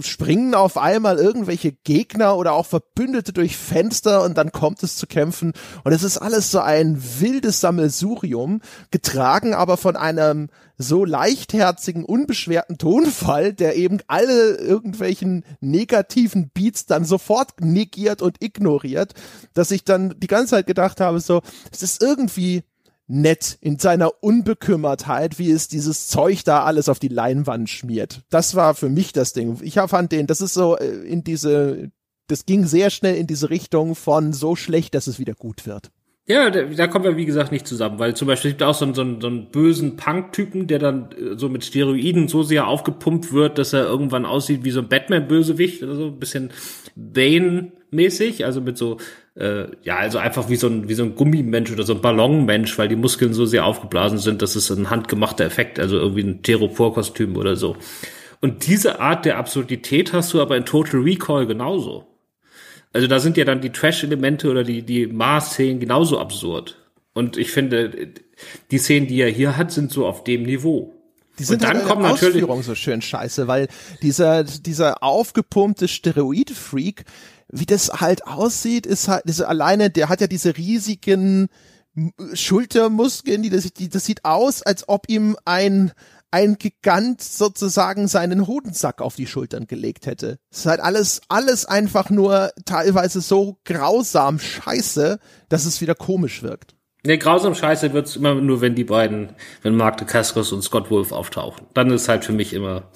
springen 0.00 0.54
auf 0.54 0.76
einmal 0.76 1.18
irgendwelche 1.18 1.72
Gegner 1.72 2.36
oder 2.36 2.52
auch 2.52 2.66
Verbündete 2.66 3.32
durch 3.32 3.56
Fenster 3.56 4.24
und 4.24 4.36
dann 4.36 4.52
kommt 4.52 4.82
es 4.82 4.96
zu 4.96 5.06
Kämpfen. 5.06 5.52
Und 5.84 5.92
es 5.92 6.02
ist 6.02 6.18
alles 6.18 6.50
so 6.50 6.60
ein 6.60 7.00
wildes 7.20 7.60
Sammelsurium, 7.60 8.60
getragen 8.90 9.54
aber 9.54 9.76
von 9.76 9.96
einem 9.96 10.48
so 10.76 11.04
leichtherzigen, 11.04 12.04
unbeschwerten 12.04 12.78
Tonfall, 12.78 13.52
der 13.52 13.76
eben 13.76 13.98
alle 14.08 14.56
irgendwelchen 14.56 15.44
negativen 15.60 16.50
Beats 16.52 16.86
dann 16.86 17.04
sofort 17.04 17.60
negiert 17.60 18.22
und 18.22 18.42
ignoriert, 18.42 19.14
dass 19.54 19.70
ich 19.70 19.84
dann 19.84 20.14
die 20.18 20.26
ganze 20.26 20.50
Zeit 20.50 20.66
gedacht 20.66 21.00
habe, 21.00 21.20
so, 21.20 21.42
es 21.70 21.82
ist 21.82 22.02
irgendwie 22.02 22.64
nett 23.12 23.58
in 23.60 23.78
seiner 23.78 24.22
Unbekümmertheit, 24.22 25.38
wie 25.38 25.50
es 25.50 25.68
dieses 25.68 26.08
Zeug 26.08 26.44
da 26.44 26.64
alles 26.64 26.88
auf 26.88 26.98
die 26.98 27.08
Leinwand 27.08 27.68
schmiert. 27.68 28.22
Das 28.30 28.54
war 28.54 28.74
für 28.74 28.88
mich 28.88 29.12
das 29.12 29.34
Ding. 29.34 29.58
Ich 29.62 29.74
fand 29.74 30.12
den, 30.12 30.26
das 30.26 30.40
ist 30.40 30.54
so 30.54 30.76
äh, 30.76 30.86
in 30.86 31.22
diese, 31.22 31.90
das 32.28 32.46
ging 32.46 32.64
sehr 32.64 32.90
schnell 32.90 33.16
in 33.16 33.26
diese 33.26 33.50
Richtung 33.50 33.94
von 33.94 34.32
so 34.32 34.56
schlecht, 34.56 34.94
dass 34.94 35.06
es 35.06 35.18
wieder 35.18 35.34
gut 35.34 35.66
wird. 35.66 35.90
Ja, 36.26 36.50
da, 36.50 36.62
da 36.62 36.86
kommen 36.86 37.04
wir 37.04 37.16
wie 37.16 37.26
gesagt 37.26 37.52
nicht 37.52 37.66
zusammen, 37.66 37.98
weil 37.98 38.14
zum 38.14 38.28
Beispiel 38.28 38.52
gibt 38.52 38.62
es 38.62 38.68
auch 38.68 38.74
so 38.74 38.84
einen, 38.84 38.94
so 38.94 39.02
einen, 39.02 39.20
so 39.20 39.26
einen 39.26 39.50
bösen 39.50 39.96
Punk-Typen, 39.96 40.66
der 40.66 40.78
dann 40.78 41.10
äh, 41.12 41.36
so 41.36 41.48
mit 41.48 41.64
Steroiden 41.64 42.28
so 42.28 42.42
sehr 42.42 42.66
aufgepumpt 42.66 43.32
wird, 43.32 43.58
dass 43.58 43.72
er 43.72 43.84
irgendwann 43.84 44.24
aussieht 44.24 44.64
wie 44.64 44.70
so 44.70 44.80
ein 44.80 44.88
Batman-Bösewicht 44.88 45.82
oder 45.82 45.96
so, 45.96 46.06
ein 46.06 46.18
bisschen 46.18 46.50
Bane-mäßig, 46.94 48.44
also 48.46 48.60
mit 48.60 48.78
so 48.78 48.98
äh, 49.34 49.66
ja, 49.82 49.96
also 49.96 50.18
einfach 50.18 50.48
wie 50.48 50.56
so 50.56 50.66
ein, 50.66 50.88
wie 50.88 50.94
so 50.94 51.04
ein 51.04 51.14
Gummimensch 51.14 51.72
oder 51.72 51.84
so 51.84 51.94
ein 51.94 52.00
Ballonmensch, 52.00 52.76
weil 52.78 52.88
die 52.88 52.96
Muskeln 52.96 53.32
so 53.32 53.46
sehr 53.46 53.64
aufgeblasen 53.64 54.18
sind, 54.18 54.42
dass 54.42 54.56
es 54.56 54.70
ein 54.70 54.90
handgemachter 54.90 55.44
Effekt, 55.44 55.78
also 55.78 55.96
irgendwie 55.96 56.22
ein 56.22 56.42
Theropor-Kostüm 56.42 57.36
oder 57.36 57.56
so. 57.56 57.76
Und 58.40 58.66
diese 58.66 59.00
Art 59.00 59.24
der 59.24 59.38
Absurdität 59.38 60.12
hast 60.12 60.34
du 60.34 60.42
aber 60.42 60.56
in 60.56 60.64
Total 60.64 61.00
Recall 61.00 61.46
genauso. 61.46 62.06
Also 62.92 63.06
da 63.06 63.20
sind 63.20 63.36
ja 63.36 63.44
dann 63.44 63.60
die 63.60 63.70
Trash-Elemente 63.70 64.50
oder 64.50 64.64
die, 64.64 64.82
die 64.82 65.06
Mars-Szenen 65.06 65.80
genauso 65.80 66.18
absurd. 66.18 66.78
Und 67.14 67.36
ich 67.36 67.50
finde, 67.50 68.08
die 68.70 68.78
Szenen, 68.78 69.06
die 69.06 69.20
er 69.20 69.30
hier 69.30 69.56
hat, 69.56 69.70
sind 69.70 69.92
so 69.92 70.06
auf 70.06 70.24
dem 70.24 70.42
Niveau. 70.42 70.92
Die 71.38 71.44
sind 71.44 71.62
und 71.62 71.62
dann 71.62 71.78
halt 71.78 71.86
kommt 71.86 72.02
natürlich 72.02 72.34
Ausführung 72.34 72.62
so 72.62 72.74
schön 72.74 73.00
scheiße, 73.00 73.48
weil 73.48 73.68
dieser 74.02 74.44
dieser 74.44 75.02
aufgepumpte 75.02 75.88
Steroid-Freak 75.88 77.04
wie 77.52 77.66
das 77.66 77.88
halt 78.00 78.26
aussieht, 78.26 78.86
ist 78.86 79.08
halt, 79.08 79.24
diese 79.26 79.46
alleine, 79.46 79.90
der 79.90 80.08
hat 80.08 80.20
ja 80.20 80.26
diese 80.26 80.56
riesigen 80.56 81.48
Schultermuskeln, 82.32 83.42
die 83.42 83.50
das, 83.50 83.70
die, 83.72 83.88
das 83.90 84.06
sieht 84.06 84.24
aus, 84.24 84.62
als 84.62 84.88
ob 84.88 85.08
ihm 85.08 85.36
ein, 85.44 85.92
ein 86.30 86.56
Gigant 86.56 87.20
sozusagen 87.20 88.08
seinen 88.08 88.46
Hodensack 88.46 89.02
auf 89.02 89.14
die 89.14 89.26
Schultern 89.26 89.66
gelegt 89.66 90.06
hätte. 90.06 90.38
Es 90.50 90.60
ist 90.60 90.66
halt 90.66 90.80
alles, 90.80 91.20
alles 91.28 91.66
einfach 91.66 92.08
nur 92.08 92.50
teilweise 92.64 93.20
so 93.20 93.58
grausam 93.64 94.38
scheiße, 94.38 95.18
dass 95.50 95.66
es 95.66 95.82
wieder 95.82 95.94
komisch 95.94 96.42
wirkt. 96.42 96.74
Nee, 97.04 97.18
grausam 97.18 97.54
scheiße 97.54 97.92
wird's 97.92 98.16
immer 98.16 98.36
nur, 98.36 98.60
wenn 98.62 98.74
die 98.74 98.84
beiden, 98.84 99.34
wenn 99.62 99.74
Mark 99.74 99.98
de 99.98 100.06
Cascos 100.06 100.52
und 100.52 100.62
Scott 100.62 100.90
Wolf 100.90 101.12
auftauchen. 101.12 101.66
Dann 101.74 101.90
ist 101.90 102.08
halt 102.08 102.24
für 102.24 102.32
mich 102.32 102.54
immer 102.54 102.90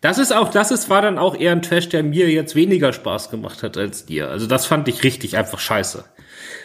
das 0.00 0.18
ist 0.18 0.32
auch, 0.34 0.50
das 0.50 0.70
ist, 0.70 0.88
war 0.88 1.02
dann 1.02 1.18
auch 1.18 1.38
eher 1.38 1.52
ein 1.52 1.62
Trash, 1.62 1.88
der 1.90 2.02
mir 2.02 2.30
jetzt 2.30 2.54
weniger 2.54 2.92
Spaß 2.92 3.30
gemacht 3.30 3.62
hat 3.62 3.76
als 3.76 4.06
dir. 4.06 4.30
Also 4.30 4.46
das 4.46 4.64
fand 4.64 4.88
ich 4.88 5.04
richtig 5.04 5.36
einfach 5.36 5.58
scheiße. 5.58 6.04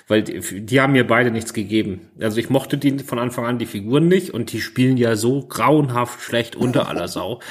Weil 0.07 0.23
die, 0.23 0.65
die 0.65 0.79
haben 0.79 0.93
mir 0.93 1.05
beide 1.05 1.31
nichts 1.31 1.53
gegeben. 1.53 2.09
Also 2.19 2.37
ich 2.37 2.49
mochte 2.49 2.77
die 2.77 2.99
von 2.99 3.19
Anfang 3.19 3.45
an 3.45 3.57
die 3.57 3.65
Figuren 3.65 4.07
nicht 4.07 4.33
und 4.33 4.53
die 4.53 4.61
spielen 4.61 4.95
ja 4.95 5.15
so 5.15 5.45
grauenhaft 5.47 6.21
schlecht 6.21 6.55
unter 6.55 6.87
aller 6.87 7.07
Sau. 7.07 7.39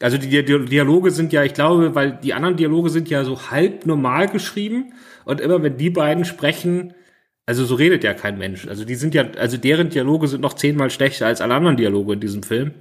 Also 0.00 0.18
die, 0.18 0.28
die 0.44 0.64
Dialoge 0.64 1.12
sind 1.12 1.32
ja, 1.32 1.44
ich 1.44 1.54
glaube, 1.54 1.94
weil 1.94 2.18
die 2.20 2.34
anderen 2.34 2.56
Dialoge 2.56 2.90
sind 2.90 3.08
ja 3.10 3.22
so 3.22 3.50
halb 3.50 3.86
normal 3.86 4.28
geschrieben 4.28 4.92
und 5.24 5.40
immer 5.40 5.62
wenn 5.62 5.76
die 5.76 5.90
beiden 5.90 6.24
sprechen, 6.24 6.94
also 7.46 7.64
so 7.64 7.76
redet 7.76 8.02
ja 8.02 8.12
kein 8.12 8.38
Mensch. 8.38 8.66
Also 8.66 8.84
die 8.84 8.96
sind 8.96 9.14
ja, 9.14 9.24
also 9.38 9.56
deren 9.56 9.88
Dialoge 9.88 10.26
sind 10.26 10.40
noch 10.40 10.54
zehnmal 10.54 10.90
schlechter 10.90 11.26
als 11.26 11.40
alle 11.40 11.54
anderen 11.54 11.76
Dialoge 11.76 12.14
in 12.14 12.20
diesem 12.20 12.42
Film. 12.42 12.72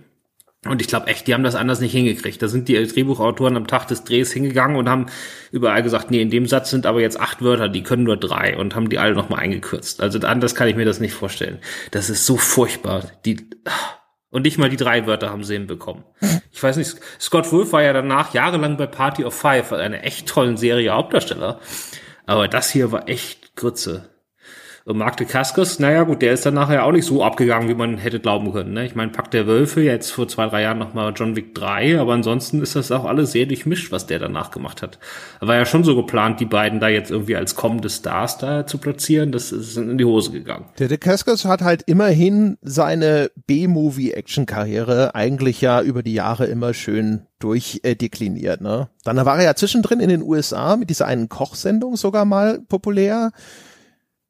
Und 0.69 0.82
ich 0.82 0.88
glaube 0.88 1.08
echt, 1.08 1.27
die 1.27 1.34
haben 1.34 1.43
das 1.43 1.56
anders 1.56 1.80
nicht 1.80 1.91
hingekriegt. 1.91 2.41
Da 2.41 2.47
sind 2.47 2.67
die 2.67 2.88
Drehbuchautoren 2.88 3.58
am 3.58 3.67
Tag 3.67 3.88
des 3.88 4.03
Drehs 4.03 4.32
hingegangen 4.32 4.77
und 4.77 4.89
haben 4.89 5.08
überall 5.51 5.84
gesagt, 5.84 6.12
nee, 6.12 6.21
in 6.21 6.30
dem 6.30 6.45
Satz 6.45 6.69
sind 6.69 6.86
aber 6.86 7.01
jetzt 7.01 7.19
acht 7.19 7.41
Wörter, 7.41 7.69
die 7.69 7.84
können 7.84 8.03
nur 8.03 8.17
drei 8.17 8.58
und 8.58 8.75
haben 8.75 8.89
die 8.89 8.99
alle 8.99 9.13
nochmal 9.13 9.39
eingekürzt. 9.39 10.01
Also 10.01 10.19
anders 10.19 10.56
kann 10.56 10.67
ich 10.67 10.75
mir 10.75 10.86
das 10.86 10.99
nicht 10.99 11.13
vorstellen. 11.13 11.60
Das 11.91 12.10
ist 12.10 12.25
so 12.25 12.38
furchtbar. 12.38 13.03
Die, 13.25 13.49
und 14.30 14.43
nicht 14.43 14.58
mal 14.58 14.69
die 14.69 14.77
drei 14.77 15.08
Wörter 15.08 15.30
haben 15.30 15.43
sie 15.43 15.53
hinbekommen. 15.53 16.03
Ich 16.51 16.62
weiß 16.62 16.77
nicht, 16.77 16.97
Scott 17.19 17.51
Wolf 17.51 17.71
war 17.71 17.84
ja 17.84 17.93
danach 17.93 18.34
jahrelang 18.34 18.77
bei 18.77 18.88
Party 18.88 19.23
of 19.23 19.34
Five, 19.34 19.71
eine 19.73 20.03
echt 20.03 20.27
tollen 20.27 20.58
Serie 20.58 20.91
Hauptdarsteller. 20.91 21.60
Aber 22.25 22.47
das 22.47 22.69
hier 22.69 22.91
war 22.91 23.08
echt 23.08 23.56
Grütze. 23.56 24.10
Und 24.88 24.95
Mark 24.95 25.17
de 25.17 25.28
Cascos, 25.28 25.80
naja 25.80 26.04
gut, 26.04 26.21
der 26.21 26.32
ist 26.32 26.45
dann 26.45 26.54
nachher 26.54 26.86
auch 26.86 26.93
nicht 26.93 27.04
so 27.04 27.21
abgegangen, 27.21 27.67
wie 27.67 27.73
man 27.73 27.97
hätte 27.97 28.21
glauben 28.21 28.54
können. 28.54 28.71
Ne? 28.71 28.86
Ich 28.86 28.95
meine, 28.95 29.12
Pack 29.12 29.30
der 29.32 29.45
Wölfe, 29.45 29.82
jetzt 29.82 30.12
vor 30.12 30.30
zwei, 30.30 30.47
drei 30.47 30.62
Jahren 30.62 30.78
nochmal 30.78 31.12
John 31.13 31.36
Wick 31.36 31.54
3, 31.56 32.00
aber 32.00 32.13
ansonsten 32.13 32.62
ist 32.62 32.78
das 32.78 32.89
auch 32.93 33.04
alles 33.04 33.34
sehr 33.34 33.47
durchmischt, 33.47 33.91
was 33.91 34.08
der 34.08 34.19
danach 34.19 34.50
gemacht 34.50 34.82
hat. 34.82 34.97
War 35.41 35.58
ja 35.58 35.65
schon 35.65 35.84
so 35.84 35.93
geplant, 35.93 36.39
die 36.39 36.45
beiden 36.45 36.80
da 36.80 36.88
jetzt 36.88 37.12
irgendwie 37.12 37.36
als 37.36 37.56
kommende 37.56 37.89
Stars 37.89 38.38
da 38.38 38.65
zu 38.65 38.78
platzieren, 38.78 39.34
das 39.34 39.52
ist 39.52 39.76
in 39.76 39.97
die 39.97 40.06
Hose 40.06 40.32
gegangen. 40.32 40.67
Der 40.80 40.88
de 40.88 40.97
Cascos 40.97 41.43
hat 41.43 41.63
halt 41.63 41.82
immerhin 41.82 42.58
seine 42.62 43.30
B-Movie-Action-Karriere 43.45 45.13
eigentlich 45.13 45.60
ja 45.60 45.82
über 45.82 46.02
die 46.02 46.13
Jahre 46.13 46.45
immer 46.45 46.73
schön 46.73 47.23
durchdekliniert. 47.39 48.62
Ne? 48.62 48.88
Dann 49.04 49.17
war 49.26 49.38
er 49.38 49.43
ja 49.43 49.56
zwischendrin 49.56 50.00
in 50.00 50.08
den 50.08 50.23
USA 50.23 50.78
mit 50.78 50.89
dieser 50.89 51.08
einen 51.08 51.28
Kochsendung 51.28 51.97
sogar 51.97 52.23
mal 52.23 52.62
populär 52.69 53.32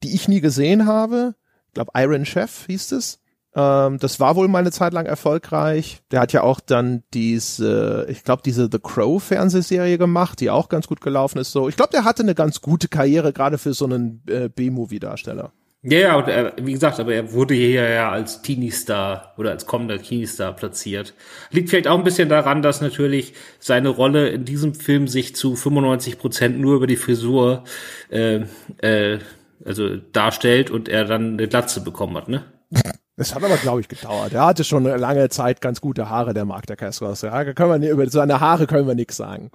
die 0.03 0.13
ich 0.15 0.27
nie 0.27 0.41
gesehen 0.41 0.85
habe. 0.85 1.35
Ich 1.67 1.73
glaube, 1.73 1.91
Iron 1.95 2.25
Chef 2.25 2.65
hieß 2.67 2.91
es. 2.93 3.19
Ähm, 3.55 3.97
das 3.99 4.19
war 4.19 4.35
wohl 4.35 4.47
mal 4.47 4.59
eine 4.59 4.71
Zeit 4.71 4.93
lang 4.93 5.05
erfolgreich. 5.05 6.01
Der 6.11 6.19
hat 6.19 6.31
ja 6.31 6.43
auch 6.43 6.59
dann 6.59 7.03
diese, 7.13 8.05
ich 8.09 8.23
glaube, 8.23 8.43
diese 8.45 8.69
The 8.71 8.79
Crow 8.79 9.21
Fernsehserie 9.21 9.97
gemacht, 9.97 10.39
die 10.39 10.51
auch 10.51 10.69
ganz 10.69 10.87
gut 10.87 11.01
gelaufen 11.01 11.39
ist. 11.39 11.51
So, 11.51 11.67
ich 11.67 11.75
glaube, 11.75 11.91
der 11.91 12.03
hatte 12.03 12.23
eine 12.23 12.35
ganz 12.35 12.61
gute 12.61 12.87
Karriere 12.87 13.33
gerade 13.33 13.57
für 13.57 13.73
so 13.73 13.85
einen 13.85 14.23
äh, 14.27 14.49
B-Movie-Darsteller. 14.49 15.51
Ja, 15.83 15.99
ja, 15.99 16.15
und 16.17 16.27
er, 16.27 16.53
wie 16.61 16.73
gesagt, 16.73 16.99
aber 16.99 17.13
er 17.13 17.31
wurde 17.31 17.53
hier 17.53 17.87
ja 17.87 18.11
als 18.11 18.41
Teenie-Star 18.41 19.33
oder 19.37 19.51
als 19.51 19.67
kommender 19.67 20.01
Teenie-Star 20.01 20.53
platziert. 20.53 21.13
Liegt 21.51 21.69
vielleicht 21.69 21.87
auch 21.87 21.97
ein 21.97 22.03
bisschen 22.03 22.29
daran, 22.29 22.61
dass 22.61 22.81
natürlich 22.81 23.33
seine 23.59 23.89
Rolle 23.89 24.29
in 24.29 24.43
diesem 24.43 24.73
Film 24.73 25.07
sich 25.07 25.35
zu 25.35 25.55
95 25.55 26.17
Prozent 26.17 26.59
nur 26.59 26.75
über 26.75 26.87
die 26.87 26.95
Frisur 26.97 27.63
äh, 28.09 28.41
äh, 28.81 29.19
also 29.67 29.97
darstellt 29.97 30.71
und 30.71 30.89
er 30.89 31.05
dann 31.05 31.33
eine 31.33 31.47
Glatze 31.47 31.81
bekommen 31.81 32.15
hat, 32.17 32.29
ne? 32.29 32.43
Das 33.17 33.33
hat 33.33 33.43
aber, 33.43 33.57
glaube 33.57 33.81
ich, 33.81 33.87
gedauert. 33.87 34.33
Er 34.33 34.45
hatte 34.45 34.63
schon 34.63 34.83
lange 34.83 35.27
Zeit 35.29 35.59
ganz 35.59 35.81
gute 35.81 36.09
Haare, 36.09 36.33
der 36.33 36.45
Mark 36.45 36.67
der 36.67 36.75
Castros. 36.75 37.23
Ja, 37.23 37.53
können 37.53 37.81
wir, 37.81 37.91
über 37.91 38.07
seine 38.09 38.39
Haare 38.39 38.67
können 38.67 38.87
wir 38.87 38.93
nichts 38.93 39.17
sagen. 39.17 39.49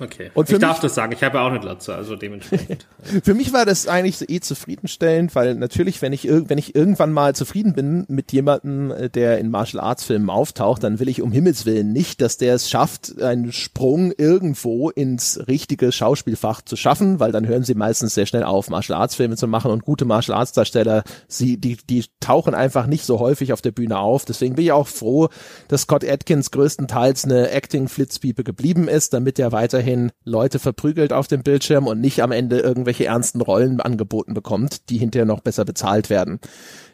Okay. 0.00 0.30
Und 0.32 0.48
ich 0.50 0.58
darf 0.58 0.78
mich, 0.78 0.80
das 0.80 0.94
sagen, 0.94 1.12
ich 1.12 1.22
habe 1.22 1.36
ja 1.36 1.44
auch 1.44 1.50
eine 1.50 1.60
Glatze, 1.60 1.94
also 1.94 2.16
dementsprechend. 2.16 2.86
für 3.22 3.34
mich 3.34 3.52
war 3.52 3.66
das 3.66 3.86
eigentlich 3.86 4.16
so 4.16 4.24
eh 4.26 4.40
zufriedenstellend, 4.40 5.34
weil 5.34 5.54
natürlich, 5.54 6.00
wenn 6.00 6.14
ich, 6.14 6.26
wenn 6.26 6.56
ich 6.56 6.74
irgendwann 6.74 7.12
mal 7.12 7.34
zufrieden 7.34 7.74
bin 7.74 8.06
mit 8.08 8.32
jemandem, 8.32 8.90
äh, 8.92 9.10
der 9.10 9.38
in 9.38 9.50
Martial 9.50 9.82
Arts 9.82 10.04
Filmen 10.04 10.30
auftaucht, 10.30 10.82
dann 10.82 11.00
will 11.00 11.08
ich 11.10 11.20
um 11.20 11.32
Himmels 11.32 11.66
Willen 11.66 11.92
nicht, 11.92 12.22
dass 12.22 12.38
der 12.38 12.54
es 12.54 12.70
schafft, 12.70 13.20
einen 13.20 13.52
Sprung 13.52 14.12
irgendwo 14.16 14.88
ins 14.88 15.38
richtige 15.46 15.92
Schauspielfach 15.92 16.62
zu 16.62 16.76
schaffen, 16.76 17.20
weil 17.20 17.30
dann 17.30 17.46
hören 17.46 17.64
sie 17.64 17.74
meistens 17.74 18.14
sehr 18.14 18.26
schnell 18.26 18.44
auf, 18.44 18.70
Martial 18.70 18.98
Arts 18.98 19.16
Filme 19.16 19.36
zu 19.36 19.48
machen 19.48 19.70
und 19.70 19.84
gute 19.84 20.06
Martial 20.06 20.38
Arts 20.38 20.52
Darsteller, 20.52 21.04
sie, 21.28 21.58
die, 21.58 21.76
die 21.76 22.06
tauchen 22.20 22.54
einfach 22.54 22.86
nicht 22.86 23.04
so 23.04 23.18
häufig 23.20 23.52
auf 23.52 23.60
der 23.60 23.72
Bühne 23.72 23.98
auf. 23.98 24.24
Deswegen 24.24 24.54
bin 24.54 24.64
ich 24.64 24.72
auch 24.72 24.88
froh, 24.88 25.28
dass 25.68 25.82
Scott 25.82 26.08
Atkins 26.08 26.50
größtenteils 26.52 27.26
eine 27.26 27.50
Acting-Flitzpiepe 27.50 28.44
geblieben 28.44 28.88
ist, 28.88 29.12
damit 29.12 29.38
er 29.38 29.52
weiterhin 29.52 29.89
weiterhin 29.90 30.12
Leute 30.24 30.58
verprügelt 30.58 31.12
auf 31.12 31.26
dem 31.26 31.42
Bildschirm 31.42 31.86
und 31.86 32.00
nicht 32.00 32.22
am 32.22 32.32
Ende 32.32 32.60
irgendwelche 32.60 33.06
ernsten 33.06 33.40
Rollen 33.40 33.80
angeboten 33.80 34.34
bekommt, 34.34 34.88
die 34.90 34.98
hinterher 34.98 35.26
noch 35.26 35.40
besser 35.40 35.64
bezahlt 35.64 36.10
werden. 36.10 36.40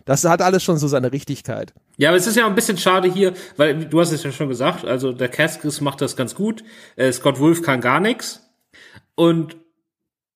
Das 0.04 0.24
hat 0.24 0.40
alles 0.40 0.62
schon 0.62 0.78
so 0.78 0.88
seine 0.88 1.12
Richtigkeit. 1.12 1.74
Ja, 1.96 2.10
aber 2.10 2.16
es 2.16 2.26
ist 2.26 2.36
ja 2.36 2.46
ein 2.46 2.54
bisschen 2.54 2.78
schade 2.78 3.12
hier, 3.12 3.34
weil 3.56 3.86
du 3.86 4.00
hast 4.00 4.12
es 4.12 4.22
ja 4.22 4.32
schon 4.32 4.48
gesagt, 4.48 4.84
also 4.84 5.12
der 5.12 5.28
Caskis 5.28 5.80
macht 5.80 6.00
das 6.00 6.16
ganz 6.16 6.34
gut, 6.34 6.64
äh, 6.96 7.12
Scott 7.12 7.40
Wolf 7.40 7.62
kann 7.62 7.80
gar 7.80 8.00
nichts 8.00 8.42
und 9.14 9.56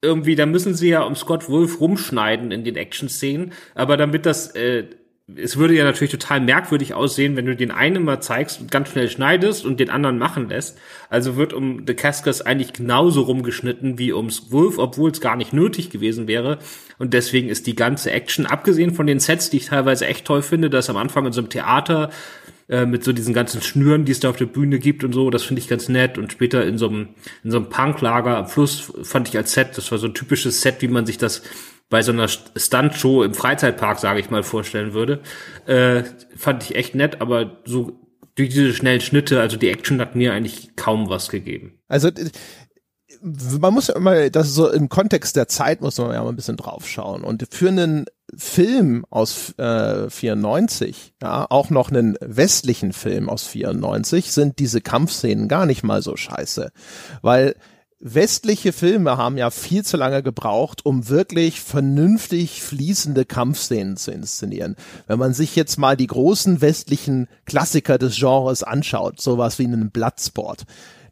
irgendwie, 0.02 0.34
da 0.34 0.46
müssen 0.46 0.74
sie 0.74 0.88
ja 0.88 1.02
um 1.02 1.14
Scott 1.14 1.48
Wolf 1.50 1.80
rumschneiden 1.80 2.52
in 2.52 2.64
den 2.64 2.76
Action-Szenen, 2.76 3.52
aber 3.74 3.98
damit 3.98 4.24
das 4.24 4.54
äh, 4.54 4.86
es 5.36 5.56
würde 5.56 5.74
ja 5.74 5.84
natürlich 5.84 6.10
total 6.10 6.40
merkwürdig 6.40 6.94
aussehen, 6.94 7.36
wenn 7.36 7.46
du 7.46 7.56
den 7.56 7.70
einen 7.70 8.04
mal 8.04 8.20
zeigst 8.20 8.60
und 8.60 8.70
ganz 8.70 8.90
schnell 8.90 9.08
schneidest 9.08 9.64
und 9.64 9.80
den 9.80 9.90
anderen 9.90 10.18
machen 10.18 10.48
lässt. 10.48 10.78
Also 11.08 11.36
wird 11.36 11.52
um 11.52 11.84
The 11.86 11.94
Cascas 11.94 12.42
eigentlich 12.42 12.72
genauso 12.72 13.22
rumgeschnitten 13.22 13.98
wie 13.98 14.12
ums 14.12 14.50
Wolf, 14.50 14.78
obwohl 14.78 15.10
es 15.10 15.20
gar 15.20 15.36
nicht 15.36 15.52
nötig 15.52 15.90
gewesen 15.90 16.28
wäre. 16.28 16.58
Und 16.98 17.14
deswegen 17.14 17.48
ist 17.48 17.66
die 17.66 17.76
ganze 17.76 18.10
Action, 18.10 18.46
abgesehen 18.46 18.94
von 18.94 19.06
den 19.06 19.20
Sets, 19.20 19.50
die 19.50 19.58
ich 19.58 19.66
teilweise 19.66 20.06
echt 20.06 20.24
toll 20.24 20.42
finde, 20.42 20.70
dass 20.70 20.90
am 20.90 20.96
Anfang 20.96 21.26
in 21.26 21.32
so 21.32 21.40
einem 21.40 21.50
Theater 21.50 22.10
äh, 22.68 22.86
mit 22.86 23.02
so 23.02 23.12
diesen 23.12 23.34
ganzen 23.34 23.62
Schnüren, 23.62 24.04
die 24.04 24.12
es 24.12 24.20
da 24.20 24.30
auf 24.30 24.36
der 24.36 24.46
Bühne 24.46 24.78
gibt 24.78 25.02
und 25.02 25.12
so, 25.12 25.28
das 25.30 25.42
finde 25.42 25.60
ich 25.60 25.68
ganz 25.68 25.88
nett. 25.88 26.18
Und 26.18 26.32
später 26.32 26.64
in 26.64 26.78
so 26.78 26.88
einem, 26.88 27.08
in 27.42 27.50
so 27.50 27.56
einem 27.56 27.68
Punklager 27.68 28.36
am 28.36 28.46
Fluss 28.46 28.92
fand 29.02 29.28
ich 29.28 29.36
als 29.36 29.52
Set, 29.52 29.76
das 29.76 29.90
war 29.90 29.98
so 29.98 30.06
ein 30.06 30.14
typisches 30.14 30.60
Set, 30.60 30.76
wie 30.80 30.88
man 30.88 31.04
sich 31.04 31.18
das 31.18 31.42
bei 31.90 32.02
so 32.02 32.12
einer 32.12 32.28
Stuntshow 32.28 33.22
im 33.22 33.34
Freizeitpark, 33.34 33.98
sage 33.98 34.20
ich 34.20 34.30
mal, 34.30 34.42
vorstellen 34.42 34.94
würde. 34.94 35.20
Äh, 35.66 36.04
fand 36.36 36.62
ich 36.62 36.76
echt 36.76 36.94
nett, 36.94 37.20
aber 37.20 37.58
so 37.66 38.00
durch 38.36 38.48
diese 38.48 38.72
schnellen 38.72 39.00
Schnitte, 39.00 39.40
also 39.40 39.56
die 39.56 39.68
Action 39.68 40.00
hat 40.00 40.16
mir 40.16 40.32
eigentlich 40.32 40.76
kaum 40.76 41.10
was 41.10 41.28
gegeben. 41.28 41.78
Also 41.88 42.10
man 43.22 43.74
muss 43.74 43.88
ja 43.88 43.96
immer, 43.96 44.30
das 44.30 44.48
ist 44.48 44.54
so 44.54 44.70
im 44.70 44.88
Kontext 44.88 45.36
der 45.36 45.48
Zeit 45.48 45.80
muss 45.80 45.98
man 45.98 46.12
ja 46.12 46.22
mal 46.22 46.30
ein 46.30 46.36
bisschen 46.36 46.56
draufschauen. 46.56 47.22
Und 47.22 47.46
für 47.50 47.68
einen 47.68 48.06
Film 48.34 49.04
aus 49.10 49.52
äh, 49.58 50.08
94, 50.08 51.14
ja, 51.20 51.46
auch 51.50 51.70
noch 51.70 51.90
einen 51.90 52.16
westlichen 52.20 52.92
Film 52.92 53.28
aus 53.28 53.46
94, 53.46 54.32
sind 54.32 54.58
diese 54.58 54.80
Kampfszenen 54.80 55.48
gar 55.48 55.66
nicht 55.66 55.82
mal 55.82 56.02
so 56.02 56.16
scheiße. 56.16 56.70
Weil 57.20 57.56
westliche 58.00 58.72
Filme 58.72 59.18
haben 59.18 59.36
ja 59.36 59.50
viel 59.50 59.84
zu 59.84 59.96
lange 59.98 60.22
gebraucht, 60.22 60.84
um 60.84 61.08
wirklich 61.08 61.60
vernünftig 61.60 62.62
fließende 62.62 63.26
Kampfszenen 63.26 63.96
zu 63.96 64.10
inszenieren. 64.10 64.76
Wenn 65.06 65.18
man 65.18 65.34
sich 65.34 65.54
jetzt 65.54 65.78
mal 65.78 65.96
die 65.96 66.06
großen 66.06 66.62
westlichen 66.62 67.28
Klassiker 67.44 67.98
des 67.98 68.16
Genres 68.16 68.62
anschaut, 68.62 69.20
sowas 69.20 69.58
wie 69.58 69.64
einen 69.64 69.90
Bloodsport, 69.90 70.64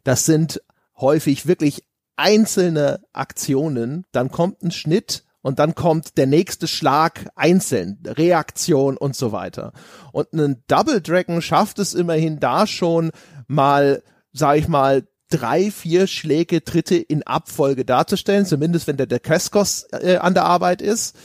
das 0.03 0.25
sind 0.25 0.61
häufig 0.97 1.45
wirklich 1.45 1.83
einzelne 2.17 3.01
Aktionen, 3.13 4.05
dann 4.11 4.31
kommt 4.31 4.63
ein 4.63 4.71
Schnitt 4.71 5.23
und 5.41 5.59
dann 5.59 5.75
kommt 5.75 6.17
der 6.17 6.27
nächste 6.27 6.67
Schlag 6.67 7.29
einzeln, 7.35 7.99
Reaktion 8.05 8.97
und 8.97 9.15
so 9.15 9.31
weiter. 9.31 9.73
Und 10.11 10.33
ein 10.33 10.63
Double 10.67 11.01
Dragon 11.01 11.41
schafft 11.41 11.79
es 11.79 11.93
immerhin 11.93 12.39
da 12.39 12.67
schon 12.67 13.11
mal, 13.47 14.03
sag 14.33 14.57
ich 14.57 14.67
mal, 14.67 15.07
drei, 15.29 15.71
vier 15.71 16.07
Schläge, 16.07 16.63
Tritte 16.63 16.95
in 16.95 17.23
Abfolge 17.23 17.85
darzustellen, 17.85 18.45
zumindest 18.45 18.87
wenn 18.87 18.97
der 18.97 19.07
der 19.07 19.19
Keskos 19.19 19.87
äh, 19.91 20.17
an 20.17 20.33
der 20.33 20.45
Arbeit 20.45 20.81
ist, 20.81 21.15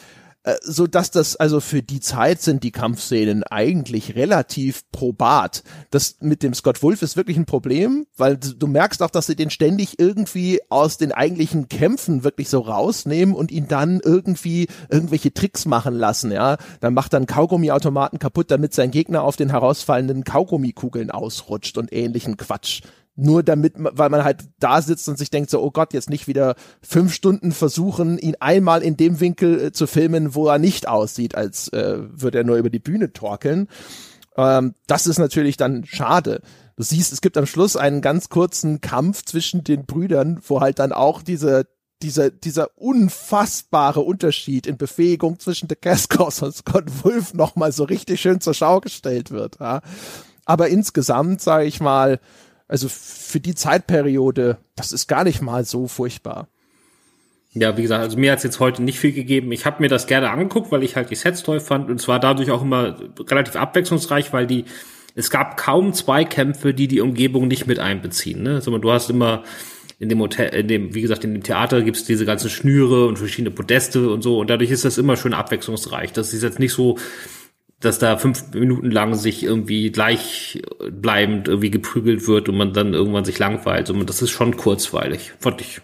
äh, 0.45 0.57
so 0.63 0.87
dass 0.87 1.11
das 1.11 1.37
also 1.37 1.59
für 1.61 1.83
die 1.83 2.01
Zeit 2.01 2.43
sind 2.43 2.63
die 2.65 2.71
Kampfszenen 2.71 3.45
eigentlich 3.45 4.15
relativ 4.15 4.83
probat. 4.93 5.63
Das 5.91 6.17
mit 6.21 6.43
dem 6.43 6.53
Scott 6.53 6.83
Wolf 6.83 7.01
ist 7.01 7.17
wirklich 7.17 7.39
ein 7.39 7.47
Problem, 7.47 8.07
weil 8.17 8.37
du, 8.37 8.53
du 8.53 8.67
merkst 8.67 9.03
auch, 9.03 9.11
dass 9.11 9.27
sie 9.27 9.37
den 9.37 9.49
ständig 9.49 9.99
irgendwie 9.99 10.61
aus 10.69 10.99
den 10.99 11.13
eigentlichen 11.13 11.69
Kämpfen 11.71 12.25
wirklich 12.25 12.51
so 12.51 12.61
rausnehmen 12.61 13.35
und 13.35 13.51
ihn 13.51 13.69
dann 13.69 14.01
irgendwie 14.05 14.69
irgendwelche 14.91 15.33
Tricks 15.33 15.65
machen 15.65 15.95
lassen, 15.95 16.31
ja. 16.31 16.59
Dann 16.81 16.93
macht 16.93 17.15
dann 17.15 17.25
Kaugummiautomaten 17.25 18.19
kaputt, 18.19 18.51
damit 18.51 18.75
sein 18.75 18.91
Gegner 18.91 19.23
auf 19.23 19.37
den 19.37 19.49
herausfallenden 19.49 20.25
Kaugummikugeln 20.25 21.11
ausrutscht 21.11 21.79
und 21.79 21.91
ähnlichen 21.91 22.37
Quatsch 22.37 22.83
nur 23.17 23.43
damit, 23.43 23.75
weil 23.77 24.11
man 24.11 24.25
halt 24.25 24.45
da 24.59 24.83
sitzt 24.83 25.09
und 25.09 25.19
sich 25.19 25.31
denkt 25.31 25.51
so, 25.51 25.63
oh 25.63 25.71
Gott, 25.71 25.93
jetzt 25.93 26.11
nicht 26.11 26.27
wieder 26.27 26.57
fünf 26.83 27.15
Stunden 27.15 27.53
versuchen, 27.53 28.19
ihn 28.19 28.37
einmal 28.41 28.83
in 28.83 28.97
dem 28.97 29.21
Winkel 29.21 29.67
äh, 29.67 29.73
zu 29.73 29.87
filmen, 29.87 30.35
wo 30.35 30.49
er 30.49 30.59
nicht 30.59 30.89
aussieht, 30.89 31.35
als 31.35 31.69
äh, 31.69 31.99
würde 31.99 32.39
er 32.39 32.45
nur 32.45 32.57
über 32.57 32.71
die 32.71 32.81
Bühne 32.81 33.13
torkeln. 33.13 33.69
Ähm, 34.37 34.75
das 34.87 35.07
ist 35.07 35.19
natürlich 35.19 35.57
dann 35.57 35.85
schade. 35.85 36.43
Du 36.77 36.83
siehst, 36.83 37.13
es 37.13 37.21
gibt 37.21 37.37
am 37.37 37.47
Schluss 37.47 37.77
einen 37.77 38.01
ganz 38.01 38.29
kurzen 38.29 38.81
Kampf 38.81 39.25
zwischen 39.25 39.63
den 39.63 39.87
Brüdern, 39.87 40.41
wo 40.47 40.61
halt 40.61 40.81
dann 40.81 40.93
auch 40.93 41.23
diese 41.23 41.67
dieser, 42.03 42.31
dieser 42.31 42.69
unfassbare 42.77 44.01
Unterschied 44.01 44.67
in 44.67 44.77
Befähigung 44.77 45.39
zwischen 45.39 45.69
The 45.69 45.77
Cascos 45.77 46.43
und 46.43 46.55
Scott 46.55 46.85
Wolf 47.03 47.33
nochmal 47.33 47.73
so 47.73 47.85
richtig 47.85 48.21
schön 48.21 48.41
zur 48.41 48.53
Schau 48.53 48.81
gestellt 48.81 49.31
wird. 49.31 49.59
Ja. 49.59 49.81
Aber 50.45 50.69
insgesamt, 50.69 51.41
sage 51.41 51.65
ich 51.65 51.81
mal, 51.81 52.21
also 52.69 52.89
für 52.89 53.41
die 53.41 53.55
Zeitperiode, 53.55 54.59
das 54.77 54.93
ist 54.93 55.07
gar 55.07 55.25
nicht 55.25 55.43
mal 55.43 55.65
so 55.65 55.87
furchtbar. 55.87 56.49
Ja, 57.53 57.77
wie 57.77 57.83
gesagt, 57.83 58.03
also 58.03 58.19
mir 58.19 58.33
hat's 58.33 58.43
jetzt 58.43 58.59
heute 58.59 58.83
nicht 58.83 58.99
viel 58.99 59.13
gegeben. 59.13 59.53
Ich 59.53 59.65
habe 59.65 59.81
mir 59.81 59.89
das 59.89 60.09
gerne 60.09 60.31
angeguckt, 60.31 60.73
weil 60.73 60.83
ich 60.83 60.97
halt 60.97 61.11
die 61.11 61.15
Sets 61.15 61.45
toll 61.45 61.61
fand 61.61 61.89
und 61.89 62.01
zwar 62.01 62.19
dadurch 62.19 62.51
auch 62.51 62.63
immer 62.63 62.97
relativ 63.21 63.55
abwechslungsreich, 63.55 64.33
weil 64.33 64.47
die 64.47 64.65
es 65.15 65.31
gab 65.31 65.57
kaum 65.57 65.93
Zweikämpfe, 65.93 66.75
die 66.75 66.89
die 66.89 67.01
Umgebung 67.01 67.47
nicht 67.47 67.69
mit 67.69 67.79
einbeziehen. 67.79 68.43
Ne? 68.43 68.55
Also 68.57 68.77
du 68.77 68.91
hast 68.91 69.11
immer 69.11 69.45
in 70.01 70.09
dem 70.09 70.19
Hotel, 70.19 70.49
in 70.49 70.67
dem, 70.67 70.95
wie 70.95 71.03
gesagt, 71.03 71.23
in 71.23 71.33
dem 71.33 71.45
Theater 71.45 71.83
gibt's 71.83 72.05
diese 72.05 72.27
ganzen 72.27 72.51
Schnüre 72.51 73.07
und 73.07 73.19
verschiedene 73.19 73.55
Podeste 73.55 74.11
und 74.11 74.23
so 74.23 74.41
und 74.41 74.51
dadurch 74.51 74.73
ist 74.73 74.85
das 74.85 74.99
immer 74.99 75.17
schön 75.17 75.35
abwechslungsreich. 75.35 76.13
Das 76.13 76.33
ist 76.35 76.43
jetzt 76.43 76.59
nicht 76.59 76.73
so 76.73 76.99
dass 77.85 77.99
da 77.99 78.17
fünf 78.17 78.53
Minuten 78.53 78.91
lang 78.91 79.15
sich 79.15 79.43
irgendwie 79.43 79.91
gleichbleibend 79.91 81.49
irgendwie 81.49 81.71
geprügelt 81.71 82.27
wird 82.27 82.49
und 82.49 82.57
man 82.57 82.73
dann 82.73 82.95
irgendwann 82.95 83.25
sich 83.25 83.39
langweilt. 83.39 83.91
Und 83.91 84.09
das 84.09 84.23
ist 84.23 84.31
schon 84.31 84.57
kurzweilig. 84.57 85.33
Fand 85.39 85.61
ich 85.61 85.81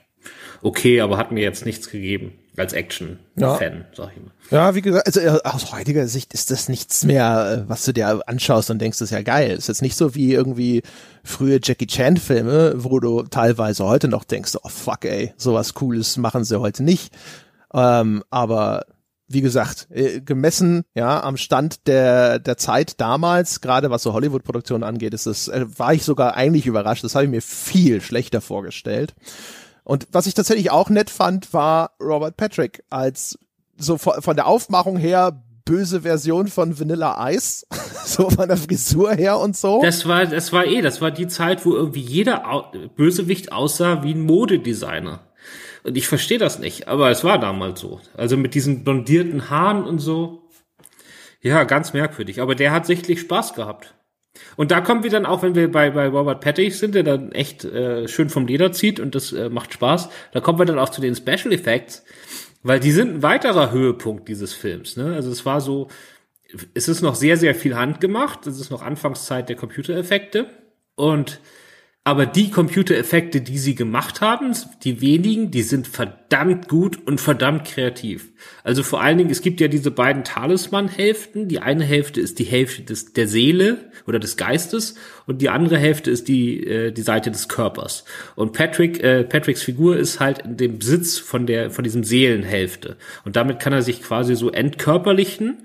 okay, 0.62 1.01
aber 1.01 1.16
hat 1.16 1.32
mir 1.32 1.42
jetzt 1.42 1.64
nichts 1.66 1.90
gegeben 1.90 2.32
als 2.57 2.72
Action-Fan, 2.72 3.72
ja. 3.78 3.86
sag 3.96 4.11
ich 4.14 4.22
mal. 4.22 4.32
Ja, 4.51 4.74
wie 4.74 4.82
gesagt, 4.82 5.07
also 5.07 5.20
äh, 5.20 5.40
aus 5.44 5.72
heutiger 5.72 6.07
Sicht 6.09 6.34
ist 6.34 6.51
das 6.51 6.68
nichts 6.68 7.05
mehr, 7.05 7.64
äh, 7.64 7.68
was 7.68 7.84
du 7.84 7.92
dir 7.92 8.20
anschaust 8.28 8.70
und 8.70 8.80
denkst, 8.80 8.98
das 8.98 9.11
ist 9.11 9.14
ja 9.16 9.22
geil. 9.22 9.53
ist 9.53 9.68
jetzt 9.68 9.82
nicht 9.82 9.96
so 9.96 10.14
wie 10.14 10.34
irgendwie 10.34 10.82
frühe 11.24 11.61
Jackie 11.62 11.86
Chan-Filme, 11.86 12.74
wo 12.76 13.01
du 13.01 13.22
teilweise 13.22 13.84
heute 13.84 14.09
noch 14.09 14.24
denkst, 14.24 14.57
oh 14.62 14.68
fuck 14.68 15.05
ey, 15.05 15.32
sowas 15.36 15.74
Cooles 15.74 16.16
machen 16.18 16.44
sie 16.44 16.61
heute 16.61 16.82
nicht. 16.82 17.14
Ähm, 17.72 18.24
aber 18.30 18.84
wie 19.33 19.43
gesagt, 19.43 19.87
äh, 19.91 20.20
gemessen 20.20 20.83
ja 20.95 21.22
am 21.22 21.37
Stand 21.37 21.87
der 21.87 22.41
der 22.41 22.57
Zeit 22.57 23.01
damals, 23.01 23.61
gerade 23.61 23.89
was 23.89 24.03
so 24.03 24.12
Hollywood-Produktionen 24.12 24.83
angeht, 24.83 25.14
ist 25.14 25.26
es 25.26 25.47
äh, 25.47 25.66
war 25.76 25.95
ich 25.95 26.03
sogar 26.03 26.35
eigentlich 26.35 26.66
überrascht. 26.66 27.05
Das 27.05 27.14
habe 27.14 27.26
ich 27.26 27.31
mir 27.31 27.43
viel 27.43 28.01
schlechter 28.01 28.41
vorgestellt. 28.41 29.14
Und 29.85 30.09
was 30.11 30.26
ich 30.26 30.35
tatsächlich 30.35 30.70
auch 30.72 30.91
nett 30.91 31.11
fand, 31.11 31.55
war 31.55 31.93
Robert 32.01 32.37
Patrick 32.37 32.83
als 32.91 33.39
so 33.76 33.99
von, 33.99 34.20
von 34.20 34.35
der 34.35 34.47
Aufmachung 34.47 34.97
her 34.97 35.43
böse 35.64 36.01
Version 36.01 36.49
von 36.49 36.78
Vanilla 36.78 37.31
Ice, 37.31 37.64
so 38.05 38.31
von 38.31 38.49
der 38.49 38.57
Frisur 38.57 39.12
her 39.12 39.39
und 39.39 39.57
so. 39.57 39.81
Das 39.83 40.09
war, 40.09 40.26
das 40.26 40.53
war 40.53 40.66
eh, 40.66 40.83
das 40.83 41.01
war 41.01 41.12
die 41.12 41.28
Zeit, 41.28 41.64
wo 41.64 41.72
irgendwie 41.72 42.01
jeder 42.01 42.72
Bösewicht 42.97 43.53
aussah 43.53 44.03
wie 44.03 44.14
ein 44.14 44.22
Modedesigner. 44.22 45.20
Und 45.83 45.97
ich 45.97 46.07
verstehe 46.09 46.39
das 46.39 46.59
nicht, 46.59 46.89
aber 46.89 47.11
es 47.11 47.24
war 47.24 47.39
damals 47.39 47.81
so. 47.81 48.01
Also 48.16 48.37
mit 48.37 48.55
diesen 48.55 48.85
blondierten 48.85 49.51
Haaren 49.51 49.85
und 49.85 49.99
so. 49.99 50.49
Ja, 51.41 51.64
ganz 51.64 51.93
merkwürdig. 51.93 52.41
Aber 52.41 52.55
der 52.55 52.70
hat 52.72 52.87
sichtlich 52.87 53.20
Spaß 53.20 53.55
gehabt. 53.55 53.95
Und 54.57 54.70
da 54.70 54.81
kommen 54.81 55.03
wir 55.03 55.11
dann 55.11 55.26
auch, 55.26 55.43
wenn 55.43 55.55
wir 55.55 55.70
bei, 55.70 55.91
bei 55.91 56.07
Robert 56.09 56.41
Patty 56.41 56.70
sind, 56.70 56.95
der 56.95 57.03
dann 57.03 57.33
echt 57.33 57.64
äh, 57.64 58.07
schön 58.09 58.31
vom 58.31 58.47
Leder 58.47 58.72
zieht 58.72 59.01
und 59.01 59.14
das 59.14 59.33
äh, 59.33 59.49
macht 59.49 59.72
Spaß. 59.72 60.09
Da 60.33 60.41
kommen 60.41 60.59
wir 60.59 60.66
dann 60.66 60.78
auch 60.78 60.91
zu 60.91 61.01
den 61.01 61.16
Special 61.16 61.53
Effects, 61.53 62.05
weil 62.62 62.78
die 62.78 62.93
sind 62.93 63.14
ein 63.14 63.22
weiterer 63.22 63.72
Höhepunkt 63.72 64.28
dieses 64.28 64.53
Films. 64.53 64.97
Ne? 64.97 65.14
Also 65.14 65.31
es 65.31 65.45
war 65.47 65.61
so, 65.61 65.89
es 66.74 66.89
ist 66.89 67.03
noch 67.03 67.14
sehr, 67.14 67.37
sehr 67.37 67.55
viel 67.55 67.76
handgemacht. 67.76 68.47
Es 68.47 68.61
ist 68.61 68.70
noch 68.70 68.83
Anfangszeit 68.83 69.49
der 69.49 69.57
Computereffekte. 69.57 70.47
Und 70.95 71.41
aber 72.11 72.26
die 72.26 72.50
Computereffekte, 72.50 73.40
die 73.40 73.56
sie 73.56 73.76
gemacht 73.76 74.20
haben, 74.20 74.52
die 74.82 75.00
wenigen, 75.00 75.52
die 75.52 75.62
sind 75.62 75.86
verdammt 75.86 76.66
gut 76.66 76.98
und 77.06 77.20
verdammt 77.20 77.66
kreativ. 77.66 78.32
Also 78.64 78.82
vor 78.82 79.00
allen 79.00 79.16
Dingen, 79.16 79.30
es 79.30 79.42
gibt 79.42 79.61
ja 79.61 79.68
diese 79.68 79.92
beiden 79.92 80.24
Talisman-Hälften. 80.24 81.46
Die 81.46 81.61
eine 81.61 81.84
Hälfte 81.84 82.20
ist 82.20 82.40
die 82.40 82.44
Hälfte 82.44 82.82
des, 82.82 83.12
der 83.12 83.28
Seele 83.28 83.92
oder 84.08 84.18
des 84.18 84.36
Geistes 84.36 84.96
und 85.28 85.40
die 85.40 85.50
andere 85.50 85.78
Hälfte 85.78 86.11
ist 86.11 86.26
die, 86.26 86.66
äh, 86.66 86.90
die 86.90 87.02
Seite 87.02 87.30
des 87.30 87.48
Körpers. 87.48 88.04
Und 88.34 88.54
Patrick, 88.54 89.00
äh, 89.04 89.22
Patricks 89.22 89.62
Figur 89.62 89.96
ist 89.96 90.18
halt 90.18 90.40
in 90.40 90.56
dem 90.56 90.80
Besitz 90.80 91.16
von 91.16 91.46
der, 91.46 91.70
von 91.70 91.84
diesem 91.84 92.02
Seelenhälfte. 92.02 92.96
Und 93.24 93.36
damit 93.36 93.61
kann 93.61 93.72
er 93.72 93.82
sich 93.82 94.02
quasi 94.02 94.34
so 94.34 94.50
entkörperlichen 94.50 95.58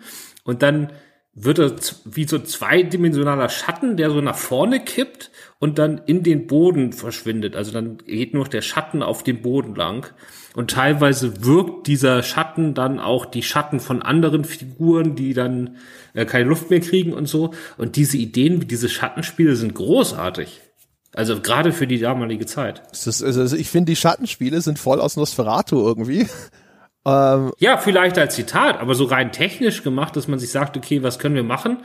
und 0.43 0.61
dann 0.61 0.91
wird 1.35 1.59
er 1.59 1.75
wie 2.05 2.25
so 2.25 2.39
zweidimensionaler 2.39 3.49
Schatten, 3.49 3.97
der 3.97 4.09
so 4.09 4.21
nach 4.21 4.37
vorne 4.37 4.79
kippt 4.79 5.31
und 5.59 5.77
dann 5.77 6.01
in 6.05 6.23
den 6.23 6.47
Boden 6.47 6.93
verschwindet. 6.93 7.57
Also 7.57 7.73
dann 7.73 7.97
geht 7.97 8.33
nur 8.33 8.45
der 8.45 8.61
Schatten 8.61 9.03
auf 9.03 9.21
dem 9.21 9.41
Boden 9.41 9.75
lang. 9.75 10.07
Und 10.55 10.71
teilweise 10.71 11.43
wirkt 11.43 11.87
dieser 11.87 12.23
Schatten 12.23 12.73
dann 12.73 12.99
auch 12.99 13.25
die 13.25 13.43
Schatten 13.43 13.81
von 13.81 14.01
anderen 14.01 14.45
Figuren, 14.45 15.15
die 15.15 15.33
dann 15.33 15.75
äh, 16.13 16.25
keine 16.25 16.47
Luft 16.47 16.69
mehr 16.69 16.79
kriegen 16.79 17.11
und 17.11 17.27
so. 17.27 17.53
Und 17.77 17.97
diese 17.97 18.15
Ideen, 18.15 18.65
diese 18.65 18.87
Schattenspiele 18.87 19.57
sind 19.57 19.75
großartig. 19.75 20.61
Also 21.13 21.41
gerade 21.41 21.73
für 21.73 21.87
die 21.87 21.99
damalige 21.99 22.45
Zeit. 22.45 22.81
Ist, 22.93 23.21
also 23.21 23.55
ich 23.57 23.69
finde, 23.69 23.91
die 23.91 23.95
Schattenspiele 23.97 24.61
sind 24.61 24.79
voll 24.79 25.01
aus 25.01 25.17
Nosferatu 25.17 25.85
irgendwie. 25.85 26.27
Ähm, 27.05 27.51
ja, 27.59 27.77
vielleicht 27.77 28.17
als 28.17 28.35
Zitat, 28.35 28.79
aber 28.79 28.95
so 28.95 29.05
rein 29.05 29.31
technisch 29.31 29.83
gemacht, 29.83 30.15
dass 30.15 30.27
man 30.27 30.39
sich 30.39 30.49
sagt, 30.49 30.75
okay, 30.75 31.03
was 31.03 31.19
können 31.19 31.35
wir 31.35 31.43
machen? 31.43 31.77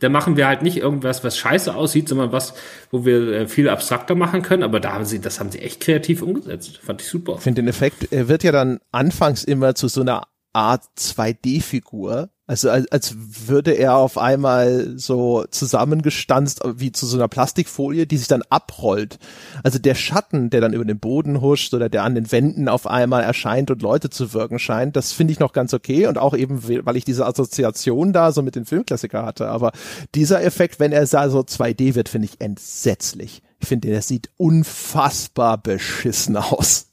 Da 0.00 0.10
machen 0.10 0.36
wir 0.36 0.46
halt 0.46 0.60
nicht 0.62 0.76
irgendwas, 0.76 1.24
was 1.24 1.38
scheiße 1.38 1.74
aussieht, 1.74 2.08
sondern 2.08 2.30
was, 2.30 2.52
wo 2.90 3.06
wir 3.06 3.32
äh, 3.32 3.48
viel 3.48 3.70
abstrakter 3.70 4.14
machen 4.14 4.42
können. 4.42 4.62
Aber 4.62 4.78
da 4.78 4.92
haben 4.92 5.06
sie, 5.06 5.20
das 5.20 5.40
haben 5.40 5.50
sie 5.50 5.60
echt 5.60 5.80
kreativ 5.80 6.20
umgesetzt. 6.20 6.78
Fand 6.82 7.00
ich 7.00 7.08
super. 7.08 7.36
Ich 7.36 7.42
finde 7.42 7.62
den 7.62 7.68
Effekt, 7.68 8.12
er 8.12 8.28
wird 8.28 8.42
ja 8.42 8.52
dann 8.52 8.78
anfangs 8.92 9.42
immer 9.42 9.74
zu 9.74 9.88
so 9.88 10.02
einer 10.02 10.24
Art 10.52 10.84
2D-Figur. 10.98 12.28
Also 12.48 12.70
als, 12.70 12.90
als 12.92 13.16
würde 13.48 13.72
er 13.72 13.96
auf 13.96 14.18
einmal 14.18 14.92
so 14.96 15.44
zusammengestanzt 15.50 16.60
wie 16.64 16.92
zu 16.92 17.04
so 17.04 17.16
einer 17.16 17.26
Plastikfolie, 17.26 18.06
die 18.06 18.18
sich 18.18 18.28
dann 18.28 18.42
abrollt. 18.48 19.18
Also 19.64 19.80
der 19.80 19.96
Schatten, 19.96 20.48
der 20.50 20.60
dann 20.60 20.72
über 20.72 20.84
den 20.84 21.00
Boden 21.00 21.40
huscht 21.40 21.74
oder 21.74 21.88
der 21.88 22.04
an 22.04 22.14
den 22.14 22.30
Wänden 22.30 22.68
auf 22.68 22.86
einmal 22.86 23.24
erscheint 23.24 23.72
und 23.72 23.82
Leute 23.82 24.10
zu 24.10 24.32
wirken 24.32 24.60
scheint, 24.60 24.94
das 24.94 25.12
finde 25.12 25.32
ich 25.32 25.40
noch 25.40 25.52
ganz 25.52 25.74
okay 25.74 26.06
und 26.06 26.18
auch 26.18 26.34
eben, 26.34 26.62
weil 26.86 26.96
ich 26.96 27.04
diese 27.04 27.26
Assoziation 27.26 28.12
da 28.12 28.30
so 28.30 28.42
mit 28.42 28.54
den 28.54 28.64
Filmklassiker 28.64 29.26
hatte. 29.26 29.48
Aber 29.48 29.72
dieser 30.14 30.42
Effekt, 30.44 30.78
wenn 30.78 30.92
er 30.92 31.06
so 31.06 31.16
2D 31.16 31.96
wird, 31.96 32.08
finde 32.08 32.26
ich 32.26 32.40
entsetzlich. 32.40 33.42
Ich 33.58 33.66
finde, 33.66 33.88
der 33.88 34.02
sieht 34.02 34.30
unfassbar 34.36 35.58
beschissen 35.58 36.36
aus. 36.36 36.92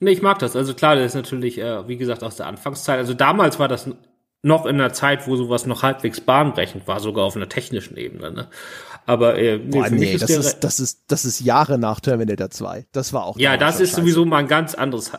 Nee, 0.00 0.12
ich 0.12 0.22
mag 0.22 0.38
das. 0.38 0.56
Also 0.56 0.74
klar, 0.74 0.96
das 0.96 1.06
ist 1.06 1.14
natürlich, 1.14 1.58
äh, 1.58 1.86
wie 1.86 1.98
gesagt, 1.98 2.22
aus 2.22 2.36
der 2.36 2.46
Anfangszeit. 2.46 2.98
Also 2.98 3.14
damals 3.14 3.58
war 3.58 3.68
das 3.68 3.86
noch 4.42 4.64
in 4.64 4.76
einer 4.76 4.92
Zeit, 4.92 5.26
wo 5.26 5.36
sowas 5.36 5.66
noch 5.66 5.82
halbwegs 5.82 6.20
bahnbrechend 6.20 6.88
war, 6.88 7.00
sogar 7.00 7.24
auf 7.24 7.36
einer 7.36 7.48
technischen 7.48 7.96
Ebene. 7.96 8.30
Ne? 8.30 8.48
Aber 9.06 9.38
äh, 9.38 9.58
nee, 9.58 9.80
Boah, 9.80 9.90
nee 9.90 10.14
ist 10.14 10.22
das, 10.22 10.30
ist, 10.30 10.60
das 10.60 10.80
ist 10.80 11.04
das 11.08 11.24
ist 11.24 11.40
Jahre 11.40 11.78
nach 11.78 12.00
Terminator 12.00 12.50
2. 12.50 12.86
Das 12.92 13.12
war 13.12 13.24
auch 13.24 13.38
Ja, 13.38 13.56
das 13.56 13.80
ist 13.80 13.90
Scheiße. 13.90 14.00
sowieso 14.00 14.24
mal 14.24 14.38
ein 14.38 14.48
ganz 14.48 14.74
anderes 14.74 15.12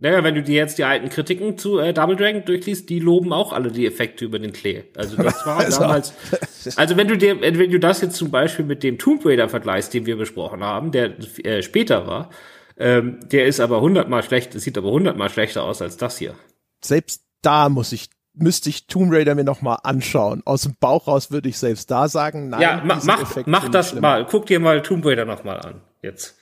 naja, 0.00 0.24
wenn 0.24 0.34
du 0.34 0.42
dir 0.42 0.56
jetzt 0.56 0.76
die 0.76 0.84
alten 0.84 1.08
Kritiken 1.08 1.56
zu 1.56 1.78
äh, 1.78 1.94
Double 1.94 2.16
Dragon 2.16 2.44
durchliest, 2.44 2.90
die 2.90 2.98
loben 2.98 3.32
auch 3.32 3.52
alle 3.52 3.70
die 3.70 3.86
Effekte 3.86 4.24
über 4.24 4.40
den 4.40 4.52
Klee. 4.52 4.82
Also 4.96 5.16
das 5.16 5.46
war 5.46 5.58
also, 5.58 5.80
damals. 5.80 6.12
Also 6.76 6.96
wenn 6.96 7.08
du 7.08 7.16
dir, 7.16 7.40
wenn 7.42 7.70
du 7.70 7.78
das 7.78 8.00
jetzt 8.00 8.16
zum 8.16 8.30
Beispiel 8.30 8.64
mit 8.64 8.82
dem 8.82 8.98
Tomb 8.98 9.24
Raider 9.24 9.50
vergleichst, 9.50 9.92
den 9.92 10.06
wir 10.06 10.16
besprochen 10.16 10.64
haben, 10.64 10.92
der 10.92 11.12
äh, 11.44 11.62
später 11.62 12.06
war, 12.06 12.30
ähm, 12.78 13.20
der 13.30 13.46
ist 13.46 13.60
aber 13.60 13.82
hundertmal 13.82 14.22
schlecht, 14.22 14.58
sieht 14.58 14.78
aber 14.78 14.90
hundertmal 14.90 15.28
schlechter 15.28 15.62
aus 15.62 15.82
als 15.82 15.98
das 15.98 16.18
hier. 16.18 16.34
Selbst 16.82 17.22
da 17.42 17.68
muss 17.68 17.92
ich 17.92 18.08
müsste 18.34 18.68
ich 18.68 18.86
Tomb 18.86 19.12
Raider 19.12 19.34
mir 19.34 19.44
noch 19.44 19.62
mal 19.62 19.76
anschauen. 19.76 20.42
Aus 20.44 20.62
dem 20.62 20.74
Bauch 20.78 21.06
raus 21.06 21.30
würde 21.30 21.48
ich 21.48 21.58
selbst 21.58 21.90
da 21.90 22.08
sagen, 22.08 22.48
nein. 22.50 22.60
Ja, 22.60 22.82
ma 22.84 23.00
mach, 23.04 23.46
mach 23.46 23.68
das 23.68 23.90
schlimm. 23.90 24.02
mal. 24.02 24.26
Guck 24.26 24.46
dir 24.46 24.60
mal 24.60 24.82
Tomb 24.82 25.06
Raider 25.06 25.24
noch 25.24 25.44
mal 25.44 25.60
an. 25.60 25.80
Jetzt. 26.02 26.36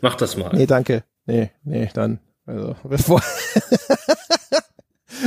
Mach 0.00 0.14
das 0.16 0.36
mal. 0.36 0.50
Nee, 0.52 0.66
danke. 0.66 1.04
Nee, 1.24 1.50
nee, 1.64 1.88
dann. 1.94 2.18
Also, 2.46 2.76
bevor. 2.84 3.22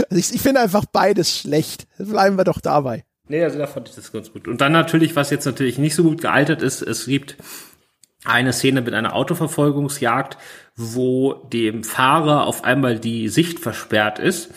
also 0.09 0.15
ich, 0.15 0.34
ich 0.34 0.41
finde 0.41 0.61
einfach 0.61 0.86
beides 0.86 1.39
schlecht. 1.39 1.88
Bleiben 1.97 2.38
wir 2.38 2.43
doch 2.43 2.61
dabei. 2.61 3.05
Nee, 3.28 3.43
also 3.43 3.57
da 3.59 3.67
fand 3.67 3.89
ich 3.89 3.95
das 3.95 4.11
ganz 4.11 4.32
gut. 4.32 4.47
Und 4.47 4.61
dann 4.61 4.72
natürlich, 4.72 5.15
was 5.15 5.30
jetzt 5.30 5.45
natürlich 5.45 5.78
nicht 5.78 5.95
so 5.95 6.03
gut 6.03 6.22
gealtert 6.22 6.61
ist, 6.61 6.82
es 6.82 7.05
gibt 7.05 7.38
eine 8.26 8.53
Szene 8.53 8.82
mit 8.82 8.93
einer 8.93 9.15
Autoverfolgungsjagd, 9.15 10.38
wo 10.76 11.34
dem 11.34 11.84
Fahrer 11.84 12.45
auf 12.45 12.63
einmal 12.63 12.99
die 12.99 13.30
Sicht 13.30 13.59
versperrt 13.59 14.20
ist 14.20 14.49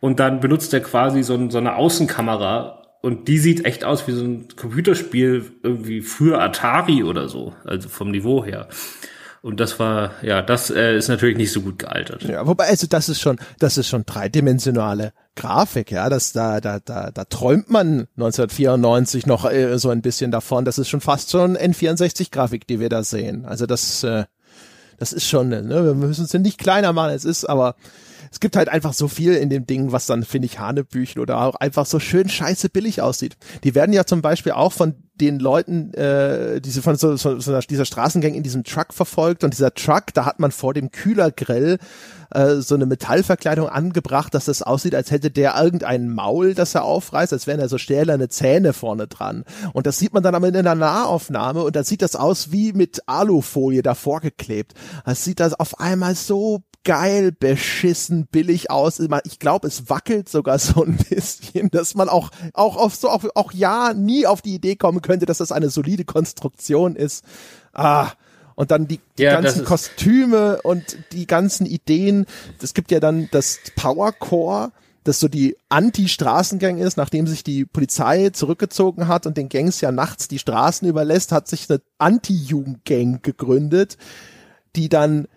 und 0.00 0.20
dann 0.20 0.40
benutzt 0.40 0.72
er 0.74 0.80
quasi 0.80 1.22
so, 1.22 1.50
so 1.50 1.58
eine 1.58 1.76
Außenkamera 1.76 2.82
und 3.02 3.28
die 3.28 3.38
sieht 3.38 3.64
echt 3.64 3.84
aus 3.84 4.06
wie 4.08 4.12
so 4.12 4.24
ein 4.24 4.48
Computerspiel 4.56 5.44
irgendwie 5.62 6.00
früher 6.00 6.40
Atari 6.40 7.04
oder 7.04 7.28
so, 7.28 7.54
also 7.64 7.88
vom 7.88 8.10
Niveau 8.10 8.44
her. 8.44 8.68
Und 9.42 9.60
das 9.60 9.78
war, 9.78 10.10
ja, 10.22 10.42
das 10.42 10.70
äh, 10.70 10.96
ist 10.96 11.06
natürlich 11.06 11.36
nicht 11.36 11.52
so 11.52 11.60
gut 11.60 11.78
gealtert. 11.78 12.24
Ja, 12.24 12.48
wobei, 12.48 12.66
also 12.66 12.88
das 12.88 13.08
ist 13.08 13.20
schon, 13.20 13.38
das 13.60 13.78
ist 13.78 13.86
schon 13.86 14.04
dreidimensionale 14.04 15.12
Grafik, 15.36 15.92
ja, 15.92 16.08
das 16.08 16.32
da, 16.32 16.60
da, 16.60 16.80
da, 16.80 17.12
da 17.12 17.24
träumt 17.26 17.70
man 17.70 18.08
1994 18.16 19.26
noch 19.26 19.48
äh, 19.48 19.78
so 19.78 19.90
ein 19.90 20.02
bisschen 20.02 20.32
davon. 20.32 20.64
Das 20.64 20.78
ist 20.78 20.88
schon 20.88 21.00
fast 21.00 21.30
schon 21.30 21.56
N64-Grafik, 21.56 22.66
die 22.66 22.80
wir 22.80 22.88
da 22.88 23.04
sehen. 23.04 23.44
Also 23.44 23.66
das, 23.66 24.02
äh, 24.02 24.24
das 24.98 25.12
ist 25.12 25.28
schon, 25.28 25.50
ne, 25.50 25.84
wir 25.84 25.94
müssen 25.94 26.24
es 26.24 26.34
nicht 26.34 26.58
kleiner 26.58 26.92
machen, 26.92 27.14
es 27.14 27.24
ist, 27.24 27.44
aber 27.44 27.76
es 28.36 28.40
gibt 28.40 28.54
halt 28.54 28.68
einfach 28.68 28.92
so 28.92 29.08
viel 29.08 29.32
in 29.32 29.48
dem 29.48 29.66
Ding, 29.66 29.92
was 29.92 30.04
dann, 30.04 30.22
finde 30.22 30.44
ich, 30.44 30.58
Hanebüchen 30.58 31.22
oder 31.22 31.40
auch 31.40 31.54
einfach 31.54 31.86
so 31.86 31.98
schön 31.98 32.28
scheiße 32.28 32.68
billig 32.68 33.00
aussieht. 33.00 33.38
Die 33.64 33.74
werden 33.74 33.94
ja 33.94 34.04
zum 34.04 34.20
Beispiel 34.20 34.52
auch 34.52 34.74
von 34.74 34.94
den 35.14 35.38
Leuten, 35.38 35.94
äh, 35.94 36.60
diese 36.60 36.82
von 36.82 36.96
so, 36.96 37.16
so, 37.16 37.40
so 37.40 37.58
dieser 37.60 37.86
Straßengang 37.86 38.34
in 38.34 38.42
diesem 38.42 38.62
Truck 38.62 38.92
verfolgt 38.92 39.42
und 39.42 39.54
dieser 39.54 39.72
Truck, 39.72 40.12
da 40.12 40.26
hat 40.26 40.38
man 40.38 40.50
vor 40.50 40.74
dem 40.74 40.90
Kühlergrill 40.90 41.78
äh, 42.30 42.56
so 42.56 42.74
eine 42.74 42.86
Metallverkleidung 42.86 43.68
angebracht, 43.68 44.34
dass 44.34 44.46
das 44.46 44.62
aussieht, 44.62 44.94
als 44.94 45.10
hätte 45.10 45.30
der 45.30 45.56
irgendein 45.60 46.10
Maul, 46.10 46.54
das 46.54 46.74
er 46.74 46.84
aufreißt, 46.84 47.32
als 47.32 47.46
wären 47.46 47.60
da 47.60 47.68
so 47.68 47.78
stählerne 47.78 48.28
Zähne 48.28 48.72
vorne 48.72 49.06
dran. 49.06 49.44
Und 49.72 49.86
das 49.86 49.98
sieht 49.98 50.14
man 50.14 50.22
dann 50.22 50.34
aber 50.34 50.48
in 50.48 50.56
einer 50.56 50.74
Nahaufnahme 50.74 51.62
und 51.62 51.76
da 51.76 51.84
sieht 51.84 52.02
das 52.02 52.16
aus 52.16 52.52
wie 52.52 52.72
mit 52.72 53.02
Alufolie 53.06 53.82
davor 53.82 54.20
geklebt. 54.20 54.74
Das 55.04 55.24
sieht 55.24 55.40
das 55.40 55.54
auf 55.54 55.80
einmal 55.80 56.14
so 56.14 56.62
geil 56.86 57.32
beschissen 57.32 58.28
billig 58.28 58.70
aus. 58.70 59.00
Ich 59.24 59.38
glaube, 59.40 59.66
es 59.66 59.90
wackelt 59.90 60.28
sogar 60.28 60.58
so 60.58 60.84
ein 60.84 60.96
bisschen, 60.96 61.68
dass 61.70 61.96
man 61.96 62.08
auch 62.08 62.30
auch 62.54 62.76
auf 62.76 62.94
so 62.94 63.10
auch, 63.10 63.24
auch 63.34 63.52
ja 63.52 63.92
nie 63.92 64.26
auf 64.26 64.40
die 64.40 64.54
Idee 64.54 64.76
kommen 64.76 65.02
könnte, 65.02 65.26
dass 65.26 65.38
das 65.38 65.50
eine 65.50 65.68
solide 65.68 66.04
Konstruktion 66.04 66.94
ist. 66.94 67.24
Ah, 67.72 68.12
und 68.56 68.72
dann 68.72 68.88
die, 68.88 69.00
die 69.18 69.22
ja, 69.22 69.40
ganzen 69.40 69.64
Kostüme 69.64 70.60
und 70.62 70.98
die 71.12 71.26
ganzen 71.26 71.66
Ideen. 71.66 72.26
Es 72.60 72.74
gibt 72.74 72.90
ja 72.90 72.98
dann 72.98 73.28
das 73.30 73.60
Power 73.76 74.12
Core, 74.12 74.72
das 75.04 75.20
so 75.20 75.28
die 75.28 75.56
Anti-Straßengang 75.68 76.78
ist, 76.78 76.96
nachdem 76.96 77.28
sich 77.28 77.44
die 77.44 77.64
Polizei 77.64 78.30
zurückgezogen 78.30 79.06
hat 79.06 79.26
und 79.26 79.36
den 79.36 79.48
Gangs 79.48 79.80
ja 79.80 79.92
nachts 79.92 80.26
die 80.26 80.40
Straßen 80.40 80.88
überlässt, 80.88 81.30
hat 81.30 81.46
sich 81.46 81.70
eine 81.70 81.80
Anti-Jugendgang 81.98 83.20
gegründet, 83.22 83.98
die 84.74 84.88
dann 84.88 85.28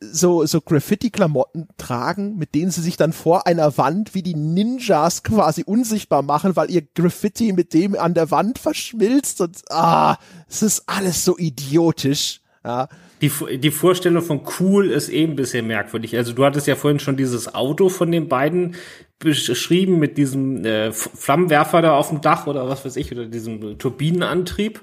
so, 0.00 0.44
so 0.46 0.60
Graffiti-Klamotten 0.60 1.68
tragen, 1.78 2.36
mit 2.36 2.54
denen 2.54 2.70
sie 2.70 2.82
sich 2.82 2.98
dann 2.98 3.12
vor 3.12 3.46
einer 3.46 3.76
Wand 3.78 4.14
wie 4.14 4.22
die 4.22 4.34
Ninjas 4.34 5.22
quasi 5.22 5.62
unsichtbar 5.64 6.22
machen, 6.22 6.54
weil 6.56 6.70
ihr 6.70 6.82
Graffiti 6.82 7.52
mit 7.52 7.72
dem 7.72 7.96
an 7.96 8.14
der 8.14 8.30
Wand 8.30 8.58
verschmilzt 8.58 9.40
und 9.40 9.62
ah, 9.70 10.18
es 10.48 10.62
ist 10.62 10.82
alles 10.86 11.24
so 11.24 11.38
idiotisch. 11.38 12.42
Ja. 12.64 12.88
Die, 13.22 13.30
die 13.58 13.70
Vorstellung 13.70 14.22
von 14.22 14.42
cool 14.58 14.90
ist 14.90 15.08
eben 15.08 15.30
eh 15.30 15.32
ein 15.32 15.36
bisschen 15.36 15.66
merkwürdig. 15.66 16.16
Also 16.16 16.32
du 16.32 16.44
hattest 16.44 16.66
ja 16.66 16.76
vorhin 16.76 17.00
schon 17.00 17.16
dieses 17.16 17.54
Auto 17.54 17.88
von 17.88 18.12
den 18.12 18.28
beiden 18.28 18.76
beschrieben 19.18 19.98
mit 19.98 20.18
diesem 20.18 20.64
äh, 20.64 20.92
Flammenwerfer 20.92 21.82
da 21.82 21.96
auf 21.96 22.08
dem 22.08 22.20
Dach 22.20 22.46
oder 22.46 22.68
was 22.68 22.84
weiß 22.84 22.96
ich, 22.96 23.12
oder 23.12 23.26
diesem 23.26 23.78
Turbinenantrieb. 23.78 24.80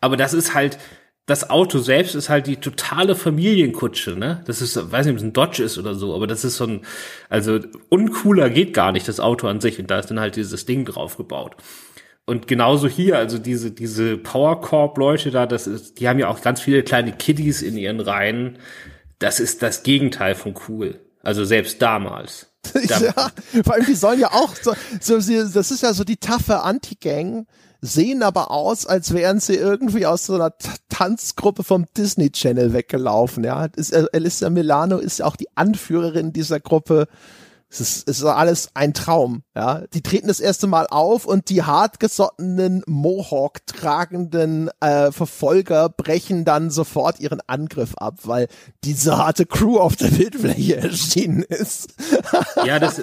Aber 0.00 0.16
das 0.16 0.34
ist 0.34 0.54
halt, 0.54 0.78
das 1.26 1.48
Auto 1.48 1.78
selbst 1.78 2.16
ist 2.16 2.28
halt 2.28 2.48
die 2.48 2.56
totale 2.56 3.14
Familienkutsche, 3.14 4.16
ne? 4.16 4.42
Das 4.46 4.60
ist, 4.60 4.76
weiß 4.90 5.06
nicht, 5.06 5.12
ob 5.12 5.18
es 5.18 5.24
ein 5.24 5.32
Dodge 5.32 5.62
ist 5.62 5.78
oder 5.78 5.94
so, 5.94 6.14
aber 6.14 6.26
das 6.26 6.44
ist 6.44 6.56
so 6.56 6.64
ein, 6.64 6.80
also 7.28 7.60
uncooler 7.88 8.50
geht 8.50 8.74
gar 8.74 8.90
nicht, 8.90 9.06
das 9.06 9.20
Auto 9.20 9.46
an 9.46 9.60
sich. 9.60 9.78
Und 9.78 9.90
da 9.90 10.00
ist 10.00 10.10
dann 10.10 10.18
halt 10.18 10.34
dieses 10.34 10.66
Ding 10.66 10.84
drauf 10.84 11.16
gebaut. 11.16 11.56
Und 12.30 12.46
genauso 12.46 12.86
hier, 12.86 13.18
also 13.18 13.38
diese, 13.38 13.72
diese 13.72 14.16
Power 14.16 14.60
Corp 14.60 14.96
Leute 14.98 15.32
da, 15.32 15.46
das 15.46 15.66
ist, 15.66 15.98
die 15.98 16.08
haben 16.08 16.20
ja 16.20 16.28
auch 16.28 16.40
ganz 16.42 16.60
viele 16.60 16.84
kleine 16.84 17.10
Kiddies 17.10 17.60
in 17.60 17.76
ihren 17.76 17.98
Reihen. 17.98 18.56
Das 19.18 19.40
ist 19.40 19.64
das 19.64 19.82
Gegenteil 19.82 20.36
von 20.36 20.54
cool. 20.68 21.00
Also 21.24 21.44
selbst 21.44 21.82
damals. 21.82 22.46
ja, 22.88 23.32
vor 23.64 23.74
allem 23.74 23.84
die 23.84 23.96
sollen 23.96 24.20
ja 24.20 24.30
auch 24.30 24.54
so, 24.54 24.74
so 25.00 25.16
das 25.16 25.72
ist 25.72 25.82
ja 25.82 25.92
so 25.92 26.04
die 26.04 26.18
taffe 26.18 26.60
Anti-Gang 26.60 27.48
sehen 27.80 28.22
aber 28.22 28.52
aus, 28.52 28.86
als 28.86 29.12
wären 29.12 29.40
sie 29.40 29.56
irgendwie 29.56 30.06
aus 30.06 30.26
so 30.26 30.36
einer 30.36 30.52
Tanzgruppe 30.88 31.64
vom 31.64 31.86
Disney 31.96 32.30
Channel 32.30 32.72
weggelaufen. 32.72 33.42
Ja, 33.42 33.64
ist, 33.74 33.92
Alyssa 33.92 34.50
Milano 34.50 34.98
ist 34.98 35.20
auch 35.20 35.34
die 35.34 35.48
Anführerin 35.56 36.32
dieser 36.32 36.60
Gruppe. 36.60 37.08
Es 37.72 37.80
ist, 37.80 38.08
es 38.08 38.18
ist 38.18 38.24
alles 38.24 38.70
ein 38.74 38.94
Traum, 38.94 39.42
ja. 39.54 39.84
Die 39.94 40.02
treten 40.02 40.26
das 40.26 40.40
erste 40.40 40.66
Mal 40.66 40.88
auf 40.90 41.24
und 41.24 41.50
die 41.50 41.62
hartgesottenen 41.62 42.82
Mohawk 42.86 43.64
tragenden 43.64 44.70
äh, 44.80 45.12
Verfolger 45.12 45.88
brechen 45.88 46.44
dann 46.44 46.70
sofort 46.70 47.20
ihren 47.20 47.40
Angriff 47.46 47.94
ab, 47.94 48.18
weil 48.24 48.48
diese 48.82 49.18
harte 49.18 49.46
Crew 49.46 49.78
auf 49.78 49.94
der 49.94 50.08
Bildfläche 50.08 50.76
erschienen 50.78 51.44
ist. 51.44 51.94
ja, 52.64 52.80
das, 52.80 53.02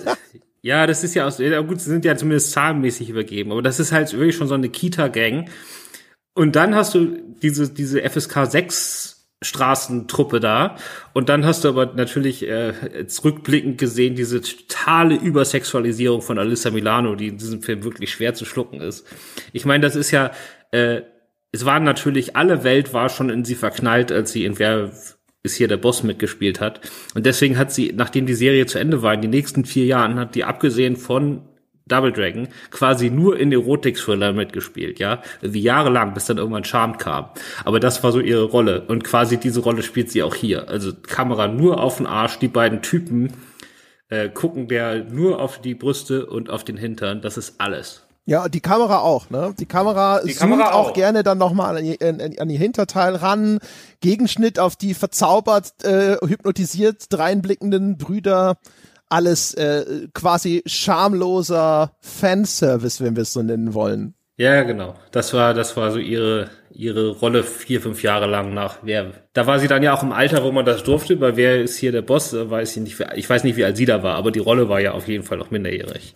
ja, 0.62 0.86
das 0.86 1.02
ist 1.06 1.16
ja 1.16 1.26
aus, 1.26 1.38
ja 1.38 1.62
gut, 1.62 1.80
sie 1.80 1.90
sind 1.90 2.04
ja 2.04 2.18
zumindest 2.18 2.52
zahlenmäßig 2.52 3.10
übergeben, 3.10 3.54
aber 3.54 3.62
das 3.62 3.80
ist 3.80 3.94
halt 3.94 4.12
wirklich 4.12 4.36
schon 4.36 4.50
so 4.50 4.56
eine 4.56 4.68
Kita-Gang. 4.68 5.50
Und 6.34 6.58
dann 6.58 6.76
hast 6.76 6.94
du 6.94 7.18
diese, 7.42 7.70
diese 7.70 8.02
FSK 8.02 8.52
6 8.52 9.17
Straßentruppe 9.44 10.40
da. 10.40 10.78
Und 11.14 11.30
dann 11.30 11.46
hast 11.46 11.64
du 11.64 11.70
aber 11.70 11.94
natürlich 11.94 12.48
äh, 12.48 12.74
jetzt 12.98 13.24
rückblickend 13.24 13.78
gesehen 13.78 14.16
diese 14.16 14.42
totale 14.42 15.16
Übersexualisierung 15.16 16.22
von 16.22 16.40
Alyssa 16.40 16.72
Milano, 16.72 17.16
die 17.16 17.28
in 17.28 17.38
diesem 17.38 17.62
Film 17.62 17.84
wirklich 17.84 18.12
schwer 18.12 18.34
zu 18.34 18.46
schlucken 18.46 18.82
ist. 18.82 19.06
Ich 19.54 19.66
meine, 19.66 19.82
das 19.82 19.96
ist 19.96 20.12
ja, 20.12 20.32
äh, 20.72 21.02
es 21.52 21.66
war 21.66 21.80
natürlich, 21.80 22.36
alle 22.36 22.64
Welt 22.64 22.94
war 22.94 23.10
schon 23.10 23.30
in 23.30 23.46
sie 23.46 23.56
verknallt, 23.56 24.12
als 24.12 24.32
sie 24.32 24.44
in 24.46 24.58
Wer 24.58 24.92
ist 25.44 25.56
hier 25.56 25.68
der 25.68 25.78
Boss 25.78 26.04
mitgespielt 26.04 26.60
hat. 26.60 26.82
Und 27.14 27.26
deswegen 27.26 27.58
hat 27.58 27.72
sie, 27.72 27.94
nachdem 27.96 28.26
die 28.26 28.34
Serie 28.34 28.66
zu 28.66 28.80
Ende 28.80 29.02
war, 29.02 29.14
in 29.14 29.22
den 29.22 29.32
nächsten 29.32 29.66
vier 29.66 29.86
Jahren, 29.86 30.20
hat 30.20 30.36
die 30.36 30.44
abgesehen 30.44 30.98
von 30.98 31.48
Double 31.88 32.12
Dragon 32.12 32.48
quasi 32.72 33.10
nur 33.10 33.40
in 33.40 33.52
Erotik-Thriller 33.52 34.34
mitgespielt, 34.34 35.00
ja, 35.00 35.22
wie 35.42 35.62
jahrelang, 35.62 36.14
bis 36.14 36.26
dann 36.26 36.38
irgendwann 36.38 36.64
Charmed 36.64 37.00
kam. 37.00 37.30
Aber 37.66 37.80
das 37.80 38.04
war 38.04 38.12
so 38.12 38.20
ihre 38.20 38.44
Rolle 38.44 38.82
und 38.88 39.04
quasi 39.04 39.38
diese 39.38 39.62
Rolle 39.62 39.84
spielt 39.84 40.12
sie 40.12 40.24
auch 40.24 40.36
hier. 40.36 40.68
Also 40.70 40.92
Kamera 40.94 41.48
nur 41.48 41.82
auf 41.82 41.98
den 41.98 42.08
Arsch, 42.08 42.40
die 42.40 42.48
beiden 42.48 42.82
Typen 42.82 43.34
äh, 44.10 44.30
gucken 44.30 44.68
der 44.68 45.04
nur 45.04 45.40
auf 45.40 45.60
die 45.60 45.76
Brüste 45.76 46.26
und 46.26 46.50
auf 46.50 46.64
den 46.64 46.78
Hintern, 46.78 47.22
das 47.22 47.38
ist 47.38 47.60
alles. 47.60 48.04
Ja, 48.26 48.50
die 48.50 48.60
Kamera 48.60 49.00
auch, 49.00 49.30
ne? 49.30 49.56
Die 49.58 49.66
Kamera 49.66 50.20
die 50.20 50.34
zoomt 50.34 50.52
Kamera 50.52 50.74
auch. 50.74 50.90
auch. 50.90 50.94
gerne 50.94 51.24
dann 51.24 51.38
nochmal 51.38 51.78
an, 51.78 51.84
die, 51.86 52.02
an, 52.02 52.20
an 52.20 52.50
die 52.50 52.58
Hinterteil 52.58 53.16
ran. 53.16 53.60
Gegenschnitt 54.02 54.60
auf 54.60 54.76
die 54.76 54.94
verzaubert, 54.94 55.86
äh, 55.86 56.18
hypnotisiert 56.18 57.06
dreinblickenden 57.08 57.98
Brüder. 57.98 58.58
Alles 59.10 59.54
äh, 59.54 60.08
quasi 60.14 60.64
schamloser 60.66 61.94
Fanservice, 62.02 63.04
wenn 63.04 63.16
wir 63.16 63.24
es 63.24 63.34
so 63.34 63.42
nennen 63.42 63.74
wollen. 63.74 64.14
Ja, 64.38 64.62
genau. 64.64 64.94
Das 65.12 65.34
war, 65.34 65.56
das 65.56 65.76
war 65.78 65.92
so 65.92 65.98
ihre, 65.98 66.50
ihre 66.72 67.10
Rolle 67.10 67.44
vier, 67.44 67.82
fünf 67.82 68.04
Jahre 68.04 68.28
lang 68.28 68.54
nach 68.54 68.78
wer. 68.84 69.12
Da 69.34 69.48
war 69.48 69.60
sie 69.60 69.68
dann 69.68 69.82
ja 69.82 69.94
auch 69.94 70.04
im 70.04 70.12
Alter, 70.12 70.44
wo 70.44 70.52
man 70.52 70.64
das 70.64 70.84
durfte, 70.84 71.20
weil 71.20 71.36
wer 71.36 71.62
ist 71.62 71.78
hier 71.78 71.92
der 71.92 72.04
Boss, 72.04 72.34
weiß 72.34 72.78
ich 72.78 72.84
nicht, 72.84 73.00
ich 73.16 73.30
weiß 73.30 73.44
nicht, 73.44 73.58
wie 73.58 73.66
alt 73.66 73.78
sie 73.78 73.86
da 73.86 74.04
war, 74.04 74.16
aber 74.16 74.32
die 74.32 74.40
Rolle 74.40 74.70
war 74.70 74.80
ja 74.80 74.92
auf 74.92 75.08
jeden 75.08 75.24
Fall 75.24 75.40
noch 75.40 75.50
minderjährig. 75.50 76.14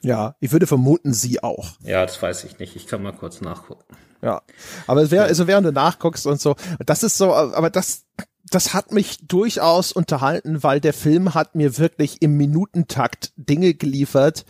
Ja, 0.00 0.36
ich 0.38 0.52
würde 0.52 0.68
vermuten, 0.68 1.12
sie 1.12 1.42
auch. 1.42 1.72
Ja, 1.82 2.06
das 2.06 2.22
weiß 2.22 2.44
ich 2.44 2.60
nicht. 2.60 2.76
Ich 2.76 2.86
kann 2.86 3.02
mal 3.02 3.12
kurz 3.12 3.40
nachgucken. 3.40 3.82
Ja, 4.22 4.42
aber 4.86 5.10
wer, 5.10 5.24
also 5.24 5.48
während 5.48 5.66
du 5.66 5.72
nachguckst 5.72 6.26
und 6.26 6.40
so, 6.40 6.54
das 6.84 7.02
ist 7.02 7.18
so, 7.18 7.34
aber 7.34 7.70
das, 7.70 8.04
das 8.50 8.74
hat 8.74 8.92
mich 8.92 9.18
durchaus 9.26 9.92
unterhalten, 9.92 10.62
weil 10.62 10.80
der 10.80 10.92
Film 10.92 11.34
hat 11.34 11.54
mir 11.54 11.78
wirklich 11.78 12.22
im 12.22 12.36
Minutentakt 12.36 13.32
Dinge 13.36 13.74
geliefert, 13.74 14.44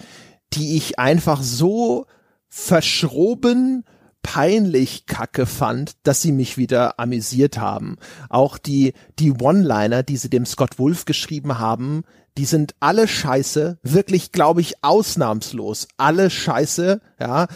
die 0.53 0.77
ich 0.77 0.99
einfach 0.99 1.43
so 1.43 2.07
verschroben 2.49 3.85
peinlich 4.23 5.07
kacke 5.07 5.47
fand, 5.47 5.93
dass 6.03 6.21
sie 6.21 6.33
mich 6.33 6.59
wieder 6.59 6.99
amüsiert 6.99 7.59
haben. 7.59 7.97
Auch 8.29 8.59
die, 8.59 8.93
die 9.21 9.31
One-Liner, 9.33 10.03
die 10.03 10.17
sie 10.17 10.29
dem 10.29 10.45
Scott 10.45 10.81
Wolf 10.81 11.05
geschrieben 11.05 11.61
haben, 11.61 12.03
die 12.37 12.45
sind 12.45 12.75
alle 12.81 13.07
scheiße, 13.07 13.79
wirklich, 13.83 14.33
glaube 14.33 14.61
ich, 14.61 14.83
ausnahmslos. 14.83 15.87
Alle 15.97 16.29
scheiße, 16.29 17.01
ja. 17.19 17.47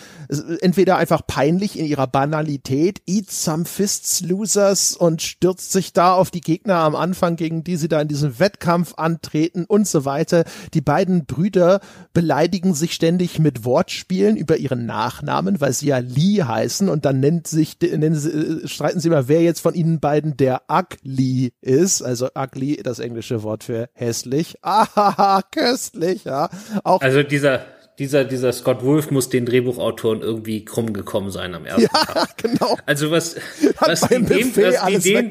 Entweder 0.61 0.97
einfach 0.97 1.27
peinlich 1.27 1.79
in 1.79 1.87
ihrer 1.87 2.07
Banalität, 2.07 3.03
eat 3.07 3.31
some 3.31 3.65
fists, 3.65 4.21
losers 4.21 4.97
und 4.97 5.23
stürzt 5.23 5.73
sich 5.73 5.93
da 5.93 6.15
auf 6.15 6.31
die 6.31 6.41
Gegner 6.41 6.77
am 6.77 6.97
Anfang, 6.97 7.37
gegen 7.37 7.65
die 7.65 7.77
sie 7.77 7.89
da 7.89 8.01
in 8.01 8.09
diesem 8.09 8.39
Wettkampf 8.39 8.95
antreten 8.97 9.65
und 9.67 9.87
so 9.87 10.05
weiter. 10.05 10.45
Die 10.75 10.81
beiden 10.81 11.27
Brüder 11.27 11.81
beleidigen 12.13 12.75
sich 12.75 12.93
ständig 12.93 13.39
mit 13.39 13.65
Wortspielen 13.65 14.37
über 14.37 14.57
ihren 14.57 14.87
Nachnamen, 14.87 15.61
weil 15.61 15.73
sie 15.73 15.89
ja 15.89 15.99
Lee 15.99 16.43
heißen 16.43 16.89
und 16.89 17.05
dann 17.05 17.21
nennt 17.21 17.47
sich, 17.47 17.79
nennen 17.81 18.15
sie, 18.15 18.31
äh, 18.31 18.69
streiten 18.69 19.01
sie 19.01 19.11
mal, 19.11 19.29
wer 19.29 19.43
jetzt 19.43 19.61
von 19.61 19.75
ihnen 19.75 20.01
beiden 20.01 20.37
der 20.37 20.63
Ugly 20.71 21.53
ist. 21.61 22.03
Also 22.03 22.29
Ugly, 22.37 22.83
das 22.83 22.99
englische 22.99 23.43
Wort 23.43 23.65
für 23.65 23.89
hässlich 23.93 24.57
ah, 24.63 25.43
köstlich, 25.51 26.25
ja. 26.25 26.49
Auch 26.85 27.01
also 27.03 27.23
dieser, 27.23 27.65
dieser, 28.01 28.25
dieser 28.25 28.53
Scott 28.53 28.83
Wolf 28.83 29.11
muss 29.11 29.29
den 29.29 29.45
Drehbuchautoren 29.45 30.23
irgendwie 30.23 30.65
krumm 30.65 30.95
gekommen 30.95 31.31
sein 31.31 31.55
am 31.55 31.67
ersten 31.67 31.83
ja, 31.83 31.89
Tag. 31.89 32.37
genau. 32.39 32.79
Also 32.87 33.11
was, 33.11 33.37
was 33.79 34.01
die 34.01 34.23
dem, 34.23 34.57
was 34.57 34.87
die 34.87 35.13
dem, 35.13 35.29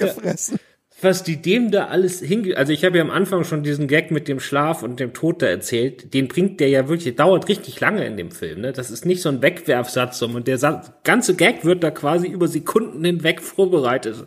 was 1.01 1.23
die 1.23 1.41
dem 1.41 1.71
da 1.71 1.85
alles 1.85 2.19
hinge... 2.19 2.57
Also 2.57 2.73
ich 2.73 2.83
habe 2.83 2.97
ja 2.97 3.03
am 3.03 3.09
Anfang 3.09 3.43
schon 3.43 3.63
diesen 3.63 3.87
Gag 3.87 4.11
mit 4.11 4.27
dem 4.27 4.39
Schlaf 4.39 4.83
und 4.83 4.99
dem 4.99 5.13
Tod 5.13 5.41
da 5.41 5.47
erzählt. 5.47 6.13
Den 6.13 6.27
bringt 6.27 6.59
der 6.59 6.69
ja 6.69 6.87
wirklich, 6.87 7.15
dauert 7.15 7.47
richtig 7.47 7.79
lange 7.79 8.05
in 8.05 8.17
dem 8.17 8.31
Film. 8.31 8.61
Ne? 8.61 8.73
Das 8.73 8.91
ist 8.91 9.05
nicht 9.05 9.21
so 9.21 9.29
ein 9.29 9.41
Wegwerfsatz, 9.41 10.19
sondern 10.19 10.43
der 10.43 10.57
Satz, 10.57 10.91
ganze 11.03 11.35
Gag 11.35 11.65
wird 11.65 11.83
da 11.83 11.91
quasi 11.91 12.27
über 12.27 12.47
Sekunden 12.47 13.03
hinweg 13.03 13.41
vorbereitet. 13.41 14.25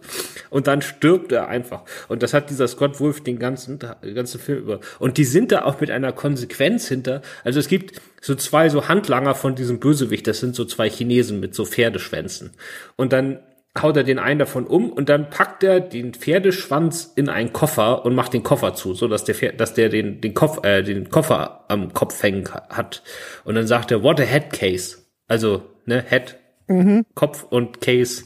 Und 0.51 0.67
dann 0.67 0.83
stirbt 0.83 1.33
er 1.33 1.49
einfach. 1.49 1.83
Und 2.09 2.23
das 2.23 2.35
hat 2.35 2.51
dieser 2.51 2.69
Scott 2.69 3.01
Wolf 3.01 3.23
den 3.23 3.39
ganzen, 3.39 3.79
den 3.79 4.15
ganzen 4.15 4.41
Film 4.41 4.59
über. 4.59 4.81
Und 4.99 5.19
die 5.19 5.25
sind 5.25 5.53
da 5.53 5.65
auch 5.65 5.81
mit 5.81 5.91
einer 5.91 6.13
Konsequenz 6.13 6.89
hinter. 6.89 7.23
Also 7.45 7.61
es 7.61 7.69
gibt 7.69 8.01
so 8.21 8.35
zwei 8.35 8.69
so 8.69 8.89
Handlanger 8.89 9.35
von 9.35 9.55
diesem 9.55 9.81
Bösewicht. 9.81 10.27
Das 10.27 10.41
sind 10.41 10.55
so 10.55 10.65
zwei 10.65 10.89
Chinesen 10.89 11.41
mit 11.41 11.55
so 11.55 11.65
Pferdeschwänzen. 11.65 12.51
Und 12.97 13.13
dann 13.13 13.41
haut 13.81 13.97
er 13.97 14.05
den 14.05 14.19
einen 14.19 14.39
davon 14.39 14.67
um 14.67 14.91
und 14.93 15.09
dann 15.09 15.31
packt 15.31 15.63
er 15.65 15.81
den 15.81 16.13
Pferdeschwanz 16.13 17.13
in 17.17 17.29
einen 17.29 17.53
Koffer 17.53 18.05
und 18.05 18.15
macht 18.15 18.35
den 18.35 18.43
Koffer 18.43 18.75
zu, 18.75 18.93
so 18.95 19.09
dass 19.09 19.25
der 19.25 19.35
Pferd, 19.35 19.61
dass 19.61 19.73
der 19.75 19.89
den 19.89 20.21
den 20.21 20.35
Kopf 20.35 20.63
äh, 20.65 20.83
den 20.83 21.09
Koffer 21.09 21.65
am 21.69 21.95
Kopf 21.95 22.23
hängen 22.23 22.49
hat 22.53 23.03
und 23.45 23.55
dann 23.55 23.67
sagt 23.67 23.91
er 23.91 24.03
what 24.03 24.21
a 24.21 24.25
head 24.25 24.53
case. 24.53 24.99
Also, 25.29 25.63
ne, 25.87 26.05
Head 26.07 26.37
mhm. 26.69 27.07
Kopf 27.15 27.45
und 27.45 27.81
Case 27.81 28.25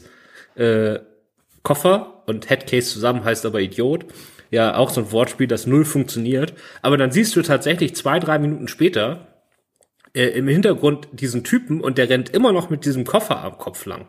äh, 0.55 0.99
Koffer 1.63 2.23
und 2.25 2.49
Head 2.49 2.67
Case 2.67 2.91
zusammen 2.91 3.23
heißt 3.23 3.45
aber 3.45 3.61
Idiot. 3.61 4.05
Ja, 4.49 4.75
auch 4.75 4.89
so 4.89 5.01
ein 5.01 5.11
Wortspiel, 5.11 5.47
das 5.47 5.67
null 5.67 5.83
funktioniert, 5.83 6.53
aber 6.81 6.97
dann 6.97 7.11
siehst 7.11 7.35
du 7.35 7.41
tatsächlich 7.41 7.95
zwei, 7.95 8.19
drei 8.19 8.39
Minuten 8.39 8.69
später 8.69 9.27
äh, 10.13 10.27
im 10.29 10.47
Hintergrund 10.47 11.09
diesen 11.11 11.43
Typen 11.43 11.81
und 11.81 11.97
der 11.97 12.09
rennt 12.09 12.29
immer 12.29 12.51
noch 12.51 12.69
mit 12.69 12.85
diesem 12.85 13.03
Koffer 13.03 13.43
am 13.43 13.57
Kopf 13.57 13.85
lang. 13.85 14.07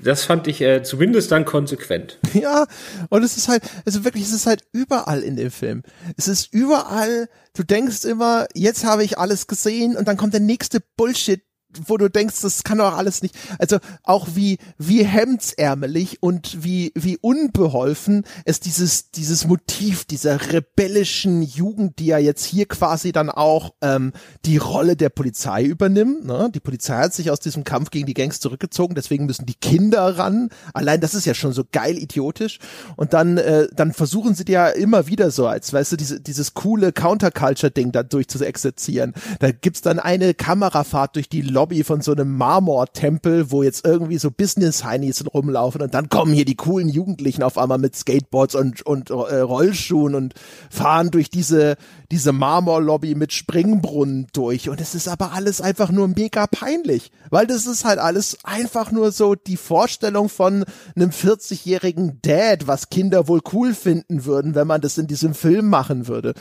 Das 0.00 0.24
fand 0.24 0.48
ich 0.48 0.60
äh, 0.60 0.82
zumindest 0.82 1.30
dann 1.30 1.44
konsequent. 1.44 2.18
Ja, 2.34 2.66
und 3.10 3.22
es 3.22 3.36
ist 3.36 3.48
halt, 3.48 3.62
also 3.86 4.04
wirklich, 4.04 4.24
es 4.24 4.32
ist 4.32 4.46
halt 4.46 4.64
überall 4.72 5.22
in 5.22 5.36
dem 5.36 5.52
Film. 5.52 5.82
Es 6.16 6.26
ist 6.26 6.52
überall, 6.52 7.28
du 7.54 7.62
denkst 7.62 8.04
immer, 8.04 8.48
jetzt 8.54 8.84
habe 8.84 9.04
ich 9.04 9.18
alles 9.18 9.46
gesehen 9.46 9.96
und 9.96 10.08
dann 10.08 10.16
kommt 10.16 10.34
der 10.34 10.40
nächste 10.40 10.80
Bullshit, 10.96 11.42
wo 11.86 11.96
du 11.96 12.08
denkst, 12.08 12.40
das 12.42 12.64
kann 12.64 12.78
doch 12.78 12.96
alles 12.96 13.22
nicht. 13.22 13.34
Also 13.58 13.78
auch 14.02 14.28
wie 14.34 14.58
wie 14.78 15.04
hemdsärmelig 15.04 16.22
und 16.22 16.64
wie 16.64 16.92
wie 16.94 17.16
unbeholfen 17.18 18.24
es 18.44 18.60
dieses 18.60 19.10
dieses 19.10 19.46
Motiv 19.46 20.04
dieser 20.04 20.52
rebellischen 20.52 21.42
Jugend, 21.42 21.98
die 21.98 22.06
ja 22.06 22.18
jetzt 22.18 22.44
hier 22.44 22.66
quasi 22.66 23.12
dann 23.12 23.30
auch 23.30 23.74
ähm, 23.80 24.12
die 24.44 24.56
Rolle 24.56 24.96
der 24.96 25.08
Polizei 25.08 25.64
übernimmt. 25.64 26.24
Ne? 26.24 26.50
Die 26.54 26.60
Polizei 26.60 26.94
hat 26.96 27.14
sich 27.14 27.30
aus 27.30 27.40
diesem 27.40 27.64
Kampf 27.64 27.90
gegen 27.90 28.06
die 28.06 28.14
Gangs 28.14 28.40
zurückgezogen, 28.40 28.94
deswegen 28.94 29.26
müssen 29.26 29.46
die 29.46 29.54
Kinder 29.54 30.18
ran. 30.18 30.50
Allein 30.72 31.00
das 31.00 31.14
ist 31.14 31.24
ja 31.24 31.34
schon 31.34 31.52
so 31.52 31.64
geil 31.70 31.98
idiotisch. 31.98 32.58
Und 32.96 33.12
dann 33.12 33.38
äh, 33.38 33.68
dann 33.74 33.92
versuchen 33.92 34.34
sie 34.34 34.44
dir 34.44 34.52
ja 34.52 34.68
immer 34.68 35.06
wieder 35.06 35.30
so, 35.30 35.46
als 35.46 35.72
weißt 35.72 35.92
du 35.92 35.96
diese 35.96 36.20
dieses 36.20 36.54
coole 36.54 36.92
Counterculture-Ding 36.92 37.92
da 37.92 38.02
durch 38.02 38.28
zu 38.28 38.44
exerzieren. 38.44 39.14
Da 39.40 39.50
gibt's 39.50 39.80
dann 39.80 39.98
eine 39.98 40.34
Kamerafahrt 40.34 41.16
durch 41.16 41.28
die 41.28 41.40
Lobby 41.64 41.82
von 41.82 42.02
so 42.02 42.12
einem 42.12 42.36
Marmortempel, 42.36 43.50
wo 43.50 43.62
jetzt 43.62 43.86
irgendwie 43.86 44.18
so 44.18 44.30
Business-Heinis 44.30 45.24
rumlaufen 45.32 45.80
und 45.80 45.94
dann 45.94 46.10
kommen 46.10 46.34
hier 46.34 46.44
die 46.44 46.56
coolen 46.56 46.90
Jugendlichen 46.90 47.42
auf 47.42 47.56
einmal 47.56 47.78
mit 47.78 47.96
Skateboards 47.96 48.54
und, 48.54 48.82
und 48.82 49.08
äh, 49.08 49.14
Rollschuhen 49.14 50.14
und 50.14 50.34
fahren 50.68 51.10
durch 51.10 51.30
diese, 51.30 51.76
diese 52.10 52.32
Marmorlobby 52.32 53.14
mit 53.14 53.32
Springbrunnen 53.32 54.26
durch 54.34 54.68
und 54.68 54.78
es 54.78 54.94
ist 54.94 55.08
aber 55.08 55.32
alles 55.32 55.62
einfach 55.62 55.90
nur 55.90 56.06
mega 56.06 56.46
peinlich, 56.46 57.10
weil 57.30 57.46
das 57.46 57.64
ist 57.64 57.86
halt 57.86 57.98
alles 57.98 58.36
einfach 58.44 58.92
nur 58.92 59.10
so 59.10 59.34
die 59.34 59.56
Vorstellung 59.56 60.28
von 60.28 60.66
einem 60.94 61.08
40-jährigen 61.08 62.18
Dad, 62.20 62.66
was 62.66 62.90
Kinder 62.90 63.26
wohl 63.26 63.40
cool 63.54 63.72
finden 63.72 64.26
würden, 64.26 64.54
wenn 64.54 64.66
man 64.66 64.82
das 64.82 64.98
in 64.98 65.06
diesem 65.06 65.32
Film 65.32 65.70
machen 65.70 66.08
würde. 66.08 66.34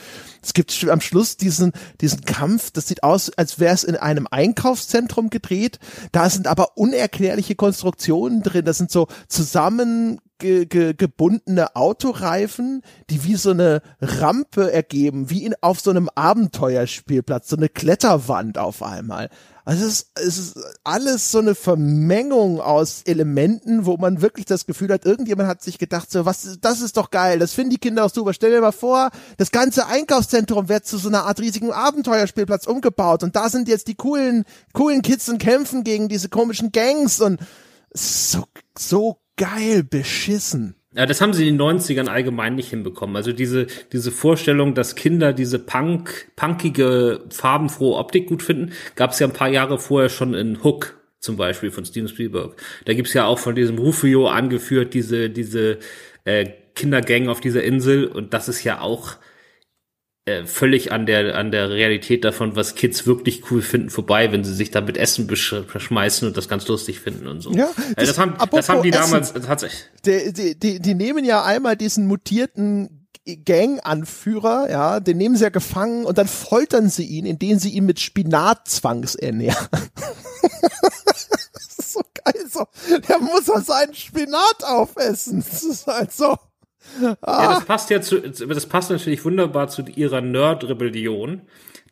Es 0.43 0.53
gibt 0.53 0.87
am 0.89 1.01
Schluss 1.01 1.37
diesen, 1.37 1.71
diesen 2.01 2.21
Kampf, 2.21 2.71
das 2.71 2.87
sieht 2.87 3.03
aus, 3.03 3.31
als 3.31 3.59
wäre 3.59 3.73
es 3.73 3.83
in 3.83 3.95
einem 3.95 4.27
Einkaufszentrum 4.29 5.03
Zentrum 5.03 5.29
gedreht. 5.29 5.79
Da 6.11 6.29
sind 6.29 6.47
aber 6.47 6.77
unerklärliche 6.77 7.55
Konstruktionen 7.55 8.41
drin. 8.41 8.65
Das 8.65 8.77
sind 8.77 8.91
so 8.91 9.07
zusammen 9.27 10.19
ge 10.43 10.65
ge 10.65 10.93
gebundene 10.93 11.73
Autoreifen, 11.77 12.81
die 13.09 13.23
wie 13.23 13.35
so 13.35 13.51
eine 13.51 13.81
Rampe 14.01 14.73
ergeben, 14.73 15.29
wie 15.29 15.45
in, 15.45 15.55
auf 15.61 15.79
so 15.79 15.89
einem 15.89 16.09
Abenteuerspielplatz, 16.13 17.47
so 17.47 17.55
eine 17.55 17.69
Kletterwand 17.69 18.57
auf 18.57 18.83
einmal. 18.83 19.29
Also 19.65 19.85
es 19.85 19.93
ist, 19.93 20.07
es 20.15 20.37
ist 20.37 20.59
alles 20.83 21.31
so 21.31 21.39
eine 21.39 21.55
Vermengung 21.55 22.59
aus 22.59 23.03
Elementen, 23.05 23.85
wo 23.85 23.95
man 23.95 24.21
wirklich 24.21 24.45
das 24.45 24.65
Gefühl 24.65 24.91
hat, 24.91 25.05
irgendjemand 25.05 25.47
hat 25.47 25.61
sich 25.61 25.77
gedacht, 25.77 26.11
so 26.11 26.25
was, 26.25 26.57
das 26.59 26.81
ist 26.81 26.97
doch 26.97 27.11
geil, 27.11 27.39
das 27.39 27.53
finden 27.53 27.69
die 27.69 27.77
Kinder 27.77 28.03
auch 28.03 28.09
super. 28.09 28.33
Stell 28.33 28.51
dir 28.51 28.59
mal 28.59 28.73
vor, 28.73 29.09
das 29.37 29.51
ganze 29.51 29.87
Einkaufszentrum 29.87 30.67
wird 30.67 30.85
zu 30.85 30.97
so 30.97 31.07
einer 31.07 31.23
Art 31.23 31.39
riesigen 31.39 31.71
Abenteuerspielplatz 31.71 32.67
umgebaut 32.67 33.23
und 33.23 33.37
da 33.37 33.47
sind 33.47 33.69
jetzt 33.69 33.87
die 33.87 33.95
coolen, 33.95 34.43
coolen 34.73 35.01
Kids 35.01 35.29
und 35.29 35.37
kämpfen 35.37 35.85
gegen 35.85 36.09
diese 36.09 36.27
komischen 36.27 36.73
Gangs 36.73 37.21
und 37.21 37.39
so, 37.93 38.45
so 38.77 39.17
geil 39.37 39.83
beschissen. 39.83 40.75
Ja, 40.95 41.07
das 41.07 41.21
haben 41.21 41.33
sie 41.33 41.47
in 41.47 41.57
den 41.57 41.79
90ern 41.79 42.07
allgemein 42.07 42.55
nicht 42.55 42.69
hinbekommen. 42.69 43.15
Also 43.15 43.33
diese, 43.33 43.65
diese 43.91 44.11
Vorstellung, 44.11 44.75
dass 44.75 44.95
Kinder 44.95 45.33
diese 45.33 45.57
punk, 45.57 46.31
punkige, 46.35 47.21
farbenfrohe 47.29 47.97
Optik 47.97 48.27
gut 48.27 48.43
finden, 48.43 48.73
gab 48.95 49.11
es 49.11 49.19
ja 49.19 49.27
ein 49.27 49.33
paar 49.33 49.49
Jahre 49.49 49.79
vorher 49.79 50.09
schon 50.09 50.35
in 50.35 50.63
Hook 50.63 50.99
zum 51.19 51.35
Beispiel 51.37 51.71
von 51.71 51.85
Steven 51.85 52.07
Spielberg. 52.07 52.55
Da 52.85 52.93
gibt's 52.93 53.13
ja 53.13 53.25
auch 53.25 53.39
von 53.39 53.55
diesem 53.55 53.79
Rufio 53.79 54.27
angeführt, 54.27 54.93
diese, 54.93 55.29
diese 55.29 55.79
äh, 56.25 56.49
Kindergang 56.75 57.27
auf 57.27 57.39
dieser 57.39 57.63
Insel 57.63 58.05
und 58.05 58.33
das 58.33 58.49
ist 58.49 58.63
ja 58.63 58.81
auch 58.81 59.15
äh, 60.25 60.45
völlig 60.45 60.91
an 60.91 61.05
der 61.05 61.35
an 61.35 61.51
der 61.51 61.69
Realität 61.69 62.23
davon, 62.23 62.55
was 62.55 62.75
Kids 62.75 63.05
wirklich 63.05 63.51
cool 63.51 63.61
finden, 63.61 63.89
vorbei, 63.89 64.31
wenn 64.31 64.43
sie 64.43 64.53
sich 64.53 64.71
da 64.71 64.79
mit 64.79 64.97
Essen 64.97 65.27
beschmeißen 65.27 66.27
und 66.27 66.37
das 66.37 66.47
ganz 66.47 66.67
lustig 66.67 66.99
finden 67.01 67.27
und 67.27 67.41
so. 67.41 67.51
Ja, 67.51 67.69
das, 67.75 67.97
also 67.97 68.11
das 68.11 68.19
haben 68.19 68.35
das 68.51 68.69
haben 68.69 68.83
die 68.83 68.89
Essen. 68.91 69.01
damals 69.01 69.33
tatsächlich. 69.33 69.83
Die, 70.05 70.31
die, 70.31 70.57
die, 70.57 70.79
die 70.79 70.93
nehmen 70.95 71.25
ja 71.25 71.43
einmal 71.43 71.75
diesen 71.75 72.07
mutierten 72.07 73.07
Gang-Anführer, 73.25 74.69
ja, 74.69 74.99
den 74.99 75.17
nehmen 75.17 75.35
sie 75.35 75.43
ja 75.43 75.49
gefangen 75.49 76.05
und 76.05 76.17
dann 76.17 76.27
foltern 76.27 76.89
sie 76.89 77.05
ihn, 77.05 77.25
indem 77.25 77.57
sie 77.57 77.69
ihn 77.69 77.85
mit 77.85 77.99
Spinat 77.99 78.67
zwangsernähren. 78.67 79.67
das 81.53 81.79
ist 81.79 81.93
so 81.93 82.01
geil, 82.13 82.45
so. 82.49 82.65
Der 83.07 83.19
muss 83.19 83.47
ja 83.47 83.61
seinen 83.61 83.93
Spinat 83.93 84.63
aufessen. 84.63 85.43
Das 85.49 85.63
ist 85.63 85.87
halt 85.87 86.11
so. 86.11 86.37
Ah. 87.21 87.43
Ja, 87.43 87.53
das 87.55 87.65
passt 87.65 87.89
ja 87.89 88.01
zu, 88.01 88.19
das 88.19 88.65
passt 88.65 88.91
natürlich 88.91 89.23
wunderbar 89.25 89.67
zu 89.67 89.83
ihrer 89.83 90.21
Nerd-Rebellion. 90.21 91.41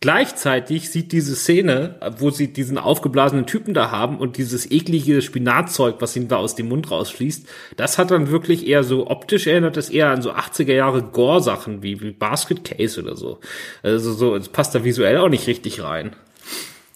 Gleichzeitig 0.01 0.89
sieht 0.89 1.11
diese 1.11 1.35
Szene, 1.35 1.95
wo 2.17 2.31
sie 2.31 2.51
diesen 2.51 2.79
aufgeblasenen 2.79 3.45
Typen 3.45 3.75
da 3.75 3.91
haben 3.91 4.17
und 4.17 4.37
dieses 4.37 4.69
eklige 4.71 5.21
Spinatzeug, 5.21 5.97
was 5.99 6.15
ihm 6.15 6.27
da 6.27 6.37
aus 6.37 6.55
dem 6.55 6.69
Mund 6.69 6.89
rausfließt, 6.89 7.47
das 7.77 7.99
hat 7.99 8.09
dann 8.09 8.31
wirklich 8.31 8.65
eher 8.65 8.83
so 8.83 9.07
optisch 9.07 9.45
erinnert 9.45 9.77
es 9.77 9.91
eher 9.91 10.09
an 10.09 10.23
so 10.23 10.31
80er 10.31 10.73
Jahre 10.73 11.03
Gore-Sachen 11.03 11.83
wie, 11.83 12.01
wie 12.01 12.13
Basket 12.13 12.63
Case 12.63 12.99
oder 12.99 13.15
so. 13.15 13.39
Also 13.83 14.13
so, 14.13 14.35
es 14.35 14.49
passt 14.49 14.73
da 14.73 14.83
visuell 14.83 15.17
auch 15.17 15.29
nicht 15.29 15.45
richtig 15.45 15.83
rein. 15.83 16.15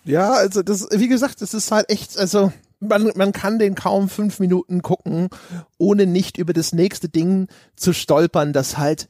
Ja, 0.04 0.32
also 0.32 0.64
das, 0.64 0.88
wie 0.92 1.08
gesagt, 1.08 1.44
das 1.44 1.54
ist 1.54 1.72
halt 1.72 1.92
echt, 1.92 2.18
also 2.18 2.52
man, 2.80 3.12
man 3.16 3.32
kann 3.32 3.60
den 3.60 3.76
kaum 3.76 4.10
fünf 4.10 4.40
Minuten 4.40 4.82
gucken, 4.82 5.30
ohne 5.78 6.06
nicht 6.06 6.38
über 6.38 6.54
das 6.54 6.74
nächste 6.74 7.10
Ding 7.10 7.48
zu 7.76 7.94
stolpern, 7.94 8.54
das 8.54 8.78
halt 8.78 9.08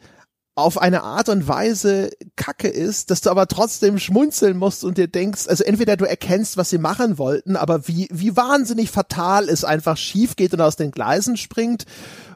auf 0.58 0.82
eine 0.82 1.04
Art 1.04 1.28
und 1.28 1.50
Weise 1.50 2.12
Kacke 2.38 2.70
ist, 2.70 3.12
dass 3.12 3.20
du 3.20 3.30
aber 3.30 3.48
trotzdem 3.48 4.00
schmunzeln 4.00 4.56
musst 4.56 4.86
und 4.86 4.98
dir 4.98 5.10
denkst, 5.10 5.48
also 5.50 5.66
entweder 5.66 5.98
du 5.98 6.06
erkennst, 6.06 6.56
was 6.56 6.70
sie 6.70 6.78
machen 6.78 7.18
wollten, 7.18 7.58
aber 7.58 7.90
wie, 7.90 8.08
wie 8.10 8.38
wahnsinnig 8.38 8.90
fatal 8.90 9.50
es 9.50 9.66
einfach 9.66 9.98
schief 9.98 10.38
geht 10.38 10.54
und 10.54 10.62
aus 10.62 10.78
den 10.78 10.92
Gleisen 10.92 11.36
springt, 11.36 11.86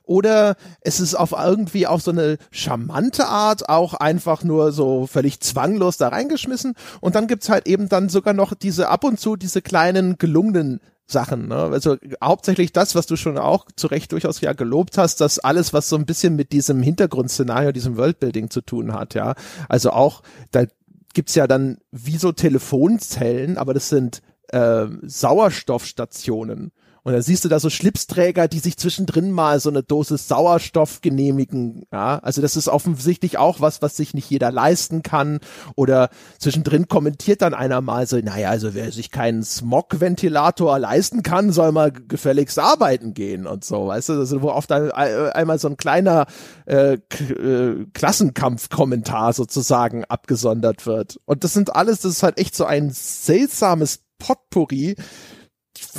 oder 0.03 0.55
es 0.81 0.99
ist 0.99 1.13
auf 1.13 1.33
irgendwie 1.33 1.85
auf 1.85 2.01
so 2.01 2.09
eine 2.09 2.39
charmante 2.49 3.27
Art 3.27 3.69
auch 3.69 3.93
einfach 3.93 4.43
nur 4.43 4.71
so 4.71 5.05
völlig 5.05 5.39
zwanglos 5.39 5.97
da 5.97 6.07
reingeschmissen 6.07 6.73
und 6.99 7.13
dann 7.13 7.27
gibt's 7.27 7.47
halt 7.47 7.67
eben 7.67 7.89
dann 7.89 8.09
sogar 8.09 8.33
noch 8.33 8.55
diese 8.55 8.89
ab 8.89 9.03
und 9.03 9.19
zu 9.19 9.35
diese 9.35 9.61
kleinen 9.61 10.17
gelungenen 10.17 10.81
Sachen. 11.11 11.47
Ne? 11.47 11.55
Also 11.55 11.97
hauptsächlich 12.23 12.73
das, 12.73 12.95
was 12.95 13.05
du 13.05 13.15
schon 13.15 13.37
auch 13.37 13.65
zu 13.75 13.87
Recht 13.87 14.11
durchaus 14.11 14.41
ja 14.41 14.53
gelobt 14.53 14.97
hast, 14.97 15.21
dass 15.21 15.39
alles, 15.39 15.73
was 15.73 15.89
so 15.89 15.95
ein 15.95 16.05
bisschen 16.05 16.35
mit 16.35 16.51
diesem 16.51 16.81
Hintergrundszenario, 16.81 17.71
diesem 17.71 17.97
Worldbuilding 17.97 18.49
zu 18.49 18.61
tun 18.61 18.93
hat, 18.93 19.13
ja. 19.13 19.35
Also 19.67 19.91
auch, 19.91 20.21
da 20.51 20.65
gibt's 21.13 21.35
ja 21.35 21.47
dann 21.47 21.79
wie 21.91 22.17
so 22.17 22.31
Telefonzellen, 22.31 23.57
aber 23.57 23.73
das 23.73 23.89
sind 23.89 24.21
äh, 24.49 24.87
Sauerstoffstationen. 25.01 26.71
Und 27.09 27.13
dann 27.13 27.23
siehst 27.23 27.43
du 27.43 27.49
da 27.49 27.59
so 27.59 27.71
Schlipsträger, 27.71 28.47
die 28.47 28.59
sich 28.59 28.77
zwischendrin 28.77 29.31
mal 29.31 29.59
so 29.59 29.71
eine 29.71 29.81
Dosis 29.81 30.27
Sauerstoff 30.27 31.01
genehmigen. 31.01 31.87
Ja, 31.91 32.19
also 32.19 32.39
das 32.39 32.55
ist 32.55 32.67
offensichtlich 32.67 33.39
auch 33.39 33.61
was, 33.61 33.81
was 33.81 33.97
sich 33.97 34.13
nicht 34.13 34.29
jeder 34.29 34.51
leisten 34.51 35.01
kann. 35.01 35.39
Oder 35.73 36.09
zwischendrin 36.37 36.87
kommentiert 36.87 37.41
dann 37.41 37.55
einer 37.55 37.81
mal 37.81 38.05
so, 38.05 38.19
naja, 38.19 38.51
also 38.51 38.75
wer 38.75 38.91
sich 38.91 39.09
keinen 39.09 39.41
Smog-Ventilator 39.41 40.77
leisten 40.77 41.23
kann, 41.23 41.51
soll 41.51 41.71
mal 41.71 41.91
gefälligst 41.91 42.59
arbeiten 42.59 43.15
gehen 43.15 43.47
und 43.47 43.65
so. 43.65 43.87
Weißt 43.87 44.09
du, 44.09 44.13
also 44.13 44.43
wo 44.43 44.51
oft 44.51 44.71
einmal 44.71 45.57
so 45.57 45.67
ein 45.67 45.77
kleiner 45.77 46.27
äh, 46.67 46.93
äh, 46.93 47.87
Klassenkampf-Kommentar 47.91 49.33
sozusagen 49.33 50.05
abgesondert 50.05 50.85
wird. 50.85 51.19
Und 51.25 51.43
das 51.43 51.53
sind 51.53 51.75
alles, 51.75 52.01
das 52.01 52.11
ist 52.11 52.21
halt 52.21 52.37
echt 52.37 52.55
so 52.55 52.65
ein 52.65 52.91
seltsames 52.91 54.01
Potpourri 54.19 54.95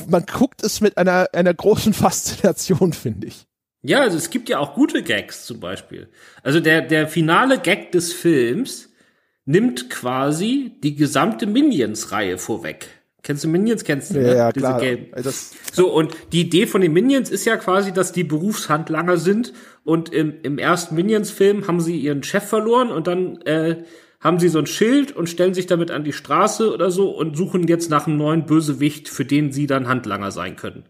man 0.08 0.24
guckt 0.26 0.62
es 0.62 0.80
mit 0.80 0.96
einer, 0.96 1.28
einer 1.32 1.54
großen 1.54 1.92
Faszination, 1.94 2.92
finde 2.92 3.28
ich. 3.28 3.46
Ja, 3.82 4.00
also 4.00 4.18
es 4.18 4.30
gibt 4.30 4.48
ja 4.48 4.58
auch 4.58 4.74
gute 4.74 5.02
Gags 5.02 5.46
zum 5.46 5.60
Beispiel. 5.60 6.08
Also 6.42 6.60
der, 6.60 6.82
der 6.82 7.08
finale 7.08 7.58
Gag 7.58 7.92
des 7.92 8.12
Films 8.12 8.90
nimmt 9.46 9.88
quasi 9.88 10.72
die 10.82 10.94
gesamte 10.94 11.46
Minions-Reihe 11.46 12.36
vorweg. 12.36 12.88
Kennst 13.22 13.44
du 13.44 13.48
Minions? 13.48 13.84
Kennst 13.84 14.14
du, 14.14 14.20
ne? 14.20 14.34
Ja, 14.34 14.52
Diese 14.52 14.66
klar. 14.66 14.80
Game. 14.80 15.08
Das 15.12 15.52
so, 15.72 15.92
und 15.92 16.14
die 16.32 16.42
Idee 16.42 16.66
von 16.66 16.80
den 16.80 16.92
Minions 16.92 17.30
ist 17.30 17.44
ja 17.44 17.56
quasi, 17.56 17.92
dass 17.92 18.12
die 18.12 18.24
Berufshandlanger 18.24 19.18
sind 19.18 19.52
und 19.84 20.12
im, 20.12 20.40
im 20.42 20.58
ersten 20.58 20.94
Minions-Film 20.94 21.66
haben 21.66 21.80
sie 21.80 21.98
ihren 21.98 22.22
Chef 22.22 22.44
verloren 22.44 22.90
und 22.90 23.06
dann 23.06 23.40
äh, 23.42 23.84
haben 24.20 24.38
sie 24.38 24.48
so 24.48 24.58
ein 24.58 24.66
Schild 24.66 25.12
und 25.16 25.28
stellen 25.28 25.54
sich 25.54 25.66
damit 25.66 25.90
an 25.90 26.04
die 26.04 26.12
Straße 26.12 26.72
oder 26.72 26.90
so 26.90 27.10
und 27.10 27.36
suchen 27.36 27.66
jetzt 27.66 27.90
nach 27.90 28.06
einem 28.06 28.18
neuen 28.18 28.46
Bösewicht, 28.46 29.08
für 29.08 29.24
den 29.24 29.50
sie 29.50 29.66
dann 29.66 29.88
Handlanger 29.88 30.30
sein 30.30 30.56
können. 30.56 30.84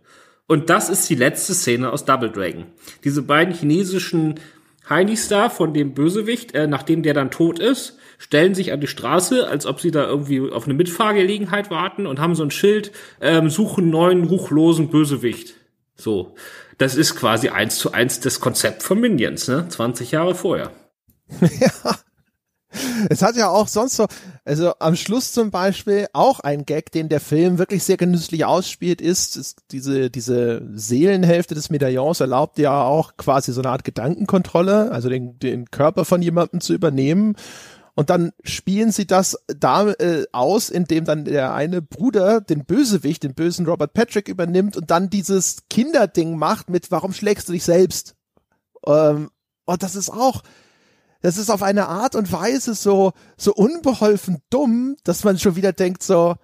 Und 0.46 0.68
das 0.68 0.90
ist 0.90 1.08
die 1.08 1.14
letzte 1.14 1.54
Szene 1.54 1.92
aus 1.92 2.04
Double 2.04 2.30
Dragon. 2.30 2.66
Diese 3.04 3.22
beiden 3.22 3.54
chinesischen 3.54 4.40
Heinis 4.88 5.28
da 5.28 5.48
von 5.48 5.72
dem 5.72 5.94
Bösewicht, 5.94 6.54
äh, 6.54 6.66
nachdem 6.66 7.04
der 7.04 7.14
dann 7.14 7.30
tot 7.30 7.60
ist, 7.60 7.98
stellen 8.18 8.56
sich 8.56 8.72
an 8.72 8.80
die 8.80 8.88
Straße, 8.88 9.46
als 9.46 9.64
ob 9.64 9.80
sie 9.80 9.92
da 9.92 10.04
irgendwie 10.04 10.50
auf 10.50 10.64
eine 10.64 10.74
Mitfahrgelegenheit 10.74 11.70
warten 11.70 12.06
und 12.06 12.18
haben 12.18 12.34
so 12.34 12.42
ein 12.42 12.50
Schild, 12.50 12.90
ähm, 13.20 13.48
suchen 13.48 13.90
neuen 13.90 14.24
ruchlosen 14.24 14.88
Bösewicht. 14.88 15.54
So. 15.94 16.34
Das 16.78 16.96
ist 16.96 17.14
quasi 17.14 17.50
eins 17.50 17.78
zu 17.78 17.92
eins 17.92 18.18
das 18.18 18.40
Konzept 18.40 18.82
von 18.82 18.98
Minions, 18.98 19.46
ne? 19.46 19.68
20 19.68 20.10
Jahre 20.10 20.34
vorher. 20.34 20.72
ja. 21.40 21.94
Es 23.08 23.22
hat 23.22 23.36
ja 23.36 23.48
auch 23.48 23.68
sonst 23.68 23.96
so, 23.96 24.06
also 24.44 24.72
am 24.78 24.96
Schluss 24.96 25.32
zum 25.32 25.50
Beispiel 25.50 26.06
auch 26.12 26.40
ein 26.40 26.64
Gag, 26.64 26.92
den 26.92 27.08
der 27.08 27.20
Film 27.20 27.58
wirklich 27.58 27.84
sehr 27.84 27.96
genüsslich 27.96 28.44
ausspielt, 28.44 29.00
ist, 29.00 29.36
ist 29.36 29.62
diese, 29.70 30.10
diese 30.10 30.62
Seelenhälfte 30.74 31.54
des 31.54 31.70
Medaillons 31.70 32.20
erlaubt 32.20 32.58
ja 32.58 32.82
auch 32.82 33.16
quasi 33.16 33.52
so 33.52 33.60
eine 33.60 33.70
Art 33.70 33.84
Gedankenkontrolle, 33.84 34.92
also 34.92 35.08
den, 35.08 35.38
den 35.38 35.70
Körper 35.70 36.04
von 36.04 36.22
jemandem 36.22 36.60
zu 36.60 36.74
übernehmen. 36.74 37.36
Und 37.94 38.08
dann 38.08 38.32
spielen 38.44 38.92
sie 38.92 39.06
das 39.06 39.38
da 39.46 39.90
äh, 39.90 40.24
aus, 40.32 40.70
indem 40.70 41.04
dann 41.04 41.24
der 41.24 41.52
eine 41.52 41.82
Bruder 41.82 42.40
den 42.40 42.64
Bösewicht, 42.64 43.24
den 43.24 43.34
bösen 43.34 43.66
Robert 43.66 43.92
Patrick 43.92 44.28
übernimmt 44.28 44.76
und 44.76 44.90
dann 44.90 45.10
dieses 45.10 45.68
Kinderding 45.68 46.36
macht 46.38 46.70
mit, 46.70 46.90
warum 46.90 47.12
schlägst 47.12 47.48
du 47.48 47.52
dich 47.52 47.64
selbst? 47.64 48.14
Ähm, 48.86 49.30
und 49.66 49.82
das 49.82 49.96
ist 49.96 50.10
auch, 50.10 50.42
das 51.22 51.38
ist 51.38 51.50
auf 51.50 51.62
eine 51.62 51.88
Art 51.88 52.14
und 52.14 52.32
Weise 52.32 52.74
so, 52.74 53.12
so 53.36 53.52
unbeholfen 53.54 54.38
dumm, 54.50 54.96
dass 55.04 55.24
man 55.24 55.38
schon 55.38 55.56
wieder 55.56 55.72
denkt 55.72 56.02
so, 56.02 56.36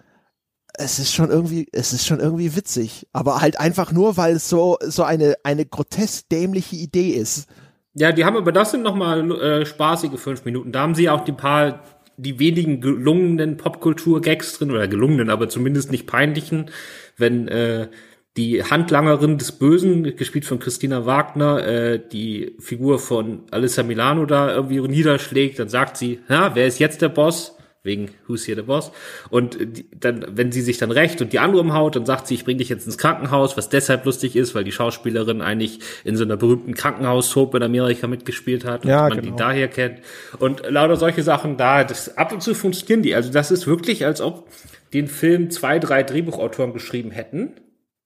es 0.78 0.98
ist 0.98 1.14
schon 1.14 1.30
irgendwie, 1.30 1.68
es 1.72 1.92
ist 1.92 2.06
schon 2.06 2.20
irgendwie 2.20 2.54
witzig, 2.54 3.06
aber 3.12 3.40
halt 3.40 3.58
einfach 3.58 3.92
nur, 3.92 4.16
weil 4.16 4.36
es 4.36 4.48
so, 4.48 4.76
so 4.82 5.04
eine, 5.04 5.36
eine 5.42 5.64
grotesk 5.64 6.28
dämliche 6.28 6.76
Idee 6.76 7.10
ist. 7.10 7.48
Ja, 7.94 8.12
die 8.12 8.26
haben 8.26 8.36
aber 8.36 8.52
das 8.52 8.72
sind 8.72 8.82
nochmal 8.82 9.30
äh, 9.40 9.64
spaßige 9.64 10.20
fünf 10.20 10.44
Minuten. 10.44 10.70
Da 10.70 10.80
haben 10.80 10.94
sie 10.94 11.08
auch 11.08 11.24
die 11.24 11.32
paar, 11.32 11.82
die 12.18 12.38
wenigen 12.38 12.82
gelungenen 12.82 13.56
Popkultur-Gags 13.56 14.58
drin, 14.58 14.70
oder 14.70 14.86
gelungenen, 14.86 15.30
aber 15.30 15.48
zumindest 15.48 15.90
nicht 15.90 16.06
peinlichen, 16.06 16.70
wenn 17.16 17.48
äh, 17.48 17.88
die 18.36 18.62
Handlangerin 18.62 19.38
des 19.38 19.52
Bösen, 19.52 20.16
gespielt 20.16 20.44
von 20.44 20.58
Christina 20.58 21.06
Wagner, 21.06 21.66
äh, 21.66 22.00
die 22.00 22.54
Figur 22.58 22.98
von 22.98 23.44
Alyssa 23.50 23.82
Milano 23.82 24.26
da 24.26 24.54
irgendwie 24.54 24.80
niederschlägt, 24.80 25.58
dann 25.58 25.68
sagt 25.68 25.96
sie, 25.96 26.20
ja, 26.28 26.54
wer 26.54 26.66
ist 26.66 26.78
jetzt 26.78 27.02
der 27.02 27.08
Boss? 27.08 27.54
Wegen 27.82 28.10
Who's 28.26 28.44
here 28.46 28.56
the 28.56 28.66
Boss? 28.66 28.90
Und 29.30 29.56
die, 29.60 29.86
dann, 29.98 30.26
wenn 30.32 30.50
sie 30.50 30.60
sich 30.60 30.76
dann 30.76 30.90
recht 30.90 31.22
und 31.22 31.32
die 31.32 31.38
andere 31.38 31.62
umhaut, 31.62 31.94
dann 31.94 32.04
sagt 32.04 32.26
sie, 32.26 32.34
ich 32.34 32.44
bring 32.44 32.58
dich 32.58 32.68
jetzt 32.68 32.84
ins 32.84 32.98
Krankenhaus, 32.98 33.56
was 33.56 33.68
deshalb 33.68 34.04
lustig 34.04 34.34
ist, 34.34 34.56
weil 34.56 34.64
die 34.64 34.72
Schauspielerin 34.72 35.40
eigentlich 35.40 35.78
in 36.02 36.16
so 36.16 36.24
einer 36.24 36.36
berühmten 36.36 36.74
Krankenhaus-Soap 36.74 37.54
in 37.54 37.62
Amerika 37.62 38.08
mitgespielt 38.08 38.64
hat 38.64 38.84
und 38.84 38.90
ja, 38.90 39.08
man 39.08 39.20
genau. 39.20 39.30
die 39.30 39.36
daher 39.36 39.68
kennt. 39.68 40.00
Und 40.40 40.68
lauter 40.68 40.96
solche 40.96 41.22
Sachen 41.22 41.56
da, 41.56 41.84
das 41.84 42.18
ab 42.18 42.32
und 42.32 42.42
zu 42.42 42.54
funktionieren 42.54 43.02
die. 43.02 43.14
Also 43.14 43.30
das 43.30 43.52
ist 43.52 43.68
wirklich, 43.68 44.04
als 44.04 44.20
ob 44.20 44.48
den 44.92 45.06
Film 45.06 45.50
zwei, 45.50 45.78
drei 45.78 46.02
Drehbuchautoren 46.02 46.72
geschrieben 46.72 47.12
hätten 47.12 47.52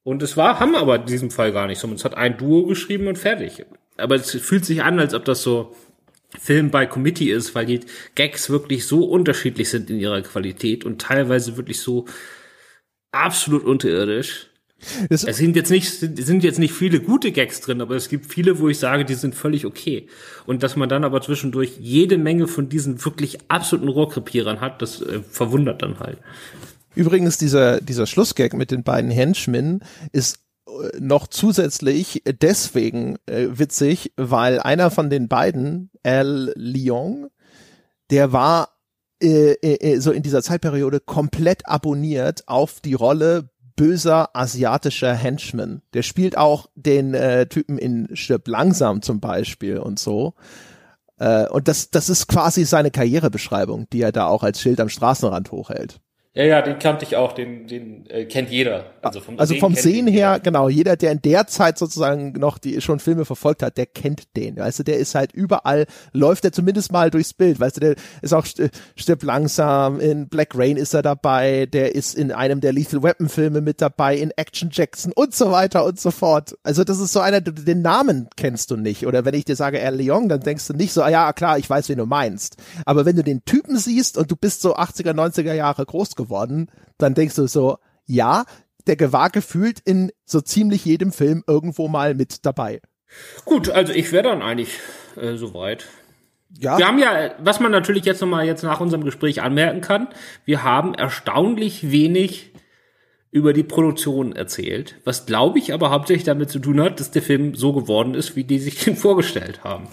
und 0.02 0.22
es 0.22 0.36
war, 0.36 0.60
haben 0.60 0.74
aber 0.74 0.96
in 0.96 1.06
diesem 1.06 1.30
Fall 1.30 1.52
gar 1.52 1.66
nicht 1.66 1.78
so. 1.78 1.92
Es 1.92 2.04
hat 2.04 2.16
ein 2.16 2.38
Duo 2.38 2.66
geschrieben 2.66 3.06
und 3.06 3.18
fertig. 3.18 3.66
Aber 3.96 4.14
es 4.14 4.30
fühlt 4.30 4.64
sich 4.64 4.82
an, 4.82 4.98
als 4.98 5.14
ob 5.14 5.24
das 5.24 5.42
so 5.42 5.76
Film 6.38 6.70
by 6.70 6.86
Committee 6.86 7.30
ist, 7.30 7.54
weil 7.54 7.66
die 7.66 7.80
Gags 8.14 8.50
wirklich 8.50 8.86
so 8.86 9.04
unterschiedlich 9.04 9.68
sind 9.68 9.90
in 9.90 9.98
ihrer 9.98 10.22
Qualität 10.22 10.84
und 10.84 11.00
teilweise 11.00 11.56
wirklich 11.56 11.80
so 11.80 12.06
absolut 13.12 13.64
unterirdisch. 13.64 14.46
Es 15.10 15.22
sind 15.22 15.56
jetzt 15.56 15.70
nicht, 15.70 15.90
sind 15.90 16.42
jetzt 16.42 16.58
nicht 16.58 16.72
viele 16.72 17.00
gute 17.00 17.32
Gags 17.32 17.60
drin, 17.60 17.82
aber 17.82 17.96
es 17.96 18.08
gibt 18.08 18.24
viele, 18.24 18.60
wo 18.60 18.68
ich 18.68 18.78
sage, 18.78 19.04
die 19.04 19.14
sind 19.14 19.34
völlig 19.34 19.66
okay. 19.66 20.06
Und 20.46 20.62
dass 20.62 20.76
man 20.76 20.88
dann 20.88 21.04
aber 21.04 21.20
zwischendurch 21.20 21.76
jede 21.78 22.16
Menge 22.16 22.48
von 22.48 22.70
diesen 22.70 23.04
wirklich 23.04 23.38
absoluten 23.48 23.88
Rohrkrepierern 23.88 24.62
hat, 24.62 24.80
das 24.80 25.02
äh, 25.02 25.20
verwundert 25.20 25.82
dann 25.82 26.00
halt. 26.00 26.18
Übrigens, 26.94 27.38
dieser, 27.38 27.80
dieser 27.80 28.06
Schlussgag 28.06 28.54
mit 28.54 28.70
den 28.70 28.82
beiden 28.82 29.10
Henchmen 29.10 29.84
ist 30.12 30.40
noch 30.98 31.26
zusätzlich 31.26 32.22
deswegen 32.40 33.16
äh, 33.26 33.48
witzig, 33.52 34.12
weil 34.16 34.60
einer 34.60 34.90
von 34.90 35.10
den 35.10 35.28
beiden, 35.28 35.90
Al 36.02 36.52
Lyon, 36.56 37.28
der 38.10 38.32
war 38.32 38.70
äh, 39.22 39.52
äh, 39.52 40.00
so 40.00 40.12
in 40.12 40.22
dieser 40.22 40.42
Zeitperiode 40.42 41.00
komplett 41.00 41.68
abonniert 41.68 42.48
auf 42.48 42.80
die 42.80 42.94
Rolle 42.94 43.50
böser 43.76 44.34
asiatischer 44.34 45.14
Henchman. 45.14 45.82
Der 45.94 46.02
spielt 46.02 46.36
auch 46.36 46.68
den 46.74 47.14
äh, 47.14 47.46
Typen 47.46 47.78
in 47.78 48.14
Stirb 48.14 48.46
langsam 48.48 49.02
zum 49.02 49.20
Beispiel 49.20 49.78
und 49.78 49.98
so. 49.98 50.34
Äh, 51.18 51.48
und 51.48 51.68
das, 51.68 51.90
das 51.90 52.08
ist 52.08 52.26
quasi 52.28 52.64
seine 52.64 52.90
Karrierebeschreibung, 52.90 53.88
die 53.90 54.02
er 54.02 54.12
da 54.12 54.26
auch 54.26 54.42
als 54.42 54.60
Schild 54.60 54.80
am 54.80 54.88
Straßenrand 54.88 55.50
hochhält. 55.50 56.00
Ja, 56.32 56.44
ja, 56.44 56.62
den 56.62 56.78
kannte 56.78 57.04
ich 57.04 57.16
auch, 57.16 57.32
den, 57.32 57.66
den 57.66 58.06
äh, 58.08 58.24
kennt 58.24 58.50
jeder. 58.50 58.84
Also 59.02 59.18
vom, 59.18 59.36
also 59.36 59.52
Sehen, 59.52 59.60
vom 59.60 59.74
Sehen 59.74 60.06
her, 60.06 60.34
jeder. 60.34 60.38
genau, 60.38 60.68
jeder, 60.68 60.96
der 60.96 61.10
in 61.10 61.20
der 61.22 61.48
Zeit 61.48 61.76
sozusagen 61.76 62.34
noch 62.34 62.58
die 62.58 62.80
schon 62.80 63.00
Filme 63.00 63.24
verfolgt 63.24 63.64
hat, 63.64 63.76
der 63.76 63.86
kennt 63.86 64.36
den. 64.36 64.56
Weißt 64.56 64.78
du, 64.78 64.84
der 64.84 64.98
ist 64.98 65.16
halt 65.16 65.32
überall, 65.32 65.86
läuft 66.12 66.44
er 66.44 66.52
zumindest 66.52 66.92
mal 66.92 67.10
durchs 67.10 67.34
Bild. 67.34 67.58
Weißt 67.58 67.78
du, 67.78 67.80
der 67.80 67.96
ist 68.22 68.32
auch 68.32 68.46
stirbt 68.94 69.24
langsam, 69.24 69.98
in 69.98 70.28
Black 70.28 70.50
Rain 70.54 70.76
ist 70.76 70.94
er 70.94 71.02
dabei, 71.02 71.66
der 71.66 71.96
ist 71.96 72.14
in 72.14 72.30
einem 72.30 72.60
der 72.60 72.74
Lethal 72.74 73.02
Weapon 73.02 73.28
Filme 73.28 73.60
mit 73.60 73.80
dabei, 73.80 74.16
in 74.16 74.30
Action 74.36 74.70
Jackson 74.70 75.12
und 75.12 75.34
so 75.34 75.50
weiter 75.50 75.84
und 75.84 75.98
so 75.98 76.12
fort. 76.12 76.56
Also 76.62 76.84
das 76.84 77.00
ist 77.00 77.12
so 77.12 77.18
einer, 77.18 77.40
den 77.40 77.82
Namen 77.82 78.28
kennst 78.36 78.70
du 78.70 78.76
nicht. 78.76 79.04
Oder 79.04 79.24
wenn 79.24 79.34
ich 79.34 79.46
dir 79.46 79.56
sage 79.56 79.80
Er 79.80 79.90
Leon, 79.90 80.28
dann 80.28 80.42
denkst 80.42 80.68
du 80.68 80.74
nicht 80.74 80.92
so, 80.92 81.02
ah, 81.02 81.08
ja 81.10 81.32
klar, 81.32 81.58
ich 81.58 81.68
weiß, 81.68 81.88
wen 81.88 81.98
du 81.98 82.06
meinst. 82.06 82.56
Aber 82.86 83.04
wenn 83.04 83.16
du 83.16 83.24
den 83.24 83.44
Typen 83.44 83.76
siehst 83.76 84.16
und 84.16 84.30
du 84.30 84.36
bist 84.36 84.62
so 84.62 84.76
80er, 84.76 85.10
90er 85.12 85.54
Jahre 85.54 85.84
groß 85.84 86.19
geworden, 86.24 86.70
dann 86.98 87.14
denkst 87.14 87.34
du 87.36 87.46
so, 87.46 87.78
ja, 88.06 88.44
der 88.86 89.12
war 89.12 89.30
gefühlt 89.30 89.80
in 89.80 90.10
so 90.24 90.40
ziemlich 90.40 90.84
jedem 90.84 91.12
Film 91.12 91.44
irgendwo 91.46 91.88
mal 91.88 92.14
mit 92.14 92.44
dabei. 92.46 92.80
Gut, 93.44 93.70
also 93.70 93.92
ich 93.92 94.12
wäre 94.12 94.24
dann 94.24 94.42
eigentlich 94.42 94.78
äh, 95.16 95.36
soweit. 95.36 95.86
Ja. 96.58 96.78
Wir 96.78 96.86
haben 96.86 96.98
ja, 96.98 97.30
was 97.38 97.60
man 97.60 97.70
natürlich 97.70 98.04
jetzt 98.04 98.20
nochmal 98.20 98.44
jetzt 98.46 98.62
nach 98.62 98.80
unserem 98.80 99.04
Gespräch 99.04 99.42
anmerken 99.42 99.80
kann, 99.80 100.08
wir 100.44 100.62
haben 100.64 100.94
erstaunlich 100.94 101.90
wenig 101.90 102.49
über 103.32 103.52
die 103.52 103.62
Produktion 103.62 104.34
erzählt, 104.34 104.96
was 105.04 105.24
glaube 105.24 105.60
ich 105.60 105.72
aber 105.72 105.90
hauptsächlich 105.90 106.24
damit 106.24 106.50
zu 106.50 106.58
tun 106.58 106.80
hat, 106.80 106.98
dass 106.98 107.12
der 107.12 107.22
Film 107.22 107.54
so 107.54 107.72
geworden 107.72 108.14
ist, 108.14 108.34
wie 108.34 108.42
die 108.42 108.58
sich 108.58 108.82
den 108.84 108.96
vorgestellt 108.96 109.62
haben. 109.62 109.86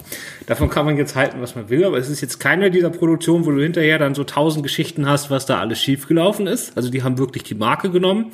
Davon 0.47 0.69
kann 0.69 0.85
man 0.85 0.97
jetzt 0.97 1.15
halten, 1.15 1.39
was 1.39 1.55
man 1.55 1.69
will, 1.69 1.85
aber 1.85 1.97
es 1.97 2.09
ist 2.09 2.21
jetzt 2.21 2.39
keine 2.39 2.71
dieser 2.71 2.89
Produktionen, 2.89 3.45
wo 3.45 3.51
du 3.51 3.61
hinterher 3.61 3.99
dann 3.99 4.15
so 4.15 4.23
tausend 4.23 4.63
Geschichten 4.63 5.07
hast, 5.07 5.29
was 5.29 5.45
da 5.45 5.59
alles 5.59 5.79
schiefgelaufen 5.79 6.47
ist. 6.47 6.75
Also 6.75 6.89
die 6.89 7.03
haben 7.03 7.19
wirklich 7.19 7.43
die 7.43 7.55
Marke 7.55 7.91
genommen. 7.91 8.31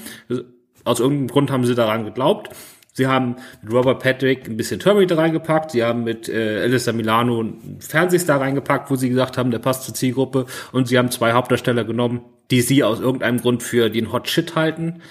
Aus 0.85 1.01
irgendeinem 1.01 1.27
Grund 1.27 1.51
haben 1.51 1.65
sie 1.65 1.75
daran 1.75 2.05
geglaubt. 2.05 2.49
Sie 2.93 3.07
haben 3.07 3.35
mit 3.61 3.73
Robert 3.73 4.01
Patrick 4.01 4.47
ein 4.47 4.55
bisschen 4.55 4.79
Terminator 4.79 5.17
reingepackt. 5.17 5.71
Sie 5.71 5.83
haben 5.83 6.03
mit 6.03 6.29
äh, 6.29 6.61
Alyssa 6.61 6.93
Milano 6.93 7.39
einen 7.39 7.81
Fernsehstar 7.81 8.39
reingepackt, 8.39 8.89
wo 8.91 8.95
sie 8.95 9.09
gesagt 9.09 9.37
haben, 9.37 9.51
der 9.51 9.59
passt 9.59 9.83
zur 9.83 9.95
Zielgruppe. 9.95 10.45
Und 10.71 10.87
sie 10.87 10.97
haben 10.97 11.09
zwei 11.09 11.33
Hauptdarsteller 11.33 11.83
genommen, 11.83 12.21
die 12.51 12.61
sie 12.61 12.83
aus 12.83 12.99
irgendeinem 12.99 13.41
Grund 13.41 13.63
für 13.63 13.89
den 13.89 14.11
Hot 14.11 14.29
Shit 14.29 14.55
halten 14.55 15.01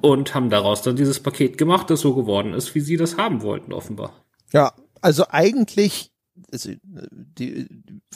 und 0.00 0.34
haben 0.34 0.50
daraus 0.50 0.82
dann 0.82 0.96
dieses 0.96 1.20
Paket 1.20 1.58
gemacht, 1.58 1.90
das 1.90 2.00
so 2.00 2.14
geworden 2.14 2.54
ist, 2.54 2.74
wie 2.74 2.80
sie 2.80 2.96
das 2.96 3.16
haben 3.16 3.42
wollten, 3.42 3.72
offenbar. 3.72 4.12
Ja, 4.52 4.72
also 5.00 5.24
eigentlich 5.30 6.12
also, 6.52 6.70
die, 7.10 7.66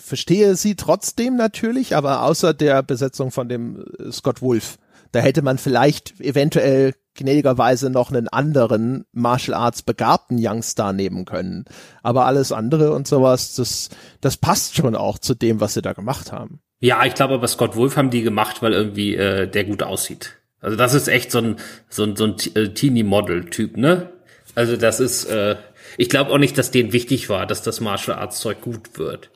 verstehe 0.01 0.55
sie 0.55 0.77
trotzdem 0.77 1.37
natürlich, 1.37 1.97
aber 1.97 2.23
außer 2.23 2.55
der 2.55 2.83
Besetzung 2.83 3.31
von 3.31 3.49
dem 3.49 3.85
äh, 3.99 4.12
Scott 4.12 4.43
Wolf, 4.43 4.79
da 5.11 5.20
hätte 5.20 5.43
man 5.43 5.59
vielleicht 5.59 6.20
eventuell 6.20 6.95
gnädigerweise 7.14 7.90
noch 7.90 8.10
einen 8.10 8.28
anderen 8.28 9.04
Martial 9.12 9.56
Arts 9.56 9.82
begabten 9.82 10.38
Youngstar 10.38 10.92
nehmen 10.92 11.24
können. 11.24 11.64
Aber 12.02 12.26
alles 12.26 12.52
andere 12.52 12.92
und 12.92 13.06
sowas, 13.06 13.54
das, 13.54 13.90
das 14.20 14.36
passt 14.36 14.76
schon 14.76 14.96
auch 14.96 15.18
zu 15.18 15.34
dem, 15.34 15.60
was 15.60 15.74
sie 15.74 15.82
da 15.82 15.92
gemacht 15.92 16.32
haben. 16.32 16.60
Ja, 16.80 17.04
ich 17.04 17.14
glaube 17.14 17.34
aber 17.34 17.48
Scott 17.48 17.76
Wolf 17.76 17.96
haben 17.96 18.10
die 18.10 18.22
gemacht, 18.22 18.62
weil 18.62 18.72
irgendwie 18.72 19.14
äh, 19.14 19.46
der 19.46 19.64
gut 19.64 19.82
aussieht. 19.82 20.38
Also 20.60 20.76
das 20.76 20.94
ist 20.94 21.08
echt 21.08 21.30
so 21.30 21.38
ein 21.38 21.56
so 21.88 22.04
ein, 22.04 22.16
so 22.16 22.24
ein 22.24 22.36
äh, 22.54 22.68
Teenie-Model-Typ, 22.68 23.76
ne? 23.76 24.12
Also 24.54 24.76
das 24.76 25.00
ist, 25.00 25.24
äh, 25.24 25.56
ich 25.96 26.08
glaube 26.08 26.30
auch 26.30 26.38
nicht, 26.38 26.58
dass 26.58 26.70
denen 26.70 26.92
wichtig 26.92 27.28
war, 27.28 27.46
dass 27.46 27.62
das 27.62 27.80
Martial 27.80 28.18
Arts 28.18 28.40
Zeug 28.40 28.60
gut 28.60 28.98
wird. 28.98 29.30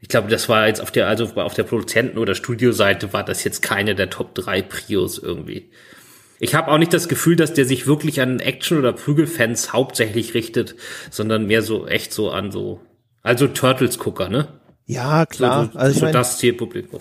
Ich 0.00 0.08
glaube, 0.08 0.28
das 0.28 0.48
war 0.48 0.68
jetzt 0.68 0.80
auf 0.80 0.90
der, 0.90 1.08
also 1.08 1.26
auf 1.34 1.54
der 1.54 1.64
Produzenten- 1.64 2.18
oder 2.18 2.34
Studioseite 2.34 3.12
war 3.12 3.24
das 3.24 3.42
jetzt 3.44 3.62
keine 3.62 3.94
der 3.94 4.10
Top 4.10 4.34
3 4.34 4.62
Prios 4.62 5.18
irgendwie. 5.18 5.70
Ich 6.40 6.54
habe 6.54 6.70
auch 6.70 6.78
nicht 6.78 6.92
das 6.92 7.08
Gefühl, 7.08 7.36
dass 7.36 7.54
der 7.54 7.64
sich 7.64 7.86
wirklich 7.86 8.20
an 8.20 8.40
Action- 8.40 8.78
oder 8.78 8.92
Prügelfans 8.92 9.72
hauptsächlich 9.72 10.34
richtet, 10.34 10.76
sondern 11.10 11.46
mehr 11.46 11.62
so 11.62 11.86
echt 11.86 12.12
so 12.12 12.30
an 12.30 12.52
so, 12.52 12.80
also 13.22 13.48
Turtles-Gucker, 13.48 14.28
ne? 14.28 14.48
Ja, 14.86 15.26
klar. 15.26 15.66
So, 15.66 15.72
so, 15.72 15.78
also 15.78 15.92
ich 15.92 15.98
so 15.98 16.04
mein, 16.04 16.12
das 16.12 16.38
Zielpublikum. 16.38 17.00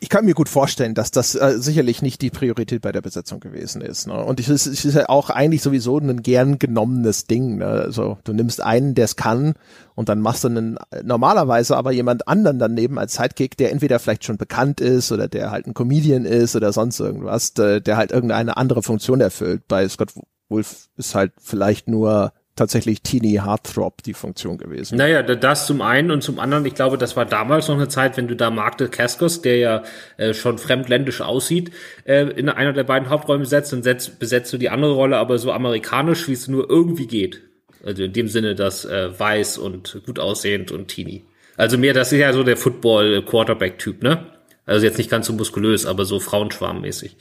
Ich 0.00 0.08
kann 0.08 0.24
mir 0.24 0.34
gut 0.34 0.48
vorstellen, 0.48 0.94
dass 0.94 1.10
das 1.10 1.34
äh, 1.34 1.54
sicherlich 1.58 2.02
nicht 2.02 2.22
die 2.22 2.30
Priorität 2.30 2.82
bei 2.82 2.92
der 2.92 3.00
Besetzung 3.00 3.40
gewesen 3.40 3.82
ist. 3.82 4.06
Ne? 4.06 4.24
Und 4.24 4.40
es 4.40 4.48
ist, 4.48 4.66
ist 4.66 4.94
ja 4.94 5.08
auch 5.08 5.30
eigentlich 5.30 5.62
sowieso 5.62 5.98
ein 5.98 6.22
gern 6.22 6.58
genommenes 6.58 7.26
Ding. 7.26 7.58
Ne? 7.58 7.66
Also 7.66 8.18
du 8.24 8.32
nimmst 8.32 8.62
einen, 8.62 8.94
der 8.94 9.04
es 9.04 9.16
kann, 9.16 9.54
und 9.94 10.08
dann 10.08 10.20
machst 10.20 10.44
du 10.44 10.48
einen 10.48 10.78
normalerweise 11.02 11.76
aber 11.76 11.92
jemand 11.92 12.26
anderen 12.28 12.58
daneben 12.58 12.98
als 12.98 13.14
Sidekick, 13.14 13.56
der 13.56 13.72
entweder 13.72 13.98
vielleicht 13.98 14.24
schon 14.24 14.38
bekannt 14.38 14.80
ist 14.80 15.12
oder 15.12 15.28
der 15.28 15.50
halt 15.50 15.66
ein 15.66 15.74
Comedian 15.74 16.24
ist 16.24 16.56
oder 16.56 16.72
sonst 16.72 16.98
irgendwas, 16.98 17.52
der, 17.52 17.80
der 17.80 17.96
halt 17.96 18.12
irgendeine 18.12 18.56
andere 18.56 18.82
Funktion 18.82 19.20
erfüllt. 19.20 19.68
Bei 19.68 19.86
Scott 19.88 20.12
Wolf 20.48 20.88
ist 20.96 21.14
halt 21.14 21.32
vielleicht 21.38 21.88
nur 21.88 22.32
tatsächlich 22.56 23.02
Teeny 23.02 23.40
Heartthrob 23.42 24.02
die 24.02 24.12
Funktion 24.12 24.58
gewesen. 24.58 24.98
Naja, 24.98 25.22
das 25.22 25.66
zum 25.66 25.80
einen 25.80 26.10
und 26.10 26.22
zum 26.22 26.38
anderen, 26.38 26.66
ich 26.66 26.74
glaube, 26.74 26.98
das 26.98 27.16
war 27.16 27.24
damals 27.24 27.68
noch 27.68 27.76
eine 27.76 27.88
Zeit, 27.88 28.16
wenn 28.16 28.28
du 28.28 28.36
da 28.36 28.50
Mark 28.50 28.78
de 28.78 28.88
Cascos, 28.88 29.40
der 29.40 29.56
ja 29.56 29.82
äh, 30.18 30.34
schon 30.34 30.58
fremdländisch 30.58 31.22
aussieht, 31.22 31.70
äh, 32.04 32.28
in 32.30 32.48
einer 32.48 32.72
der 32.72 32.84
beiden 32.84 33.08
Haupträume 33.08 33.46
setzt, 33.46 33.72
dann 33.72 33.82
setzt, 33.82 34.18
besetzt 34.18 34.52
du 34.52 34.58
die 34.58 34.68
andere 34.68 34.92
Rolle 34.92 35.16
aber 35.16 35.38
so 35.38 35.52
amerikanisch, 35.52 36.28
wie 36.28 36.32
es 36.32 36.48
nur 36.48 36.68
irgendwie 36.68 37.06
geht. 37.06 37.40
Also 37.84 38.04
in 38.04 38.12
dem 38.12 38.28
Sinne, 38.28 38.54
dass 38.54 38.84
äh, 38.84 39.18
weiß 39.18 39.58
und 39.58 40.02
gut 40.06 40.18
aussehend 40.18 40.70
und 40.70 40.88
teeny. 40.88 41.24
Also 41.56 41.78
mehr, 41.78 41.94
das 41.94 42.12
ist 42.12 42.18
ja 42.18 42.32
so 42.32 42.44
der 42.44 42.56
Football-Quarterback-Typ, 42.56 44.02
ne? 44.02 44.26
Also 44.64 44.86
jetzt 44.86 44.98
nicht 44.98 45.10
ganz 45.10 45.26
so 45.26 45.32
muskulös, 45.32 45.86
aber 45.86 46.04
so 46.04 46.20
Frauenschwarmmäßig. 46.20 47.16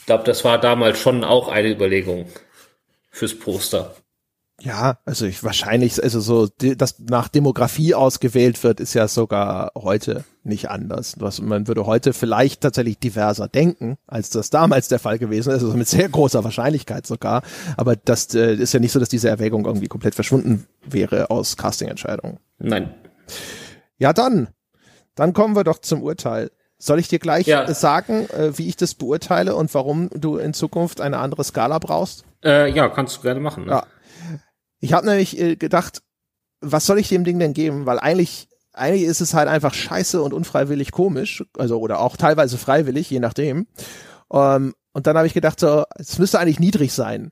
Ich 0.00 0.06
glaube, 0.06 0.24
das 0.24 0.44
war 0.44 0.58
damals 0.58 0.98
schon 0.98 1.22
auch 1.22 1.48
eine 1.48 1.70
Überlegung 1.70 2.26
fürs 3.10 3.38
Poster. 3.38 3.94
Ja, 4.60 4.98
also 5.04 5.24
ich 5.24 5.44
wahrscheinlich, 5.44 6.02
also 6.02 6.18
so, 6.18 6.48
dass 6.48 6.98
nach 6.98 7.28
Demografie 7.28 7.94
ausgewählt 7.94 8.64
wird, 8.64 8.80
ist 8.80 8.92
ja 8.92 9.06
sogar 9.06 9.70
heute 9.76 10.24
nicht 10.42 10.68
anders. 10.68 11.14
Was, 11.20 11.40
man 11.40 11.68
würde 11.68 11.86
heute 11.86 12.12
vielleicht 12.12 12.62
tatsächlich 12.62 12.98
diverser 12.98 13.46
denken, 13.46 13.98
als 14.08 14.30
das 14.30 14.50
damals 14.50 14.88
der 14.88 14.98
Fall 14.98 15.20
gewesen 15.20 15.52
ist, 15.52 15.62
also 15.62 15.76
mit 15.76 15.86
sehr 15.86 16.08
großer 16.08 16.42
Wahrscheinlichkeit 16.42 17.06
sogar. 17.06 17.42
Aber 17.76 17.94
das 17.94 18.34
äh, 18.34 18.54
ist 18.54 18.74
ja 18.74 18.80
nicht 18.80 18.90
so, 18.90 18.98
dass 18.98 19.08
diese 19.08 19.28
Erwägung 19.28 19.64
irgendwie 19.64 19.86
komplett 19.86 20.16
verschwunden 20.16 20.66
wäre 20.84 21.30
aus 21.30 21.56
Castingentscheidungen. 21.56 22.38
Nein. 22.58 22.92
Ja, 23.98 24.12
dann. 24.12 24.48
Dann 25.14 25.34
kommen 25.34 25.54
wir 25.54 25.64
doch 25.64 25.78
zum 25.78 26.02
Urteil. 26.02 26.50
Soll 26.78 26.98
ich 26.98 27.06
dir 27.06 27.20
gleich 27.20 27.46
ja. 27.46 27.72
sagen, 27.74 28.28
äh, 28.30 28.58
wie 28.58 28.68
ich 28.68 28.76
das 28.76 28.94
beurteile 28.94 29.54
und 29.54 29.72
warum 29.74 30.10
du 30.14 30.36
in 30.36 30.52
Zukunft 30.52 31.00
eine 31.00 31.18
andere 31.18 31.44
Skala 31.44 31.78
brauchst? 31.78 32.24
Äh, 32.44 32.70
ja, 32.70 32.88
kannst 32.88 33.16
du 33.16 33.22
gerne 33.22 33.40
machen. 33.40 33.64
Ne? 33.64 33.72
Ja. 33.72 33.86
Ich 34.80 34.92
habe 34.92 35.06
nämlich 35.06 35.38
äh, 35.38 35.56
gedacht, 35.56 36.02
was 36.60 36.86
soll 36.86 36.98
ich 36.98 37.08
dem 37.08 37.24
Ding 37.24 37.38
denn 37.38 37.52
geben? 37.52 37.86
Weil 37.86 37.98
eigentlich, 37.98 38.48
eigentlich 38.72 39.04
ist 39.04 39.20
es 39.20 39.34
halt 39.34 39.48
einfach 39.48 39.74
scheiße 39.74 40.22
und 40.22 40.32
unfreiwillig 40.32 40.92
komisch, 40.92 41.44
also 41.56 41.78
oder 41.80 42.00
auch 42.00 42.16
teilweise 42.16 42.58
freiwillig, 42.58 43.10
je 43.10 43.20
nachdem. 43.20 43.66
Ähm, 44.32 44.74
und 44.92 45.06
dann 45.06 45.16
habe 45.16 45.26
ich 45.26 45.34
gedacht, 45.34 45.60
so, 45.60 45.84
es 45.96 46.18
müsste 46.18 46.38
eigentlich 46.38 46.60
niedrig 46.60 46.92
sein. 46.92 47.30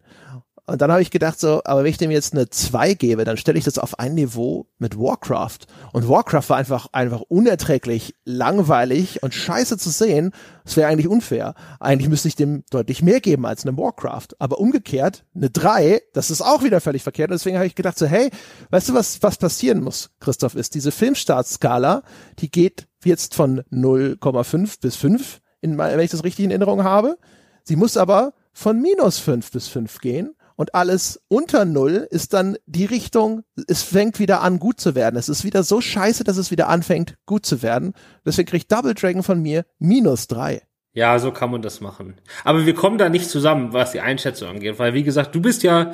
Und 0.68 0.82
dann 0.82 0.90
habe 0.90 1.00
ich 1.00 1.12
gedacht 1.12 1.38
so, 1.38 1.62
aber 1.64 1.84
wenn 1.84 1.90
ich 1.90 1.96
dem 1.96 2.10
jetzt 2.10 2.32
eine 2.32 2.50
2 2.50 2.94
gebe, 2.94 3.24
dann 3.24 3.36
stelle 3.36 3.56
ich 3.56 3.64
das 3.64 3.78
auf 3.78 4.00
ein 4.00 4.14
Niveau 4.14 4.66
mit 4.78 4.98
Warcraft. 4.98 5.60
Und 5.92 6.08
Warcraft 6.08 6.48
war 6.48 6.56
einfach, 6.56 6.88
einfach 6.90 7.20
unerträglich 7.20 8.16
langweilig 8.24 9.22
und 9.22 9.32
scheiße 9.32 9.78
zu 9.78 9.90
sehen. 9.90 10.32
Das 10.64 10.76
wäre 10.76 10.88
eigentlich 10.88 11.06
unfair. 11.06 11.54
Eigentlich 11.78 12.08
müsste 12.08 12.26
ich 12.26 12.34
dem 12.34 12.64
deutlich 12.70 13.00
mehr 13.00 13.20
geben 13.20 13.46
als 13.46 13.64
einem 13.64 13.78
Warcraft. 13.78 14.28
Aber 14.40 14.58
umgekehrt, 14.58 15.24
eine 15.36 15.50
3, 15.50 16.02
das 16.12 16.32
ist 16.32 16.42
auch 16.42 16.64
wieder 16.64 16.80
völlig 16.80 17.04
verkehrt. 17.04 17.30
Und 17.30 17.34
deswegen 17.34 17.58
habe 17.58 17.68
ich 17.68 17.76
gedacht 17.76 17.96
so, 17.96 18.06
hey, 18.06 18.30
weißt 18.70 18.88
du, 18.88 18.94
was, 18.94 19.22
was 19.22 19.36
passieren 19.36 19.84
muss, 19.84 20.10
Christoph, 20.18 20.56
ist 20.56 20.74
diese 20.74 20.90
Filmstartskala, 20.90 22.02
die 22.40 22.50
geht 22.50 22.88
jetzt 23.04 23.36
von 23.36 23.60
0,5 23.70 24.80
bis 24.80 24.96
5, 24.96 25.40
in, 25.60 25.78
wenn 25.78 26.00
ich 26.00 26.10
das 26.10 26.24
richtig 26.24 26.44
in 26.44 26.50
Erinnerung 26.50 26.82
habe. 26.82 27.18
Sie 27.62 27.76
muss 27.76 27.96
aber 27.96 28.34
von 28.52 28.80
minus 28.80 29.18
5 29.18 29.52
bis 29.52 29.68
5 29.68 30.00
gehen 30.00 30.35
und 30.56 30.74
alles 30.74 31.20
unter 31.28 31.64
Null 31.64 32.06
ist 32.10 32.32
dann 32.32 32.56
die 32.66 32.86
Richtung, 32.86 33.42
es 33.68 33.82
fängt 33.82 34.18
wieder 34.18 34.40
an 34.40 34.58
gut 34.58 34.80
zu 34.80 34.94
werden. 34.94 35.16
Es 35.16 35.28
ist 35.28 35.44
wieder 35.44 35.62
so 35.62 35.80
scheiße, 35.80 36.24
dass 36.24 36.38
es 36.38 36.50
wieder 36.50 36.68
anfängt 36.68 37.16
gut 37.26 37.46
zu 37.46 37.62
werden. 37.62 37.92
Deswegen 38.24 38.48
kriegt 38.48 38.72
Double 38.72 38.94
Dragon 38.94 39.22
von 39.22 39.40
mir 39.40 39.64
minus 39.78 40.26
drei. 40.26 40.65
Ja, 40.96 41.18
so 41.18 41.30
kann 41.30 41.50
man 41.50 41.60
das 41.60 41.82
machen. 41.82 42.14
Aber 42.42 42.64
wir 42.64 42.72
kommen 42.72 42.96
da 42.96 43.10
nicht 43.10 43.28
zusammen, 43.28 43.74
was 43.74 43.92
die 43.92 44.00
Einschätzung 44.00 44.48
angeht, 44.48 44.78
weil 44.78 44.94
wie 44.94 45.02
gesagt, 45.02 45.34
du 45.34 45.42
bist 45.42 45.62
ja, 45.62 45.92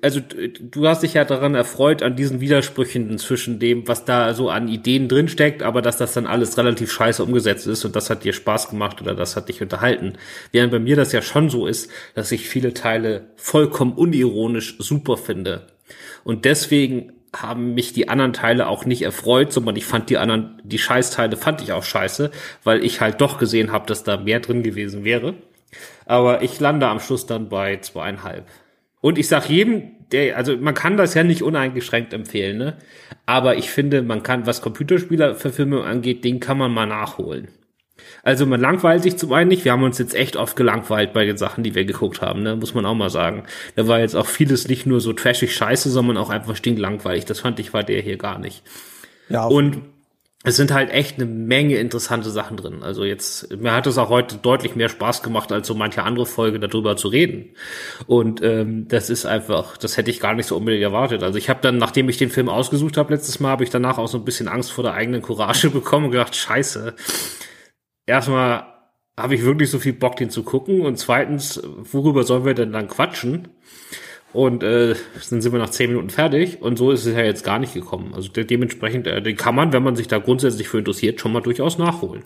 also 0.00 0.20
du 0.20 0.86
hast 0.86 1.02
dich 1.02 1.14
ja 1.14 1.24
daran 1.24 1.56
erfreut 1.56 2.04
an 2.04 2.14
diesen 2.14 2.40
Widersprüchen 2.40 3.18
zwischen 3.18 3.58
dem, 3.58 3.88
was 3.88 4.04
da 4.04 4.32
so 4.34 4.48
an 4.48 4.68
Ideen 4.68 5.08
drinsteckt, 5.08 5.64
aber 5.64 5.82
dass 5.82 5.96
das 5.96 6.12
dann 6.12 6.28
alles 6.28 6.56
relativ 6.56 6.92
scheiße 6.92 7.24
umgesetzt 7.24 7.66
ist 7.66 7.84
und 7.84 7.96
das 7.96 8.10
hat 8.10 8.22
dir 8.22 8.32
Spaß 8.32 8.70
gemacht 8.70 9.02
oder 9.02 9.16
das 9.16 9.34
hat 9.34 9.48
dich 9.48 9.60
unterhalten. 9.60 10.12
Während 10.52 10.70
bei 10.70 10.78
mir 10.78 10.94
das 10.94 11.10
ja 11.10 11.20
schon 11.20 11.50
so 11.50 11.66
ist, 11.66 11.90
dass 12.14 12.30
ich 12.30 12.48
viele 12.48 12.74
Teile 12.74 13.30
vollkommen 13.34 13.94
unironisch 13.94 14.76
super 14.78 15.16
finde. 15.16 15.66
Und 16.22 16.44
deswegen 16.44 17.17
haben 17.34 17.74
mich 17.74 17.92
die 17.92 18.08
anderen 18.08 18.32
Teile 18.32 18.66
auch 18.66 18.84
nicht 18.84 19.02
erfreut, 19.02 19.52
sondern 19.52 19.76
ich 19.76 19.84
fand 19.84 20.10
die 20.10 20.18
anderen, 20.18 20.60
die 20.64 20.78
Scheißteile 20.78 21.36
fand 21.36 21.62
ich 21.62 21.72
auch 21.72 21.84
scheiße, 21.84 22.30
weil 22.64 22.84
ich 22.84 23.00
halt 23.00 23.20
doch 23.20 23.38
gesehen 23.38 23.72
habe, 23.72 23.86
dass 23.86 24.04
da 24.04 24.16
mehr 24.16 24.40
drin 24.40 24.62
gewesen 24.62 25.04
wäre. 25.04 25.34
Aber 26.06 26.42
ich 26.42 26.58
lande 26.60 26.88
am 26.88 27.00
Schluss 27.00 27.26
dann 27.26 27.48
bei 27.48 27.76
zweieinhalb. 27.78 28.46
Und 29.00 29.18
ich 29.18 29.28
sag 29.28 29.48
jedem, 29.48 29.92
der, 30.10 30.36
also 30.36 30.56
man 30.56 30.74
kann 30.74 30.96
das 30.96 31.14
ja 31.14 31.22
nicht 31.22 31.42
uneingeschränkt 31.42 32.12
empfehlen, 32.12 32.58
ne? 32.58 32.78
Aber 33.26 33.56
ich 33.56 33.70
finde, 33.70 34.02
man 34.02 34.22
kann, 34.22 34.46
was 34.46 34.62
Computerspielerverfilmung 34.62 35.84
angeht, 35.84 36.24
den 36.24 36.40
kann 36.40 36.58
man 36.58 36.72
mal 36.72 36.86
nachholen. 36.86 37.48
Also 38.22 38.46
man 38.46 38.60
langweilt 38.60 39.02
sich 39.02 39.16
zum 39.16 39.32
einen 39.32 39.48
nicht. 39.48 39.64
Wir 39.64 39.72
haben 39.72 39.82
uns 39.82 39.98
jetzt 39.98 40.14
echt 40.14 40.36
oft 40.36 40.56
gelangweilt 40.56 41.12
bei 41.12 41.24
den 41.24 41.36
Sachen, 41.36 41.64
die 41.64 41.74
wir 41.74 41.84
geguckt 41.84 42.20
haben, 42.20 42.42
ne? 42.42 42.56
muss 42.56 42.74
man 42.74 42.86
auch 42.86 42.94
mal 42.94 43.10
sagen. 43.10 43.44
Da 43.76 43.86
war 43.86 44.00
jetzt 44.00 44.14
auch 44.14 44.26
vieles 44.26 44.68
nicht 44.68 44.86
nur 44.86 45.00
so 45.00 45.12
trashig 45.12 45.54
scheiße, 45.54 45.90
sondern 45.90 46.16
auch 46.16 46.30
einfach 46.30 46.56
stinklangweilig. 46.56 47.24
Das 47.24 47.40
fand 47.40 47.60
ich 47.60 47.72
war 47.72 47.84
der 47.84 48.00
hier 48.02 48.16
gar 48.16 48.38
nicht. 48.38 48.62
Ja. 49.28 49.46
Und 49.46 49.82
es 50.44 50.54
sind 50.56 50.72
halt 50.72 50.90
echt 50.90 51.16
eine 51.16 51.26
Menge 51.26 51.76
interessante 51.76 52.30
Sachen 52.30 52.56
drin. 52.56 52.82
Also 52.82 53.04
jetzt, 53.04 53.54
mir 53.56 53.72
hat 53.72 53.88
es 53.88 53.98
auch 53.98 54.08
heute 54.08 54.36
deutlich 54.36 54.76
mehr 54.76 54.88
Spaß 54.88 55.24
gemacht, 55.24 55.50
als 55.50 55.66
so 55.66 55.74
manche 55.74 56.04
andere 56.04 56.26
Folge 56.26 56.60
darüber 56.60 56.96
zu 56.96 57.08
reden. 57.08 57.50
Und 58.06 58.40
ähm, 58.42 58.86
das 58.86 59.10
ist 59.10 59.26
einfach, 59.26 59.76
das 59.76 59.96
hätte 59.96 60.12
ich 60.12 60.20
gar 60.20 60.34
nicht 60.34 60.46
so 60.46 60.56
unbedingt 60.56 60.84
erwartet. 60.84 61.24
Also 61.24 61.38
ich 61.38 61.50
habe 61.50 61.58
dann, 61.60 61.76
nachdem 61.76 62.08
ich 62.08 62.18
den 62.18 62.30
Film 62.30 62.48
ausgesucht 62.48 62.96
habe 62.96 63.12
letztes 63.12 63.40
Mal, 63.40 63.50
habe 63.50 63.64
ich 63.64 63.70
danach 63.70 63.98
auch 63.98 64.06
so 64.06 64.16
ein 64.16 64.24
bisschen 64.24 64.46
Angst 64.46 64.70
vor 64.70 64.84
der 64.84 64.94
eigenen 64.94 65.22
Courage 65.22 65.70
bekommen 65.72 66.06
und 66.06 66.12
gedacht, 66.12 66.36
scheiße, 66.36 66.94
erstmal 68.08 68.66
habe 69.16 69.34
ich 69.34 69.44
wirklich 69.44 69.70
so 69.70 69.78
viel 69.78 69.92
Bock, 69.92 70.16
den 70.16 70.30
zu 70.30 70.42
gucken 70.42 70.82
und 70.82 70.96
zweitens, 70.96 71.60
worüber 71.64 72.24
sollen 72.24 72.44
wir 72.44 72.54
denn 72.54 72.72
dann 72.72 72.88
quatschen? 72.88 73.48
Und 74.32 74.62
äh, 74.62 74.94
dann 75.30 75.40
sind 75.40 75.52
wir 75.52 75.58
nach 75.58 75.70
zehn 75.70 75.90
Minuten 75.90 76.10
fertig 76.10 76.60
und 76.60 76.76
so 76.76 76.90
ist 76.90 77.06
es 77.06 77.14
ja 77.14 77.22
jetzt 77.22 77.44
gar 77.44 77.58
nicht 77.58 77.72
gekommen. 77.72 78.12
Also 78.14 78.28
de 78.28 78.44
dementsprechend, 78.44 79.06
äh, 79.06 79.22
den 79.22 79.36
kann 79.36 79.54
man, 79.54 79.72
wenn 79.72 79.82
man 79.82 79.96
sich 79.96 80.06
da 80.06 80.18
grundsätzlich 80.18 80.68
für 80.68 80.78
interessiert, 80.78 81.18
schon 81.20 81.32
mal 81.32 81.40
durchaus 81.40 81.78
nachholen. 81.78 82.22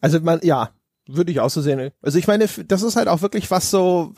Also 0.00 0.20
man, 0.20 0.40
ja, 0.42 0.70
würde 1.06 1.32
ich 1.32 1.40
auch 1.40 1.50
so 1.50 1.60
sehen. 1.60 1.90
Also 2.02 2.18
ich 2.18 2.28
meine, 2.28 2.46
das 2.46 2.82
ist 2.82 2.96
halt 2.96 3.08
auch 3.08 3.20
wirklich 3.20 3.50
was 3.50 3.70
so, 3.70 4.14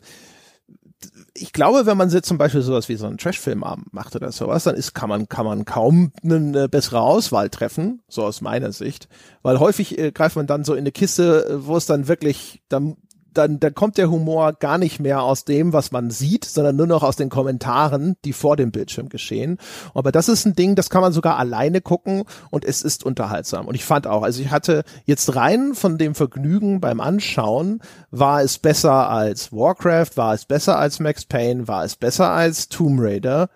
ich 1.38 1.52
glaube, 1.52 1.86
wenn 1.86 1.96
man 1.96 2.10
jetzt 2.10 2.28
zum 2.28 2.38
Beispiel 2.38 2.62
sowas 2.62 2.88
wie 2.88 2.96
so 2.96 3.06
einen 3.06 3.18
Trashfilm 3.18 3.64
macht 3.92 4.16
oder 4.16 4.32
sowas, 4.32 4.64
dann 4.64 4.74
ist, 4.74 4.94
kann 4.94 5.08
man, 5.08 5.28
kann 5.28 5.46
man 5.46 5.64
kaum 5.64 6.12
eine 6.22 6.68
bessere 6.68 7.00
Auswahl 7.00 7.50
treffen, 7.50 8.02
so 8.08 8.24
aus 8.24 8.40
meiner 8.40 8.72
Sicht. 8.72 9.08
Weil 9.42 9.60
häufig 9.60 9.98
äh, 9.98 10.12
greift 10.12 10.36
man 10.36 10.46
dann 10.46 10.64
so 10.64 10.74
in 10.74 10.80
eine 10.80 10.92
Kiste, 10.92 11.60
wo 11.64 11.76
es 11.76 11.86
dann 11.86 12.08
wirklich, 12.08 12.62
dann 12.68 12.96
dann, 13.36 13.60
dann 13.60 13.74
kommt 13.74 13.98
der 13.98 14.10
Humor 14.10 14.52
gar 14.54 14.78
nicht 14.78 15.00
mehr 15.00 15.22
aus 15.22 15.44
dem, 15.44 15.72
was 15.72 15.92
man 15.92 16.10
sieht, 16.10 16.44
sondern 16.44 16.76
nur 16.76 16.86
noch 16.86 17.02
aus 17.02 17.16
den 17.16 17.28
Kommentaren, 17.28 18.16
die 18.24 18.32
vor 18.32 18.56
dem 18.56 18.70
Bildschirm 18.70 19.08
geschehen. 19.08 19.58
Aber 19.94 20.12
das 20.12 20.28
ist 20.28 20.46
ein 20.46 20.54
Ding, 20.54 20.74
das 20.74 20.90
kann 20.90 21.02
man 21.02 21.12
sogar 21.12 21.38
alleine 21.38 21.80
gucken 21.80 22.24
und 22.50 22.64
es 22.64 22.82
ist 22.82 23.04
unterhaltsam. 23.04 23.66
Und 23.66 23.74
ich 23.74 23.84
fand 23.84 24.06
auch, 24.06 24.22
also 24.22 24.40
ich 24.40 24.50
hatte 24.50 24.84
jetzt 25.04 25.36
rein 25.36 25.74
von 25.74 25.98
dem 25.98 26.14
Vergnügen 26.14 26.80
beim 26.80 27.00
Anschauen, 27.00 27.80
war 28.10 28.42
es 28.42 28.58
besser 28.58 29.10
als 29.10 29.52
Warcraft, 29.52 30.16
war 30.16 30.34
es 30.34 30.44
besser 30.44 30.78
als 30.78 31.00
Max 31.00 31.24
Payne, 31.24 31.68
war 31.68 31.84
es 31.84 31.96
besser 31.96 32.30
als 32.30 32.68
Tomb 32.68 33.00
Raider 33.00 33.48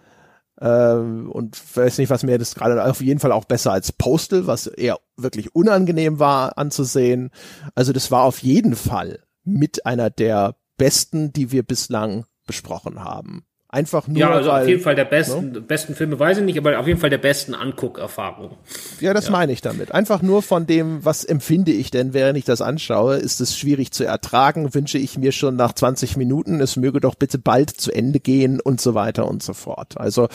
ähm, 0.61 1.31
und 1.31 1.59
weiß 1.76 1.99
nicht, 1.99 2.11
was 2.11 2.22
mir 2.22 2.39
das 2.39 2.55
gerade 2.55 2.85
auf 2.85 3.01
jeden 3.01 3.20
Fall 3.20 3.33
auch 3.33 3.45
besser 3.45 3.72
als 3.72 3.93
Postal, 3.93 4.47
was 4.47 4.66
eher 4.66 4.99
wirklich 5.16 5.55
unangenehm 5.55 6.18
war 6.18 6.59
anzusehen. 6.59 7.31
Also 7.74 7.93
das 7.93 8.11
war 8.11 8.24
auf 8.24 8.41
jeden 8.41 8.76
Fall 8.76 9.20
mit 9.45 9.86
einer 9.86 10.11
der 10.11 10.57
besten, 10.76 11.32
die 11.32 11.53
wir 11.53 11.62
bislang 11.62 12.24
besprochen 12.47 13.05
haben. 13.05 13.45
Einfach 13.72 14.09
nur. 14.09 14.18
Ja, 14.18 14.30
also 14.30 14.51
weil, 14.51 14.62
auf 14.62 14.68
jeden 14.68 14.82
Fall 14.82 14.97
der 14.97 15.05
besten, 15.05 15.53
ne? 15.53 15.61
besten 15.61 15.95
Filme 15.95 16.18
weiß 16.18 16.38
ich 16.38 16.45
nicht, 16.45 16.59
aber 16.59 16.80
auf 16.80 16.88
jeden 16.88 16.99
Fall 16.99 17.11
der 17.11 17.18
besten 17.18 17.55
Anguckerfahrung. 17.55 18.57
Ja, 18.99 19.14
das 19.14 19.26
ja. 19.26 19.30
meine 19.30 19.53
ich 19.53 19.61
damit. 19.61 19.93
Einfach 19.93 20.22
nur 20.22 20.43
von 20.43 20.66
dem, 20.66 21.05
was 21.05 21.24
empfinde 21.24 21.70
ich 21.70 21.93
denn, 21.93 22.12
während 22.12 22.36
ich 22.36 22.45
das 22.45 22.62
anschaue, 22.62 23.18
ist 23.18 23.41
es 23.41 23.57
schwierig 23.57 23.93
zu 23.93 24.03
ertragen, 24.03 24.74
wünsche 24.74 24.99
ich 24.99 25.16
mir 25.18 25.30
schon 25.30 25.55
nach 25.55 25.72
20 25.72 26.16
Minuten, 26.16 26.61
es 26.61 26.74
möge 26.74 26.99
doch 26.99 27.14
bitte 27.14 27.38
bald 27.38 27.70
zu 27.70 27.93
Ende 27.93 28.18
gehen 28.18 28.61
und 28.61 28.80
so 28.80 28.95
weiter 28.95 29.28
und 29.28 29.41
so 29.41 29.53
fort. 29.53 30.01
Also, 30.01 30.26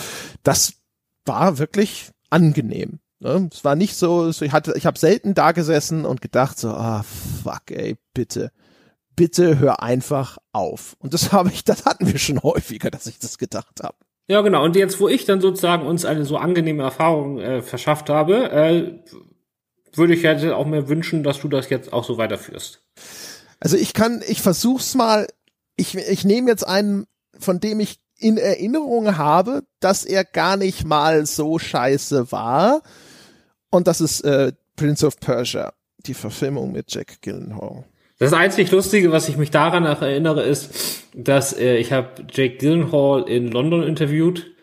das 0.43 0.75
war 1.25 1.57
wirklich 1.57 2.11
angenehm. 2.29 2.99
Ne? 3.19 3.49
Es 3.51 3.65
war 3.65 3.75
nicht 3.75 3.97
so, 3.97 4.29
ich 4.29 4.53
hatte, 4.53 4.75
ich 4.77 4.85
habe 4.85 4.97
selten 4.97 5.33
da 5.33 5.51
gesessen 5.51 6.05
und 6.05 6.21
gedacht 6.21 6.57
so, 6.57 6.69
ah, 6.69 7.03
fuck, 7.43 7.71
ey, 7.71 7.97
bitte 8.13 8.51
bitte 9.15 9.59
hör 9.59 9.81
einfach 9.81 10.37
auf. 10.51 10.95
Und 10.99 11.13
das 11.13 11.31
habe 11.31 11.49
ich, 11.49 11.63
das 11.63 11.85
hatten 11.85 12.11
wir 12.11 12.19
schon 12.19 12.41
häufiger, 12.41 12.91
dass 12.91 13.07
ich 13.07 13.19
das 13.19 13.37
gedacht 13.37 13.81
habe. 13.81 13.95
Ja, 14.27 14.41
genau. 14.41 14.63
Und 14.63 14.75
jetzt, 14.75 14.99
wo 14.99 15.07
ich 15.07 15.25
dann 15.25 15.39
sozusagen 15.39 15.85
uns 15.85 16.03
eine 16.03 16.25
so 16.25 16.37
angenehme 16.37 16.83
Erfahrung 16.83 17.39
äh, 17.39 17.61
verschafft 17.61 18.09
habe, 18.09 18.51
äh, 18.51 18.99
würde 19.93 20.13
ich 20.13 20.23
ja 20.23 20.55
auch 20.55 20.65
mir 20.65 20.89
wünschen, 20.89 21.23
dass 21.23 21.39
du 21.41 21.47
das 21.47 21.69
jetzt 21.69 21.93
auch 21.93 22.03
so 22.03 22.17
weiterführst. 22.17 22.81
Also 23.59 23.77
ich 23.77 23.93
kann, 23.93 24.23
ich 24.27 24.41
versuch's 24.41 24.95
mal, 24.95 25.27
ich, 25.75 25.95
ich 25.95 26.25
nehme 26.25 26.49
jetzt 26.49 26.67
einen, 26.67 27.05
von 27.39 27.59
dem 27.59 27.79
ich 27.79 27.99
in 28.17 28.37
Erinnerung 28.37 29.17
habe, 29.17 29.63
dass 29.79 30.05
er 30.05 30.23
gar 30.23 30.57
nicht 30.57 30.85
mal 30.85 31.25
so 31.25 31.59
scheiße 31.59 32.31
war. 32.31 32.81
Und 33.69 33.87
das 33.87 34.01
ist 34.01 34.21
äh, 34.21 34.53
Prince 34.75 35.05
of 35.05 35.19
Persia, 35.19 35.73
die 36.05 36.13
Verfilmung 36.13 36.71
mit 36.71 36.93
Jack 36.93 37.21
Gyllenhaal. 37.21 37.85
Das 38.17 38.31
einzig 38.31 38.71
Lustige, 38.71 39.11
was 39.11 39.27
ich 39.27 39.35
mich 39.35 39.51
daran 39.51 39.83
erinnere, 39.85 40.43
ist, 40.43 41.03
dass 41.13 41.53
äh, 41.57 41.77
ich 41.77 41.91
habe 41.91 42.25
Jake 42.31 42.57
Gyllenhaal 42.57 43.27
in 43.27 43.51
London 43.51 43.83
interviewt 43.83 44.53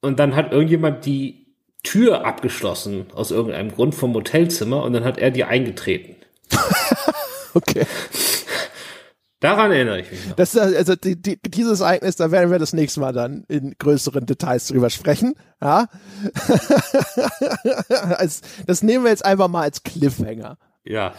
und 0.00 0.20
dann 0.20 0.36
hat 0.36 0.52
irgendjemand 0.52 1.04
die 1.04 1.46
Tür 1.82 2.24
abgeschlossen 2.24 3.06
aus 3.12 3.32
irgendeinem 3.32 3.72
Grund 3.72 3.94
vom 3.94 4.14
Hotelzimmer 4.14 4.82
und 4.84 4.92
dann 4.92 5.04
hat 5.04 5.18
er 5.18 5.32
die 5.32 5.44
eingetreten. 5.44 6.16
okay. 7.54 7.86
Daran 9.40 9.72
erinnere 9.72 10.00
ich 10.00 10.10
mich 10.12 10.24
noch. 10.28 10.36
Das, 10.36 10.56
also 10.56 10.94
die, 10.94 11.20
die, 11.20 11.36
dieses 11.42 11.80
Ereignis, 11.80 12.14
da 12.14 12.30
werden 12.30 12.52
wir 12.52 12.60
das 12.60 12.72
nächste 12.72 13.00
Mal 13.00 13.12
dann 13.12 13.44
in 13.48 13.74
größeren 13.76 14.24
Details 14.24 14.68
drüber 14.68 14.88
sprechen. 14.88 15.34
Ja, 15.60 15.88
das 18.66 18.84
nehmen 18.84 19.02
wir 19.02 19.10
jetzt 19.10 19.24
einfach 19.24 19.48
mal 19.48 19.62
als 19.62 19.82
Cliffhanger. 19.82 20.58
Ja. 20.84 21.12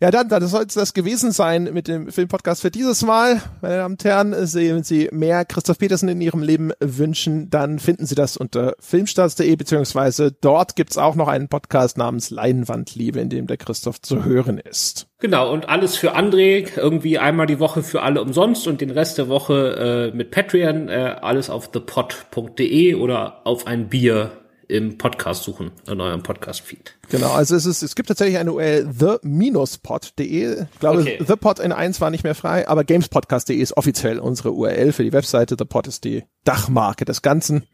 Ja, 0.00 0.10
dann, 0.10 0.28
dann 0.28 0.46
soll 0.46 0.64
es 0.66 0.74
das 0.74 0.92
gewesen 0.92 1.30
sein 1.30 1.70
mit 1.72 1.86
dem 1.86 2.10
Filmpodcast 2.10 2.62
für 2.62 2.70
dieses 2.70 3.02
Mal. 3.02 3.40
Meine 3.62 3.76
Damen 3.76 3.94
und 3.94 4.04
Herren, 4.04 4.32
wenn 4.32 4.82
Sie 4.82 5.08
mehr 5.12 5.44
Christoph 5.44 5.78
Petersen 5.78 6.08
in 6.08 6.20
Ihrem 6.20 6.42
Leben 6.42 6.72
wünschen, 6.80 7.48
dann 7.48 7.78
finden 7.78 8.04
Sie 8.04 8.16
das 8.16 8.36
unter 8.36 8.74
filmstarts.de, 8.80 9.54
beziehungsweise 9.54 10.32
dort 10.32 10.74
gibt's 10.74 10.98
auch 10.98 11.14
noch 11.14 11.28
einen 11.28 11.48
Podcast 11.48 11.96
namens 11.96 12.30
Leinwandliebe, 12.30 13.20
in 13.20 13.28
dem 13.28 13.46
der 13.46 13.56
Christoph 13.56 14.00
zu 14.00 14.24
hören 14.24 14.58
ist. 14.58 15.06
Genau, 15.20 15.52
und 15.52 15.68
alles 15.68 15.96
für 15.96 16.16
André, 16.16 16.68
irgendwie 16.76 17.18
einmal 17.18 17.46
die 17.46 17.60
Woche 17.60 17.82
für 17.82 18.02
alle 18.02 18.20
umsonst 18.20 18.66
und 18.66 18.80
den 18.80 18.90
Rest 18.90 19.16
der 19.18 19.28
Woche 19.28 20.10
äh, 20.12 20.16
mit 20.16 20.32
Patreon, 20.32 20.88
äh, 20.88 21.16
alles 21.22 21.50
auf 21.50 21.70
thepod.de 21.70 22.96
oder 22.96 23.46
auf 23.46 23.66
ein 23.66 23.88
Bier 23.88 24.32
im 24.74 24.98
Podcast 24.98 25.44
suchen, 25.44 25.70
in 25.86 26.00
eurem 26.00 26.22
Podcast-Feed. 26.22 26.96
Genau, 27.08 27.30
also 27.32 27.54
es 27.54 27.64
ist, 27.64 27.82
es 27.82 27.94
gibt 27.94 28.08
tatsächlich 28.08 28.38
eine 28.38 28.52
URL 28.52 28.90
the-pod.de. 28.92 30.62
Ich 30.62 30.80
glaube, 30.80 31.02
okay. 31.02 31.18
the 31.24 31.36
pod 31.36 31.60
in 31.60 31.70
1 31.70 32.00
war 32.00 32.10
nicht 32.10 32.24
mehr 32.24 32.34
frei, 32.34 32.66
aber 32.66 32.82
gamespodcast.de 32.82 33.56
ist 33.56 33.76
offiziell 33.76 34.18
unsere 34.18 34.52
URL 34.52 34.92
für 34.92 35.04
die 35.04 35.12
Webseite. 35.12 35.54
The 35.56 35.64
Pod 35.64 35.86
ist 35.86 36.04
die 36.04 36.24
Dachmarke 36.42 37.04
des 37.04 37.22
Ganzen. 37.22 37.64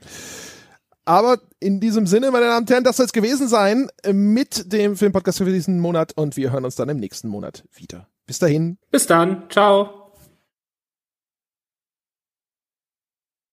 Aber 1.07 1.39
in 1.59 1.81
diesem 1.81 2.07
Sinne, 2.07 2.31
meine 2.31 2.47
Damen 2.47 2.61
und 2.61 2.71
Herren, 2.71 2.85
das 2.85 2.99
soll 2.99 3.07
es 3.07 3.13
gewesen 3.13 3.49
sein 3.49 3.89
mit 4.13 4.73
dem 4.73 4.97
Filmpodcast 4.97 5.39
für 5.39 5.45
diesen 5.47 5.81
Monat 5.81 6.13
und 6.17 6.37
wir 6.37 6.53
hören 6.53 6.65
uns 6.65 6.77
dann 6.77 6.89
im 6.91 6.99
nächsten 6.99 7.29
Monat 7.29 7.65
wieder. 7.73 8.09
Bis 8.27 8.39
dahin. 8.39 8.79
Bis 8.91 9.07
dann. 9.07 9.45
Ciao. 9.49 10.00